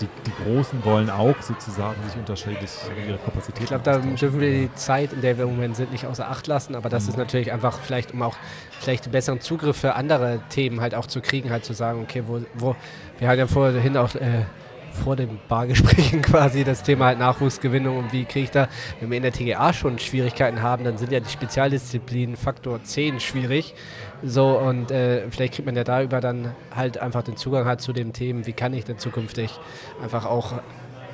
Die, 0.00 0.08
die 0.26 0.32
Großen 0.42 0.84
wollen 0.84 1.10
auch 1.10 1.40
sozusagen 1.42 2.02
sich 2.08 2.16
unterschiedlich 2.18 2.70
ihre 3.06 3.18
Kapazitäten 3.18 3.62
Ich 3.62 3.68
glaube, 3.68 3.84
da 3.84 3.98
dürfen 3.98 4.40
wir 4.40 4.50
die 4.50 4.74
Zeit, 4.74 5.12
in 5.12 5.20
der 5.20 5.36
wir 5.36 5.44
im 5.44 5.50
Moment 5.54 5.76
sind, 5.76 5.92
nicht 5.92 6.06
außer 6.06 6.28
Acht 6.28 6.46
lassen. 6.48 6.74
Aber 6.74 6.88
Mhm. 6.88 6.92
das 6.92 7.08
ist 7.08 7.18
natürlich 7.18 7.52
einfach 7.52 7.78
vielleicht, 7.78 8.12
um 8.12 8.22
auch 8.22 8.34
vielleicht 8.80 9.12
besseren 9.12 9.40
Zugriff 9.40 9.76
für 9.76 9.94
andere 9.94 10.40
Themen 10.48 10.80
halt 10.80 10.94
auch 10.94 11.06
zu 11.06 11.20
kriegen, 11.20 11.50
halt 11.50 11.64
zu 11.64 11.74
sagen, 11.74 12.00
okay, 12.02 12.24
wo, 12.26 12.40
wo 12.54 12.74
wir 13.18 13.28
hatten 13.28 13.38
ja 13.40 13.46
vorhin 13.46 13.96
auch 13.96 14.14
äh, 14.16 14.44
vor 14.92 15.16
den 15.16 15.38
Bargesprächen 15.48 16.22
quasi 16.22 16.64
das 16.64 16.82
Thema 16.82 17.06
halt 17.06 17.18
Nachwuchsgewinnung 17.18 17.98
und 17.98 18.12
wie 18.12 18.24
kriege 18.24 18.44
ich 18.44 18.50
da, 18.50 18.68
wenn 19.00 19.10
wir 19.10 19.16
in 19.16 19.22
der 19.22 19.32
TGA 19.32 19.72
schon 19.72 19.98
Schwierigkeiten 19.98 20.62
haben, 20.62 20.84
dann 20.84 20.98
sind 20.98 21.12
ja 21.12 21.20
die 21.20 21.30
Spezialdisziplinen 21.30 22.36
Faktor 22.36 22.82
10 22.82 23.20
schwierig. 23.20 23.74
So 24.22 24.58
und 24.58 24.90
äh, 24.90 25.28
vielleicht 25.30 25.54
kriegt 25.54 25.66
man 25.66 25.76
ja 25.76 25.84
darüber 25.84 26.20
dann 26.20 26.54
halt 26.74 26.98
einfach 26.98 27.22
den 27.22 27.36
Zugang 27.36 27.66
halt 27.66 27.80
zu 27.80 27.92
den 27.92 28.12
Themen, 28.12 28.46
wie 28.46 28.52
kann 28.52 28.74
ich 28.74 28.84
denn 28.84 28.98
zukünftig 28.98 29.58
einfach 30.02 30.26
auch 30.26 30.54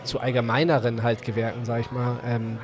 zu 0.04 0.20
allgemeineren 0.20 1.02
halt 1.02 1.22
Gewerken, 1.22 1.64
sag 1.64 1.80
ich 1.80 1.90
mal, 1.90 2.18
ähm, 2.26 2.58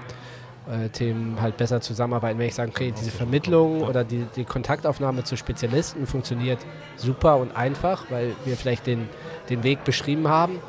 äh, 0.67 0.89
Themen 0.89 1.41
halt 1.41 1.57
besser 1.57 1.81
zusammenarbeiten. 1.81 2.39
Wenn 2.39 2.49
ich 2.49 2.55
sage, 2.55 2.71
okay, 2.71 2.93
diese 2.99 3.11
Vermittlung 3.11 3.83
oder 3.83 4.05
die, 4.05 4.27
die 4.35 4.45
Kontaktaufnahme 4.45 5.25
zu 5.25 5.37
Spezialisten 5.37 6.07
funktioniert 6.07 6.59
super 6.97 7.37
und 7.37 7.57
einfach, 7.57 8.11
weil 8.11 8.35
wir 8.45 8.57
vielleicht 8.57 8.87
den, 8.87 9.09
den 9.51 9.63
Weg 9.63 9.85
beschrieben 9.85 10.29
haben. 10.29 10.61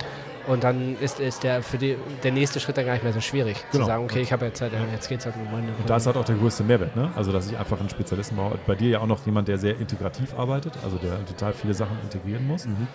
Und 0.48 0.64
dann 0.64 0.98
ist, 1.00 1.20
ist 1.20 1.44
der 1.44 1.64
für 1.64 1.78
die, 1.78 1.98
der 2.24 2.32
nächste 2.32 2.60
Schritt 2.60 2.78
dann 2.78 2.86
gar 2.86 2.94
nicht 2.94 3.04
mehr 3.04 3.14
so 3.14 3.22
schwierig. 3.22 3.58
Genau. 3.72 3.84
Zu 3.84 3.90
sagen, 3.90 4.04
okay, 4.04 4.22
ich 4.22 4.32
habe 4.32 4.46
jetzt 4.46 4.62
halt, 4.62 4.74
jetzt 4.92 5.10
geht 5.10 5.20
es 5.20 5.26
halt 5.26 5.36
um 5.36 5.52
meine. 5.52 5.68
Und 5.68 5.90
da 5.90 5.98
ist 5.98 6.06
halt 6.06 6.18
auch 6.18 6.26
der 6.26 6.36
größte 6.36 6.64
Mehrwert, 6.64 6.96
ne? 6.96 7.12
Also, 7.16 7.32
dass 7.32 7.50
ich 7.50 7.58
einfach 7.58 7.80
einen 7.80 7.90
Spezialisten 7.90 8.36
brauche. 8.36 8.58
Bei 8.66 8.76
dir 8.76 8.90
ja 8.90 9.00
auch 9.00 9.08
noch 9.08 9.26
jemand, 9.26 9.48
der 9.48 9.58
sehr 9.58 9.78
integrativ 9.80 10.34
arbeitet, 10.38 10.74
also 10.84 10.98
der 10.98 11.26
total 11.26 11.54
viele 11.54 11.74
Sachen 11.74 11.98
integrieren 12.04 12.46
muss. 12.48 12.66
Mhm. 12.66 12.88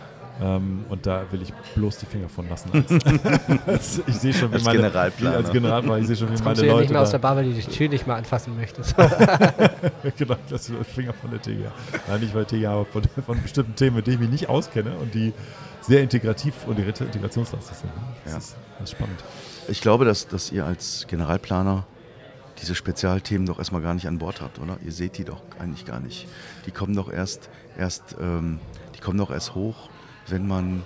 Ähm, 0.43 0.85
und 0.89 1.07
da 1.07 1.25
will 1.31 1.43
ich 1.43 1.53
bloß 1.75 1.99
die 1.99 2.07
Finger 2.07 2.29
von 2.29 2.49
lassen. 2.49 2.71
Als, 3.67 4.01
ich 4.07 4.15
sehe 4.17 4.33
schon, 4.33 4.51
wie 4.51 4.55
Als 4.55 4.65
meine, 4.65 4.79
Generalplaner. 4.79 5.37
Als 5.37 5.51
Generalplaner, 5.51 5.99
ich 5.99 6.07
sehe 6.07 6.17
schon, 6.17 6.29
wie 6.29 6.33
Jetzt 6.33 6.45
meine 6.45 6.55
kommst 6.55 6.63
du 6.63 6.67
ja 6.67 6.73
Leute. 6.73 6.83
nicht 6.83 6.93
mehr 6.93 7.03
aus 7.03 7.11
der 7.11 7.19
Bar, 7.19 7.37
weil 7.37 7.45
du 7.45 7.53
die 7.53 7.63
Tür 7.63 7.89
nicht 7.89 8.07
mal 8.07 8.17
anfassen 8.17 8.57
möchtest. 8.57 8.97
genau, 10.17 10.37
das 10.49 10.69
ist 10.71 10.91
Finger 10.95 11.13
von 11.13 11.31
der 11.31 11.43
TGA. 11.43 11.73
Nein, 12.09 12.21
nicht 12.21 12.35
weil 12.35 12.47
TGA, 12.47 12.73
aber 12.73 12.87
von, 12.87 13.03
von 13.27 13.43
bestimmten 13.43 13.75
Themen, 13.75 13.97
mit 13.97 14.07
denen 14.07 14.15
ich 14.15 14.21
mich 14.21 14.31
nicht 14.31 14.49
auskenne 14.49 14.93
und 14.97 15.15
die 15.15 15.35
sehr 15.83 16.03
integrativ 16.03 16.55
und 16.66 16.79
integrationslastig 16.79 17.77
sind. 17.77 17.90
Das, 18.25 18.33
Ja. 18.33 18.38
ist, 18.38 18.57
das 18.79 18.85
ist 18.85 18.90
spannend. 18.97 19.25
Ich 19.69 19.81
glaube, 19.81 20.05
dass, 20.05 20.27
dass 20.29 20.51
ihr 20.53 20.64
als 20.64 21.07
Generalplaner 21.09 21.87
diese 22.61 22.75
Spezialthemen 22.75 23.47
doch 23.47 23.59
erstmal 23.59 23.81
gar 23.83 23.95
nicht 23.95 24.07
an 24.07 24.19
Bord 24.19 24.40
habt, 24.40 24.59
oder? 24.59 24.77
Ihr 24.85 24.93
seht 24.93 25.16
die 25.16 25.25
doch 25.25 25.43
eigentlich 25.59 25.87
gar 25.87 26.01
nicht. 26.01 26.29
Die 26.66 26.71
kommen 26.71 26.95
doch 26.95 27.11
erst, 27.11 27.49
erst 27.79 28.16
ähm, 28.21 28.59
die 28.95 29.01
kommen 29.01 29.19
doch 29.19 29.31
erst 29.31 29.55
hoch, 29.55 29.88
wenn 30.29 30.47
man, 30.47 30.83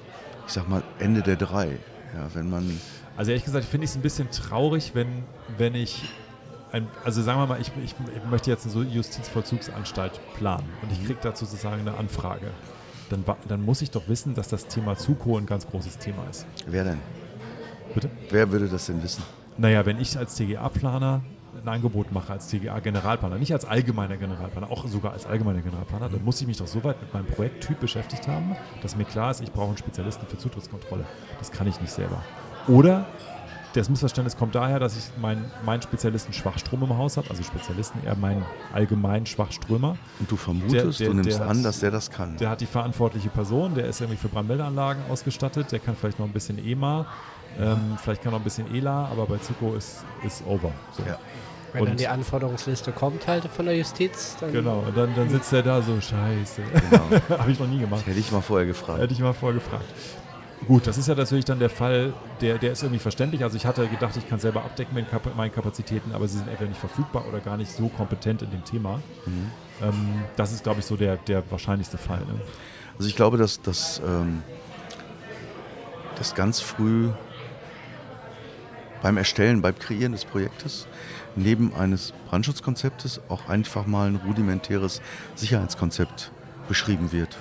ich 0.47 0.53
sag 0.53 0.69
mal, 0.69 0.83
Ende 0.99 1.23
der 1.23 1.37
drei, 1.37 1.79
ja, 2.15 2.29
wenn 2.35 2.49
man, 2.49 2.81
Also 3.17 3.33
ehrlich 3.33 3.45
gesagt, 3.45 3.65
finde 3.65 3.85
ich 3.85 3.91
es 3.91 3.97
ein 3.97 4.03
bisschen 4.03 4.31
traurig, 4.31 4.93
wenn, 4.95 5.25
wenn 5.59 5.75
ich, 5.75 6.05
ein, 6.71 6.87
also 7.05 7.23
sagen 7.23 7.41
wir 7.41 7.47
mal, 7.47 7.61
ich, 7.61 7.73
ich, 7.85 7.95
ich 8.15 8.31
möchte 8.31 8.51
jetzt 8.51 8.65
eine 8.65 8.73
so 8.73 8.83
Justizvollzugsanstalt 8.83 10.21
planen 10.37 10.69
und 10.83 10.93
ich 10.93 11.05
kriege 11.05 11.19
dazu 11.23 11.45
sozusagen 11.45 11.81
eine 11.81 11.97
Anfrage. 11.97 12.51
Dann, 13.11 13.25
dann 13.49 13.65
muss 13.65 13.83
ich 13.83 13.91
doch 13.91 14.09
wissen, 14.09 14.35
dass 14.35 14.49
das 14.49 14.67
Thema 14.67 14.97
Zuko 14.97 15.37
ein 15.37 15.47
ganz 15.47 15.67
großes 15.67 15.99
Thema 15.99 16.25
ist. 16.31 16.47
wer 16.67 16.85
denn? 16.85 16.99
Bitte? 17.95 18.11
Wer 18.31 18.51
würde 18.51 18.69
das 18.69 18.87
denn 18.87 19.03
wissen? 19.03 19.23
Naja, 19.57 19.87
wenn 19.87 20.01
ich 20.01 20.19
als 20.19 20.35
TGA-Planer 20.35 21.23
ein 21.63 21.69
Angebot 21.69 22.11
mache, 22.13 22.33
als 22.33 22.49
TGA-Generalplaner, 22.49 23.39
nicht 23.39 23.53
als 23.53 23.65
allgemeiner 23.65 24.17
Generalplaner, 24.17 24.71
auch 24.71 24.87
sogar 24.87 25.13
als 25.13 25.27
allgemeiner 25.27 25.61
Generalplaner, 25.61 26.09
dann 26.09 26.25
muss 26.25 26.41
ich 26.41 26.47
mich 26.47 26.57
doch 26.57 26.67
so 26.67 26.83
weit 26.83 27.01
mit 27.01 27.15
meinem 27.15 27.27
Projekttyp 27.27 27.79
beschäftigt 27.79 28.27
haben, 28.27 28.57
dass 28.83 28.97
mir 28.97 29.05
klar 29.05 29.31
ist, 29.31 29.41
ich 29.41 29.53
brauche 29.53 29.69
einen 29.69 29.77
Spezialisten 29.77 30.27
für 30.27 30.39
Zutrittskontrolle. 30.39 31.05
Das 31.39 31.53
kann 31.53 31.67
ich 31.67 31.81
nicht 31.81 31.93
selber. 31.93 32.23
Oder 32.67 33.07
das 33.75 33.89
Missverständnis 33.89 34.37
kommt 34.37 34.55
daher, 34.55 34.79
dass 34.79 34.97
ich 34.97 35.05
meinen 35.21 35.45
meinen 35.65 35.83
Spezialisten 35.83 36.33
Schwachstrom 36.33 36.83
im 36.83 36.97
Haus 36.97 37.17
habe, 37.17 37.29
also 37.31 37.43
Spezialisten, 37.43 37.99
eher 38.05 38.17
meinen 38.17 38.45
allgemeinen 38.73 39.27
Schwachströmer. 39.27 39.97
Und 40.21 40.31
du 40.31 40.37
vermutest, 40.37 41.01
Der- 41.01 41.07
der- 41.07 41.15
du 41.15 41.15
nimmst 41.23 41.41
an, 41.41 41.59
hat- 41.59 41.65
dass 41.65 41.81
der 41.81 41.91
das 41.91 42.11
kann. 42.11 42.37
Der 42.39 42.51
hat 42.51 42.61
die 42.61 42.67
verantwortliche 42.67 43.29
Person, 43.29 43.75
der 43.75 43.87
ist 43.87 44.01
irgendwie 44.01 44.19
für 44.21 44.29
Brandmeldeanlagen 44.29 45.03
ausgestattet, 45.11 45.73
der 45.73 45.81
kann 45.81 45.97
vielleicht 45.97 46.19
noch 46.19 46.27
ein 46.27 46.33
bisschen 46.33 46.59
EMA, 46.65 47.07
ähm, 47.59 47.97
vielleicht 48.03 48.23
kann 48.23 48.33
noch 48.33 48.41
ein 48.41 48.45
bisschen 48.45 48.73
ELA, 48.75 49.09
aber 49.11 49.27
bei 49.27 49.39
Zuko 49.39 49.75
ist, 49.75 50.05
ist 50.27 50.43
over. 50.47 50.71
So. 50.93 51.03
Ja. 51.05 51.19
Wenn 51.73 51.83
dann 51.85 51.91
Und- 51.93 52.01
die 52.01 52.07
Anforderungsliste 52.07 52.93
kommt 52.93 53.27
halt 53.27 53.45
von 53.47 53.67
der 53.67 53.77
Justiz, 53.77 54.37
dann 54.39 54.53
Genau, 54.53 54.85
und 54.87 54.97
dann, 54.97 55.13
dann 55.17 55.29
sitzt 55.29 55.53
er 55.53 55.63
da 55.65 55.83
so, 55.83 56.01
scheiße. 56.01 56.63
Genau. 56.63 57.03
Habe 57.41 57.51
ich 57.51 57.59
noch 57.59 57.67
nie 57.67 57.81
gemacht. 57.81 58.07
Hätte 58.07 58.21
ich 58.21 58.31
mal 58.31 58.41
vorher 58.43 58.67
gefragt. 58.69 59.01
Hätte 59.01 59.13
ich 59.13 59.19
mal 59.21 59.33
vorher 59.33 59.59
gefragt. 59.59 59.85
Gut, 60.67 60.87
das 60.87 60.97
ist 60.97 61.09
ja 61.09 61.15
natürlich 61.15 61.45
dann 61.45 61.59
der 61.59 61.71
Fall, 61.71 62.15
der, 62.41 62.59
der 62.59 62.73
ist 62.73 62.83
irgendwie 62.83 63.01
verständlich. 63.01 63.43
Also 63.43 63.57
ich 63.57 63.67
hatte 63.67 63.87
gedacht, 63.87 64.17
ich 64.17 64.29
kann 64.29 64.39
selber 64.39 64.65
abdecken 64.65 64.95
mit 64.95 65.07
meinen 65.37 65.53
Kapazitäten, 65.53 66.13
aber 66.13 66.27
sie 66.27 66.39
sind 66.39 66.49
entweder 66.49 66.69
nicht 66.69 66.81
verfügbar 66.81 67.25
oder 67.29 67.41
gar 67.41 67.57
nicht 67.57 67.71
so 67.71 67.89
kompetent 67.89 68.43
in 68.43 68.51
dem 68.51 68.65
Thema. 68.65 69.03
Mhm. 69.27 69.51
Ähm, 69.83 70.23
das 70.37 70.53
ist, 70.53 70.63
glaube 70.63 70.81
ich, 70.81 70.87
so 70.87 70.97
der, 70.97 71.17
der 71.17 71.43
wahrscheinlichste 71.51 71.99
Fall. 71.99 72.21
Ne? 72.21 72.41
Also 72.97 73.09
ich 73.09 73.17
glaube, 73.17 73.37
dass 73.37 73.61
das 73.61 74.01
ähm, 74.07 74.43
dass 76.17 76.35
ganz 76.35 76.61
früh 76.61 77.11
beim 79.03 79.17
Erstellen, 79.17 79.61
beim 79.61 79.79
Kreieren 79.79 80.13
des 80.13 80.25
Projektes 80.25 80.87
neben 81.37 81.75
eines 81.75 82.15
Brandschutzkonzeptes 82.29 83.21
auch 83.29 83.49
einfach 83.49 83.87
mal 83.87 84.09
ein 84.09 84.17
rudimentäres 84.17 85.03
Sicherheitskonzept 85.35 86.33
beschrieben 86.69 87.13
wird, 87.13 87.37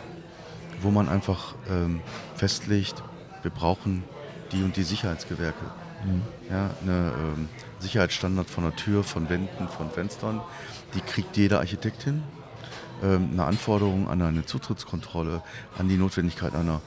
wo 0.84 0.92
man 0.92 1.10
einfach 1.10 1.56
ähm, 1.70 2.02
festlegt, 2.36 3.04
wir 3.42 3.52
brauchen 3.52 4.04
die 4.52 4.64
und 4.64 4.78
die 4.78 4.84
Sicherheitsgewerke. 4.84 5.66
Ja, 6.50 6.70
eine 6.82 7.14
ähm, 7.18 7.50
Sicherheitsstandard 7.80 8.50
von 8.50 8.66
der 8.66 8.76
Tür, 8.76 9.04
von 9.04 9.30
Wänden, 9.30 9.70
von 9.70 9.90
Fenstern, 9.90 10.42
die 10.94 11.00
kriegt 11.00 11.38
jeder 11.38 11.60
Architekt 11.60 12.04
hin 12.04 12.24
ähm, 13.04 13.30
eine 13.34 13.46
Anforderung 13.46 14.08
an 14.10 14.22
eine 14.22 14.46
Zutrittskontrolle, 14.46 15.42
an 15.78 15.90
die 15.90 15.98
Notwendigkeit 15.98 16.56
einer, 16.56 16.82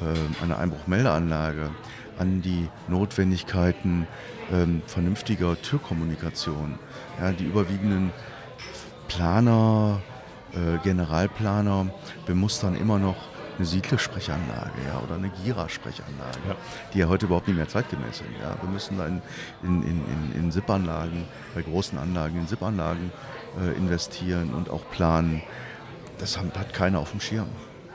ähm, 0.00 0.34
einer 0.42 0.58
Einbruchmeldeanlage, 0.58 1.70
an 2.18 2.42
die 2.42 2.68
Notwendigkeiten 2.88 4.06
ähm, 4.52 4.82
vernünftiger 4.86 5.60
Türkommunikation. 5.60 6.78
Ja, 7.20 7.32
die 7.32 7.44
überwiegenden 7.44 8.12
Planer, 9.08 10.00
äh, 10.52 10.78
Generalplaner 10.82 11.86
bemustern 12.26 12.74
immer 12.76 12.98
noch 12.98 13.16
eine 13.58 13.66
Siedlersprechanlage 13.66 14.70
ja, 14.86 15.00
oder 15.00 15.16
eine 15.16 15.30
Gira-Sprechanlage, 15.30 16.38
Ja. 16.48 16.54
die 16.94 16.98
ja 16.98 17.08
heute 17.08 17.26
überhaupt 17.26 17.48
nicht 17.48 17.56
mehr 17.56 17.68
zeitgemäß 17.68 18.18
sind. 18.18 18.30
Ja. 18.40 18.56
Wir 18.62 18.70
müssen 18.70 18.96
da 18.98 19.06
in, 19.06 19.20
in, 19.62 19.82
in, 19.82 20.32
in, 20.36 20.52
SIP-Anlagen, 20.52 21.26
bei 21.54 21.62
großen 21.62 21.98
Anlagen, 21.98 22.38
in 22.38 22.46
SIP-Anlagen 22.46 23.10
äh, 23.60 23.76
investieren 23.76 24.54
und 24.54 24.70
auch 24.70 24.88
planen. 24.90 25.42
Das 26.18 26.38
hat, 26.38 26.56
hat 26.56 26.72
keiner 26.72 27.00
auf 27.00 27.10
dem 27.10 27.20
Schirm. 27.20 27.48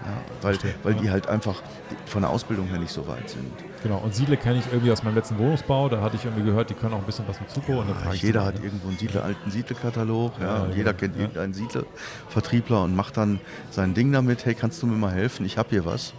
Ja, 0.06 0.18
weil, 0.42 0.60
weil 0.84 0.96
die 0.96 1.10
halt 1.10 1.28
einfach 1.28 1.62
von 2.06 2.24
der 2.24 2.32
Ausbildung 2.32 2.68
her 2.68 2.78
nicht 2.78 2.92
so 2.92 3.08
weit 3.08 3.30
sind. 3.30 3.54
Genau, 3.84 3.98
und 3.98 4.16
Siedle 4.16 4.38
kenne 4.38 4.60
ich 4.60 4.66
irgendwie 4.72 4.92
aus 4.92 5.04
meinem 5.04 5.16
letzten 5.16 5.38
Wohnungsbau. 5.38 5.90
Da 5.90 6.02
hatte 6.02 6.16
ich 6.16 6.24
irgendwie 6.26 6.46
gehört, 6.46 6.70
die 6.70 6.74
können 6.74 6.94
auch 6.94 7.00
ein 7.00 7.06
bisschen 7.06 7.28
was 7.28 7.40
mit 7.40 7.50
Zuko. 7.52 7.82
und 7.82 7.88
ich 8.14 8.24
Jeder 8.24 8.42
die 8.42 8.46
hat 8.48 8.60
ne? 8.60 8.66
irgendwo 8.66 8.88
einen 8.88 8.98
Siedler, 8.98 9.24
alten 9.26 9.52
Siedle-Katalog. 9.52 10.34
Ja, 10.40 10.46
Ja, 10.46 10.68
ja, 10.70 10.76
jeder 10.76 10.92
ja. 10.92 10.98
kennt 10.98 11.16
Ja. 11.16 11.22
irgendeinen 11.24 11.54
Siedle-Vertriebler 11.54 12.84
und 12.84 12.96
macht 12.96 13.18
dann 13.18 13.40
sein 13.72 13.94
Ding 13.94 14.12
damit. 14.14 14.46
Hey, 14.46 14.56
kannst 14.56 14.82
du 14.82 14.88
mir 14.88 14.96
mal 14.96 15.12
helfen? 15.12 15.46
Ich 15.46 15.58
habe 15.58 15.70
hier 15.70 15.86
was. 15.86 16.14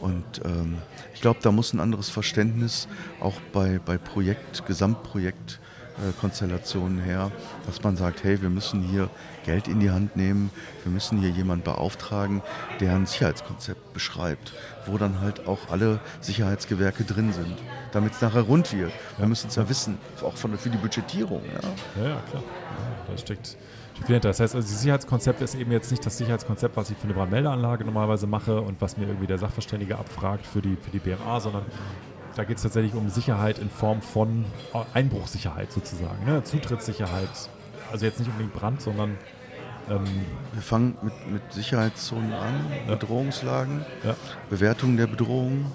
Und 0.00 0.24
ähm, 0.44 0.78
ich 1.14 1.20
glaube, 1.20 1.40
da 1.42 1.52
muss 1.52 1.72
ein 1.72 1.80
anderes 1.80 2.08
Verständnis 2.08 2.88
auch 3.20 3.34
bei, 3.52 3.78
bei 3.84 3.98
Projekt, 3.98 4.66
Gesamtprojekt 4.66 5.60
äh, 5.96 6.12
Konstellationen 6.20 6.98
her, 6.98 7.30
dass 7.66 7.82
man 7.82 7.96
sagt, 7.96 8.22
hey, 8.24 8.40
wir 8.42 8.50
müssen 8.50 8.82
hier 8.82 9.08
Geld 9.46 9.68
in 9.68 9.80
die 9.80 9.90
Hand 9.90 10.16
nehmen, 10.16 10.50
wir 10.82 10.92
müssen 10.92 11.18
hier 11.18 11.30
jemanden 11.30 11.64
beauftragen, 11.64 12.42
der 12.80 12.94
ein 12.94 13.06
Sicherheitskonzept 13.06 13.94
beschreibt, 13.94 14.52
wo 14.84 14.98
dann 14.98 15.20
halt 15.20 15.46
auch 15.46 15.70
alle 15.70 16.00
Sicherheitsgewerke 16.20 17.04
drin 17.04 17.32
sind, 17.32 17.56
damit 17.92 18.12
es 18.12 18.20
nachher 18.20 18.42
rund 18.42 18.76
wird. 18.76 18.92
Wir 19.16 19.26
müssen 19.26 19.48
es 19.48 19.54
ja 19.54 19.68
wissen, 19.68 19.98
auch 20.22 20.36
von, 20.36 20.58
für 20.58 20.68
die 20.68 20.76
Budgetierung. 20.76 21.42
Ja. 21.44 22.02
Ja, 22.02 22.08
ja, 22.10 22.22
klar. 22.30 22.42
Da 23.08 23.16
steckt. 23.16 23.56
Das 24.08 24.40
heißt, 24.40 24.54
also 24.54 24.68
das 24.68 24.80
Sicherheitskonzept 24.80 25.40
ist 25.40 25.54
eben 25.54 25.72
jetzt 25.72 25.90
nicht 25.90 26.04
das 26.04 26.18
Sicherheitskonzept, 26.18 26.76
was 26.76 26.90
ich 26.90 26.98
für 26.98 27.04
eine 27.04 27.14
Brandmeldeanlage 27.14 27.84
normalerweise 27.84 28.26
mache 28.26 28.60
und 28.60 28.80
was 28.80 28.98
mir 28.98 29.06
irgendwie 29.06 29.26
der 29.26 29.38
Sachverständige 29.38 29.96
abfragt 29.96 30.44
für 30.44 30.60
die, 30.60 30.76
für 30.76 30.90
die 30.90 30.98
BMA, 30.98 31.40
sondern 31.40 31.64
da 32.34 32.44
geht 32.44 32.58
es 32.58 32.62
tatsächlich 32.62 32.94
um 32.94 33.08
Sicherheit 33.08 33.58
in 33.58 33.70
Form 33.70 34.02
von 34.02 34.44
Einbruchssicherheit 34.92 35.72
sozusagen. 35.72 36.26
Ne? 36.26 36.42
Zutrittssicherheit. 36.44 37.30
Also 37.90 38.04
jetzt 38.04 38.18
nicht 38.18 38.28
unbedingt 38.28 38.52
Brand, 38.52 38.82
sondern 38.82 39.16
ähm, 39.88 40.04
Wir 40.52 40.62
fangen 40.62 40.96
mit, 41.02 41.14
mit 41.30 41.52
Sicherheitszonen 41.52 42.32
an, 42.32 42.54
Ja. 42.86 42.94
Bedrohungslagen, 42.94 43.84
ja, 44.04 44.14
Bewertung 44.50 44.96
der 44.96 45.06
Bedrohung, 45.06 45.72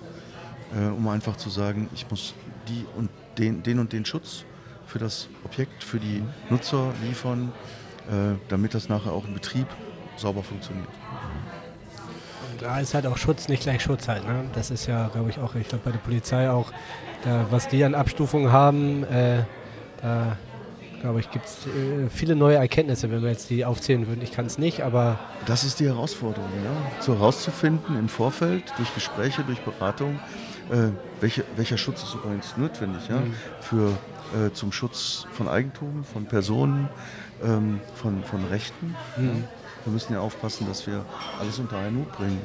äh, 0.75 0.87
um 0.87 1.07
einfach 1.07 1.37
zu 1.37 1.49
sagen, 1.49 1.89
ich 1.93 2.09
muss 2.09 2.33
die 2.67 2.85
und 2.95 3.09
den, 3.37 3.63
den 3.63 3.79
und 3.79 3.93
den 3.93 4.05
Schutz 4.05 4.43
für 4.85 4.99
das 4.99 5.29
Objekt, 5.45 5.83
für 5.83 5.99
die 5.99 6.23
Nutzer 6.49 6.91
liefern, 7.03 7.51
äh, 8.09 8.35
damit 8.49 8.73
das 8.73 8.89
nachher 8.89 9.11
auch 9.13 9.25
im 9.25 9.33
Betrieb 9.33 9.67
sauber 10.17 10.43
funktioniert. 10.43 10.87
Und 12.51 12.61
da 12.61 12.79
ist 12.79 12.93
halt 12.93 13.05
auch 13.05 13.17
Schutz 13.17 13.47
nicht 13.47 13.63
gleich 13.63 13.81
Schutz 13.81 14.07
halt. 14.07 14.27
Ne? 14.27 14.43
Das 14.53 14.69
ist 14.69 14.85
ja, 14.87 15.07
glaube 15.07 15.29
ich, 15.29 15.39
auch, 15.39 15.55
ich 15.55 15.67
glaube 15.67 15.85
bei 15.85 15.91
der 15.91 15.99
Polizei 15.99 16.49
auch, 16.49 16.71
da, 17.23 17.45
was 17.49 17.67
die 17.67 17.83
an 17.83 17.95
Abstufungen 17.95 18.51
haben, 18.51 19.03
äh, 19.05 19.43
da 20.01 20.37
glaube 21.01 21.19
ich, 21.19 21.29
gibt 21.31 21.45
es 21.45 21.65
äh, 21.67 22.09
viele 22.09 22.35
neue 22.35 22.55
Erkenntnisse, 22.55 23.11
wenn 23.11 23.21
wir 23.21 23.29
jetzt 23.29 23.49
die 23.49 23.65
aufzählen 23.65 24.07
würden. 24.07 24.21
Ich 24.21 24.31
kann 24.31 24.45
es 24.45 24.57
nicht, 24.57 24.81
aber 24.81 25.19
Das 25.45 25.63
ist 25.63 25.79
die 25.79 25.87
Herausforderung, 25.87 26.49
ja? 26.63 27.01
so 27.01 27.15
herauszufinden 27.15 27.97
im 27.97 28.07
Vorfeld, 28.07 28.63
durch 28.77 28.93
Gespräche, 28.93 29.43
durch 29.43 29.59
Beratung, 29.61 30.19
äh, 30.71 30.89
welche, 31.19 31.43
welcher 31.55 31.77
Schutz 31.77 32.03
ist 32.03 32.15
übrigens 32.15 32.55
notwendig 32.57 33.07
ja? 33.09 33.17
Mhm. 33.17 33.33
für, 33.59 33.89
äh, 34.37 34.51
zum 34.53 34.71
Schutz 34.71 35.27
von 35.33 35.47
Eigentum, 35.47 36.03
von 36.03 36.25
Personen, 36.25 36.87
ähm, 37.43 37.81
von, 37.95 38.23
von 38.23 38.45
Rechten. 38.45 38.95
Mhm. 39.17 39.43
Wir 39.83 39.93
müssen 39.93 40.13
ja 40.13 40.19
aufpassen, 40.19 40.67
dass 40.67 40.85
wir 40.85 41.03
alles 41.39 41.57
unter 41.57 41.77
einen 41.77 41.97
Hut 41.97 42.11
bringen. 42.11 42.39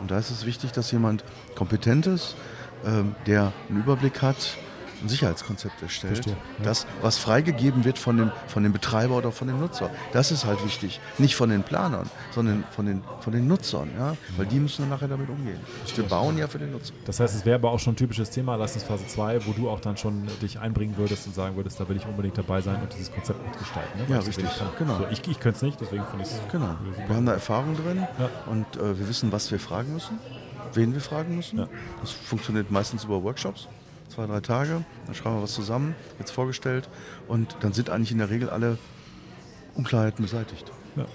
Und 0.00 0.10
da 0.10 0.18
ist 0.18 0.30
es 0.30 0.44
wichtig, 0.44 0.72
dass 0.72 0.90
jemand 0.90 1.24
kompetent 1.54 2.06
ist, 2.06 2.34
ähm, 2.84 3.14
der 3.26 3.52
einen 3.68 3.78
Überblick 3.78 4.22
hat, 4.22 4.56
ein 5.04 5.08
Sicherheitskonzept 5.08 5.82
erstellt. 5.82 6.14
Verstehe, 6.14 6.36
ja. 6.58 6.64
Das, 6.64 6.86
was 7.02 7.18
freigegeben 7.18 7.84
wird 7.84 7.98
von 7.98 8.16
dem, 8.16 8.32
von 8.48 8.62
dem 8.62 8.72
Betreiber 8.72 9.16
oder 9.16 9.30
von 9.32 9.46
dem 9.48 9.60
Nutzer. 9.60 9.90
Das 10.12 10.32
ist 10.32 10.44
halt 10.44 10.64
wichtig. 10.64 11.00
Nicht 11.18 11.36
von 11.36 11.50
den 11.50 11.62
Planern, 11.62 12.10
sondern 12.32 12.64
von 12.70 12.86
den, 12.86 13.02
von 13.20 13.32
den 13.32 13.46
Nutzern. 13.46 13.90
Ja? 13.98 14.16
Weil 14.36 14.46
die 14.46 14.58
müssen 14.58 14.82
dann 14.82 14.88
nachher 14.90 15.08
damit 15.08 15.28
umgehen. 15.28 15.60
Wir 15.94 16.04
bauen 16.04 16.38
ja 16.38 16.48
für 16.48 16.58
den 16.58 16.72
Nutzer. 16.72 16.94
Das 17.04 17.20
heißt, 17.20 17.34
es 17.34 17.44
wäre 17.44 17.56
aber 17.56 17.70
auch 17.70 17.78
schon 17.78 17.92
ein 17.92 17.96
typisches 17.96 18.30
Thema, 18.30 18.56
Leistungsphase 18.56 19.06
2, 19.06 19.46
wo 19.46 19.52
du 19.52 19.68
auch 19.68 19.80
dann 19.80 19.96
schon 19.96 20.26
dich 20.42 20.58
einbringen 20.58 20.96
würdest 20.96 21.26
und 21.26 21.34
sagen 21.34 21.56
würdest, 21.56 21.78
da 21.78 21.88
will 21.88 21.96
ich 21.96 22.06
unbedingt 22.06 22.38
dabei 22.38 22.60
sein 22.60 22.80
und 22.82 22.92
dieses 22.92 23.12
Konzept 23.12 23.42
mitgestalten. 23.46 24.00
Ne? 24.00 24.06
Ja, 24.08 24.14
Weil 24.16 24.22
ich 24.22 24.28
richtig. 24.28 24.58
kann. 24.58 24.68
Genau. 24.78 24.98
So, 24.98 25.06
ich 25.10 25.26
ich 25.28 25.40
könnte 25.40 25.56
es 25.56 25.62
nicht, 25.62 25.80
deswegen 25.80 26.04
finde 26.06 26.24
ich 26.24 26.30
es 26.30 26.40
Genau. 26.50 26.76
Wir 27.06 27.16
haben 27.16 27.26
da 27.26 27.32
Erfahrung 27.32 27.76
drin 27.76 28.06
Ja. 28.18 28.28
und 28.50 28.64
äh, 28.76 28.98
wir 28.98 29.08
wissen, 29.08 29.32
was 29.32 29.50
wir 29.50 29.58
fragen 29.60 29.92
müssen, 29.94 30.18
wen 30.72 30.92
wir 30.94 31.00
fragen 31.00 31.36
müssen. 31.36 31.58
Ja. 31.58 31.68
Das 32.00 32.10
funktioniert 32.10 32.70
meistens 32.70 33.04
über 33.04 33.22
Workshops, 33.22 33.68
zwei, 34.14 34.26
drei 34.26 34.40
Tage. 34.40 34.84
Dann 35.06 35.14
schreiben 35.14 35.36
wir 35.36 35.42
was 35.42 35.54
zusammen, 35.54 35.94
jetzt 36.18 36.30
vorgestellt 36.30 36.88
und 37.26 37.56
dann 37.60 37.72
sind 37.72 37.90
eigentlich 37.90 38.12
in 38.12 38.18
der 38.18 38.30
Regel 38.30 38.50
alle 38.50 38.78
Unklarheiten 39.74 40.24
beseitigt. 40.24 40.70
Ja. 40.96 41.06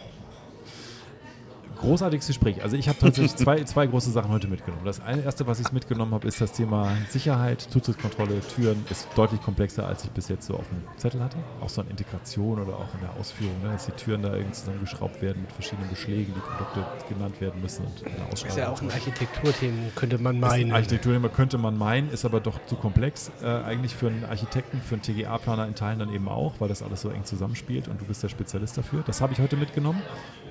Großartiges 1.79 2.27
Gespräch. 2.27 2.61
Also 2.61 2.75
ich 2.75 2.89
habe 2.89 2.99
tatsächlich 2.99 3.35
zwei, 3.35 3.63
zwei 3.65 3.87
große 3.87 4.11
Sachen 4.11 4.31
heute 4.31 4.47
mitgenommen. 4.47 4.83
Das 4.85 5.01
eine, 5.01 5.23
erste, 5.23 5.47
was 5.47 5.59
ich 5.59 5.71
mitgenommen 5.71 6.13
habe, 6.13 6.27
ist 6.27 6.41
das 6.41 6.51
Thema 6.51 6.91
Sicherheit, 7.09 7.61
Zutrittskontrolle, 7.61 8.41
Türen 8.55 8.85
ist 8.89 9.07
deutlich 9.15 9.41
komplexer, 9.41 9.87
als 9.87 10.03
ich 10.03 10.11
bis 10.11 10.27
jetzt 10.27 10.47
so 10.47 10.55
auf 10.55 10.67
dem 10.69 10.83
Zettel 10.97 11.21
hatte. 11.21 11.37
Auch 11.61 11.69
so 11.69 11.81
an 11.81 11.87
Integration 11.89 12.59
oder 12.61 12.73
auch 12.73 12.93
in 12.93 13.01
der 13.01 13.13
Ausführung, 13.19 13.61
ne, 13.63 13.69
dass 13.71 13.85
die 13.85 13.91
Türen 13.93 14.21
da 14.21 14.33
irgendwie 14.33 14.53
zusammengeschraubt 14.53 15.21
werden 15.21 15.41
mit 15.41 15.51
verschiedenen 15.51 15.89
Beschlägen, 15.89 16.33
die 16.35 16.39
Produkte 16.39 16.85
genannt 17.13 17.39
werden 17.41 17.61
müssen 17.61 17.85
und 17.85 18.01
in 18.01 18.11
der 18.15 18.29
ist 18.49 18.57
ja 18.57 18.69
auch 18.69 18.81
ein 18.81 18.91
Architekturthema, 18.91 19.89
könnte 19.95 20.17
man 20.17 20.39
meinen. 20.39 20.65
ein 20.69 20.73
Architekturthema 20.73 21.29
könnte 21.29 21.57
man 21.57 21.77
meinen, 21.77 22.09
ist 22.09 22.25
aber 22.25 22.39
doch 22.39 22.59
zu 22.65 22.75
komplex. 22.75 23.31
Äh, 23.41 23.45
eigentlich 23.45 23.95
für 23.95 24.07
einen 24.07 24.25
Architekten, 24.25 24.81
für 24.81 24.95
einen 24.95 25.01
TGA-Planer 25.01 25.67
in 25.67 25.75
Teilen 25.75 25.99
dann 25.99 26.13
eben 26.13 26.27
auch, 26.27 26.55
weil 26.59 26.69
das 26.69 26.81
alles 26.83 27.01
so 27.01 27.09
eng 27.09 27.25
zusammenspielt 27.25 27.87
und 27.87 28.01
du 28.01 28.05
bist 28.05 28.23
der 28.23 28.29
Spezialist 28.29 28.77
dafür. 28.77 29.03
Das 29.05 29.21
habe 29.21 29.33
ich 29.33 29.39
heute 29.39 29.55
mitgenommen. 29.57 30.01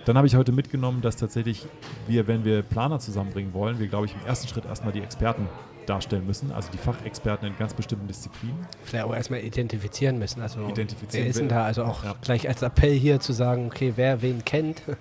Dann 0.04 0.16
habe 0.16 0.26
ich 0.26 0.36
heute 0.36 0.52
mitgenommen, 0.52 1.00
dass 1.02 1.16
tatsächlich 1.16 1.66
wir, 2.06 2.26
wenn 2.26 2.44
wir 2.44 2.62
Planer 2.62 2.98
zusammenbringen 2.98 3.52
wollen, 3.52 3.78
wir, 3.78 3.88
glaube 3.88 4.06
ich, 4.06 4.14
im 4.14 4.26
ersten 4.26 4.48
Schritt 4.48 4.64
erstmal 4.64 4.92
die 4.92 5.02
Experten 5.02 5.48
darstellen 5.86 6.26
müssen, 6.26 6.52
also 6.52 6.70
die 6.70 6.78
Fachexperten 6.78 7.48
in 7.48 7.56
ganz 7.56 7.74
bestimmten 7.74 8.06
Disziplinen. 8.08 8.66
Vielleicht 8.84 9.04
auch 9.06 9.14
erstmal 9.14 9.40
identifizieren 9.40 10.18
müssen. 10.18 10.42
Also 10.42 10.68
Identifizieren, 10.68 11.24
wer 11.24 11.30
ist 11.30 11.40
denn 11.40 11.48
da? 11.48 11.64
Also 11.64 11.84
auch 11.84 12.04
Ja. 12.04 12.14
gleich 12.20 12.48
als 12.48 12.62
Appell 12.62 12.92
hier 12.92 13.20
zu 13.20 13.32
sagen, 13.32 13.66
okay, 13.66 13.94
wer 13.96 14.20
wen 14.22 14.44
kennt. 14.44 14.82
der, 14.86 14.96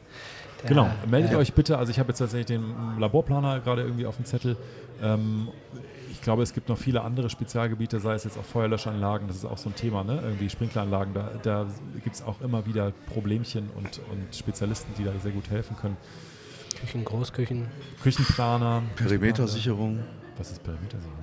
Genau, 0.69 0.89
meldet 1.09 1.33
äh, 1.33 1.35
euch 1.35 1.53
bitte. 1.53 1.77
Also 1.77 1.91
ich 1.91 1.99
habe 1.99 2.09
jetzt 2.09 2.19
tatsächlich 2.19 2.47
den 2.47 2.99
Laborplaner 2.99 3.59
gerade 3.59 3.81
irgendwie 3.83 4.05
auf 4.05 4.15
dem 4.15 4.25
Zettel. 4.25 4.55
Ähm, 5.01 5.49
glaube, 6.27 6.43
es 6.43 6.53
gibt 6.53 6.67
noch 6.67 6.77
viele 6.77 7.03
andere 7.03 7.29
Spezialgebiete, 7.29 8.01
sei 8.01 8.13
es 8.13 8.25
jetzt 8.25 8.37
auch 8.37 8.43
Feuerlöschanlagen, 8.43 9.29
das 9.29 9.37
ist 9.37 9.45
auch 9.45 9.57
so 9.57 9.69
ein 9.69 9.75
Thema, 9.75 10.03
ne? 10.03 10.19
irgendwie 10.21 10.49
Sprinkleranlagen, 10.49 11.13
da, 11.13 11.31
da 11.41 11.65
gibt 12.03 12.17
es 12.17 12.21
auch 12.21 12.41
immer 12.41 12.65
wieder 12.65 12.91
Problemchen 13.13 13.69
und, 13.77 14.01
und 14.11 14.35
Spezialisten, 14.35 14.93
die 14.97 15.05
da 15.05 15.13
sehr 15.23 15.31
gut 15.31 15.49
helfen 15.49 15.77
können. 15.77 15.95
Küchen, 16.81 17.05
Großküchen. 17.05 17.67
Küchenplaner. 18.03 18.83
Perimetersicherung, 18.97 20.03
Was 20.37 20.51
ist 20.51 20.61
Perimetersicherung? 20.63 21.17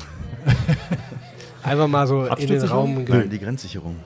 Einfach 1.63 1.87
mal 1.87 2.07
so 2.07 2.25
in 2.25 2.47
den? 2.49 2.63
Raum. 2.63 3.05
nein, 3.05 3.29
die 3.29 3.39
Grenzsicherung. 3.39 3.97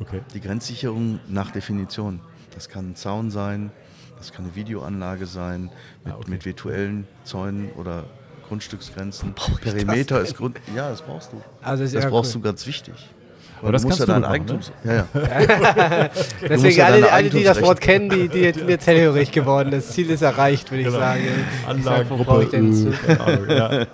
Okay. 0.00 0.22
Die 0.32 0.40
Grenzsicherung 0.40 1.20
nach 1.28 1.50
Definition. 1.50 2.20
Das 2.54 2.70
kann 2.70 2.92
ein 2.92 2.96
Zaun 2.96 3.30
sein, 3.30 3.72
das 4.16 4.32
kann 4.32 4.46
eine 4.46 4.54
Videoanlage 4.54 5.26
sein, 5.26 5.64
mit, 6.02 6.14
Ah, 6.14 6.16
okay. 6.16 6.30
mit 6.30 6.46
virtuellen 6.46 7.06
Zäunen 7.24 7.70
oder 7.72 8.04
Grundstücksgrenzen. 8.48 9.32
Brauch 9.34 9.58
das 9.60 9.74
Perimeter 9.74 10.20
ist 10.20 10.36
Grund. 10.36 10.58
Ja, 10.74 10.90
das 10.90 11.02
brauchst 11.02 11.32
du. 11.32 11.40
Also 11.62 11.84
Das 11.84 11.92
ja 11.92 12.08
brauchst 12.08 12.34
cool. 12.34 12.42
du 12.42 12.48
ganz 12.48 12.66
wichtig. 12.66 12.94
Aber 13.62 13.72
das 13.72 13.82
kannst 13.82 14.00
du 14.00 14.04
dein 14.04 14.16
gut 14.16 14.22
machen, 14.24 14.32
Eigentums. 14.34 14.72
ne? 14.82 15.06
Ja, 15.14 15.20
ja. 15.20 16.10
Deswegen 16.48 16.76
ja 16.76 16.84
alle, 16.84 17.10
alle, 17.10 17.30
die 17.30 17.44
das 17.44 17.62
Wort 17.62 17.80
kennen, 17.80 18.10
die, 18.10 18.28
die 18.28 18.40
jetzt 18.40 18.58
sind 18.58 18.68
jetzt 18.68 18.86
hellhörig 18.86 19.32
geworden. 19.32 19.70
Das 19.70 19.88
Ziel 19.92 20.10
ist 20.10 20.20
erreicht, 20.20 20.70
würde 20.70 20.82
ich 20.82 20.86
Genau. 20.88 20.98
sagen. 20.98 21.22
Ich 21.78 21.84
sag, 21.84 22.10
wo 22.10 22.14
Anlagengruppe. 22.30 23.54
ja. 23.56 23.84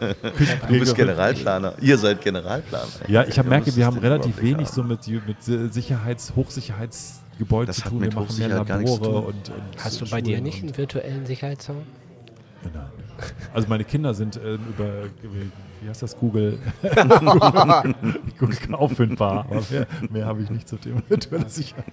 Du 0.66 0.78
bist 0.78 0.96
Generalplaner. 0.96 1.74
Ihr 1.80 1.98
seid 1.98 2.20
Generalplaner. 2.20 2.84
Ja, 3.06 3.24
ich 3.28 3.38
habe 3.38 3.48
merke, 3.48 3.76
wir 3.76 3.86
haben 3.86 3.98
relativ 3.98 4.40
wenig 4.42 4.66
haben. 4.68 4.74
so 4.74 4.82
mit, 4.82 5.06
mit 5.06 5.72
Sicherheits-, 5.72 6.32
Hochsicherheitsgebäuden 6.34 7.66
Das 7.66 7.76
zu 7.76 7.90
tun. 7.90 8.02
wir 8.02 8.12
machen 8.12 8.38
mehr 8.38 8.48
Labore 8.48 9.20
und, 9.20 9.34
und 9.34 9.44
Hast 9.84 10.00
du 10.00 10.08
bei 10.10 10.20
dir 10.20 10.40
nicht 10.40 10.62
einen 10.64 10.76
virtuellen 10.76 11.26
Sicherheitszaun? 11.26 11.82
Nein. 12.64 12.72
Also 13.52 13.68
meine 13.68 13.84
Kinder 13.84 14.14
sind 14.14 14.38
ähm, 14.42 14.60
über, 14.68 15.04
wie 15.80 15.88
heißt 15.88 16.02
das, 16.02 16.16
Google, 16.16 16.58
Google 18.38 18.74
auffindbar. 18.74 19.46
Aber 19.50 19.62
mehr, 19.70 19.86
mehr 20.10 20.26
habe 20.26 20.42
ich 20.42 20.50
nicht 20.50 20.68
zum 20.68 20.80
Thema 20.80 21.02
virtuelle 21.08 21.48
Sicherheit. 21.48 21.84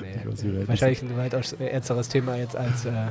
Nicht, 0.00 0.44
wer 0.44 0.68
wahrscheinlich 0.68 1.02
ein 1.02 1.16
weitaus 1.16 1.52
ernsteres 1.54 2.08
Thema 2.08 2.36
jetzt 2.36 2.56
als. 2.56 2.84
Äh, 2.84 3.08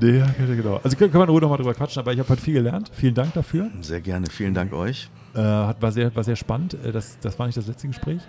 Nee, 0.00 0.18
ja, 0.18 0.26
genau. 0.36 0.80
Also 0.82 0.96
können, 0.96 1.12
können 1.12 1.20
wir 1.20 1.24
in 1.24 1.30
Ruhe 1.30 1.40
nochmal 1.40 1.58
drüber 1.58 1.72
quatschen, 1.72 2.00
aber 2.00 2.12
ich 2.12 2.18
habe 2.18 2.28
heute 2.28 2.42
viel 2.42 2.54
gelernt. 2.54 2.90
Vielen 2.92 3.14
Dank 3.14 3.34
dafür. 3.34 3.70
Sehr 3.82 4.00
gerne. 4.00 4.26
Vielen 4.26 4.52
Dank 4.52 4.72
euch. 4.72 5.08
Äh, 5.36 5.40
hat, 5.42 5.82
war, 5.82 5.92
sehr, 5.92 6.14
war 6.16 6.24
sehr 6.24 6.36
spannend. 6.36 6.74
Äh, 6.84 6.92
Das, 6.92 7.18
das 7.20 7.38
war 7.38 7.46
nicht 7.46 7.58
das 7.58 7.66
letzte 7.66 7.88
Gespräch. 7.88 8.20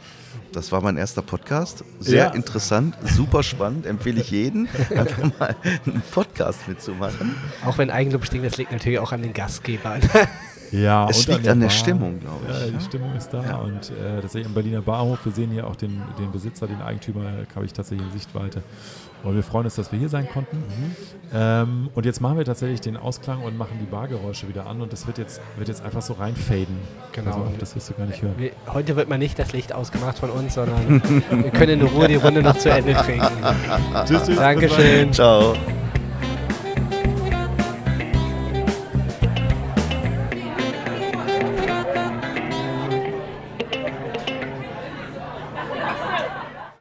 Das 0.51 0.71
war 0.71 0.81
mein 0.81 0.97
erster 0.97 1.21
Podcast. 1.21 1.83
Sehr 1.99 2.25
Ja. 2.25 2.31
interessant, 2.33 2.95
super 3.05 3.43
spannend. 3.43 3.85
Empfehle 3.85 4.19
ich 4.21 4.29
jeden, 4.31 4.67
einfach 4.95 5.39
mal 5.39 5.55
einen 5.85 6.01
Podcast 6.11 6.67
mitzumachen. 6.67 7.35
auch 7.65 7.77
wenn 7.77 7.89
Eigenlob 7.89 8.25
stinkt, 8.25 8.45
das 8.45 8.57
liegt 8.57 8.71
natürlich 8.71 8.99
auch 8.99 9.11
an 9.11 9.21
den 9.21 9.33
Gastgebern. 9.33 10.01
Ja, 10.69 11.07
Es 11.09 11.19
und 11.19 11.35
liegt 11.35 11.47
an 11.47 11.61
der 11.61 11.67
Bar. 11.67 11.75
Stimmung, 11.77 12.19
glaube 12.19 12.39
ich, 12.49 12.59
Ja, 12.59 12.65
die 12.65 12.71
ne? 12.73 12.81
Stimmung 12.81 13.15
ist 13.15 13.29
da 13.29 13.41
Ja. 13.41 13.55
und 13.59 13.89
äh, 13.89 14.19
tatsächlich 14.19 14.47
am 14.47 14.53
Berliner 14.53 14.81
Bahnhof. 14.81 15.19
Wir 15.23 15.31
sehen 15.31 15.49
hier 15.49 15.65
auch 15.65 15.77
den, 15.77 16.01
den 16.19 16.29
Besitzer, 16.29 16.67
den 16.67 16.81
Eigentümer, 16.81 17.21
habe 17.55 17.65
ich 17.65 17.71
tatsächlich 17.71 18.05
in 18.05 18.11
Sichtweite. 18.11 18.61
Und 19.23 19.35
wir 19.35 19.43
freuen 19.43 19.65
uns, 19.65 19.75
dass 19.75 19.91
wir 19.91 19.99
hier 19.99 20.09
sein 20.09 20.27
konnten. 20.29 20.57
Mhm. 20.57 20.95
Ähm, 21.33 21.89
und 21.93 22.05
jetzt 22.05 22.21
machen 22.21 22.37
wir 22.37 22.45
tatsächlich 22.45 22.81
den 22.81 22.97
Ausklang 22.97 23.43
und 23.43 23.57
machen 23.57 23.77
die 23.81 23.85
Bargeräusche 23.85 24.47
wieder 24.47 24.65
an 24.67 24.81
und 24.81 24.93
das 24.93 25.07
wird 25.07 25.17
jetzt, 25.17 25.41
wird 25.57 25.67
jetzt 25.67 25.83
einfach 25.83 26.01
so 26.01 26.13
reinfaden. 26.13 26.77
Genau. 27.11 27.31
Also, 27.31 27.51
das 27.59 27.75
wirst 27.75 27.89
du 27.89 27.93
gar 27.95 28.05
nicht 28.05 28.21
hören. 28.21 28.35
Wir, 28.37 28.51
heute 28.73 28.95
wird 28.95 29.09
mal 29.09 29.17
nicht 29.17 29.37
das 29.37 29.51
Licht 29.51 29.73
ausgemacht 29.73 30.19
von 30.19 30.29
uns, 30.29 30.53
sondern 30.53 31.01
wir 31.31 31.51
können 31.51 31.81
in 31.81 31.87
Ruhe 31.87 32.07
die 32.07 32.15
Runde 32.15 32.41
noch 32.41 32.57
zu 32.57 32.69
Ende 32.69 32.93
trinken. 32.93 33.27
Tschüss, 34.05 34.23
tschüss. 34.25 34.37
Dankeschön. 34.37 35.11
Ciao. 35.11 35.55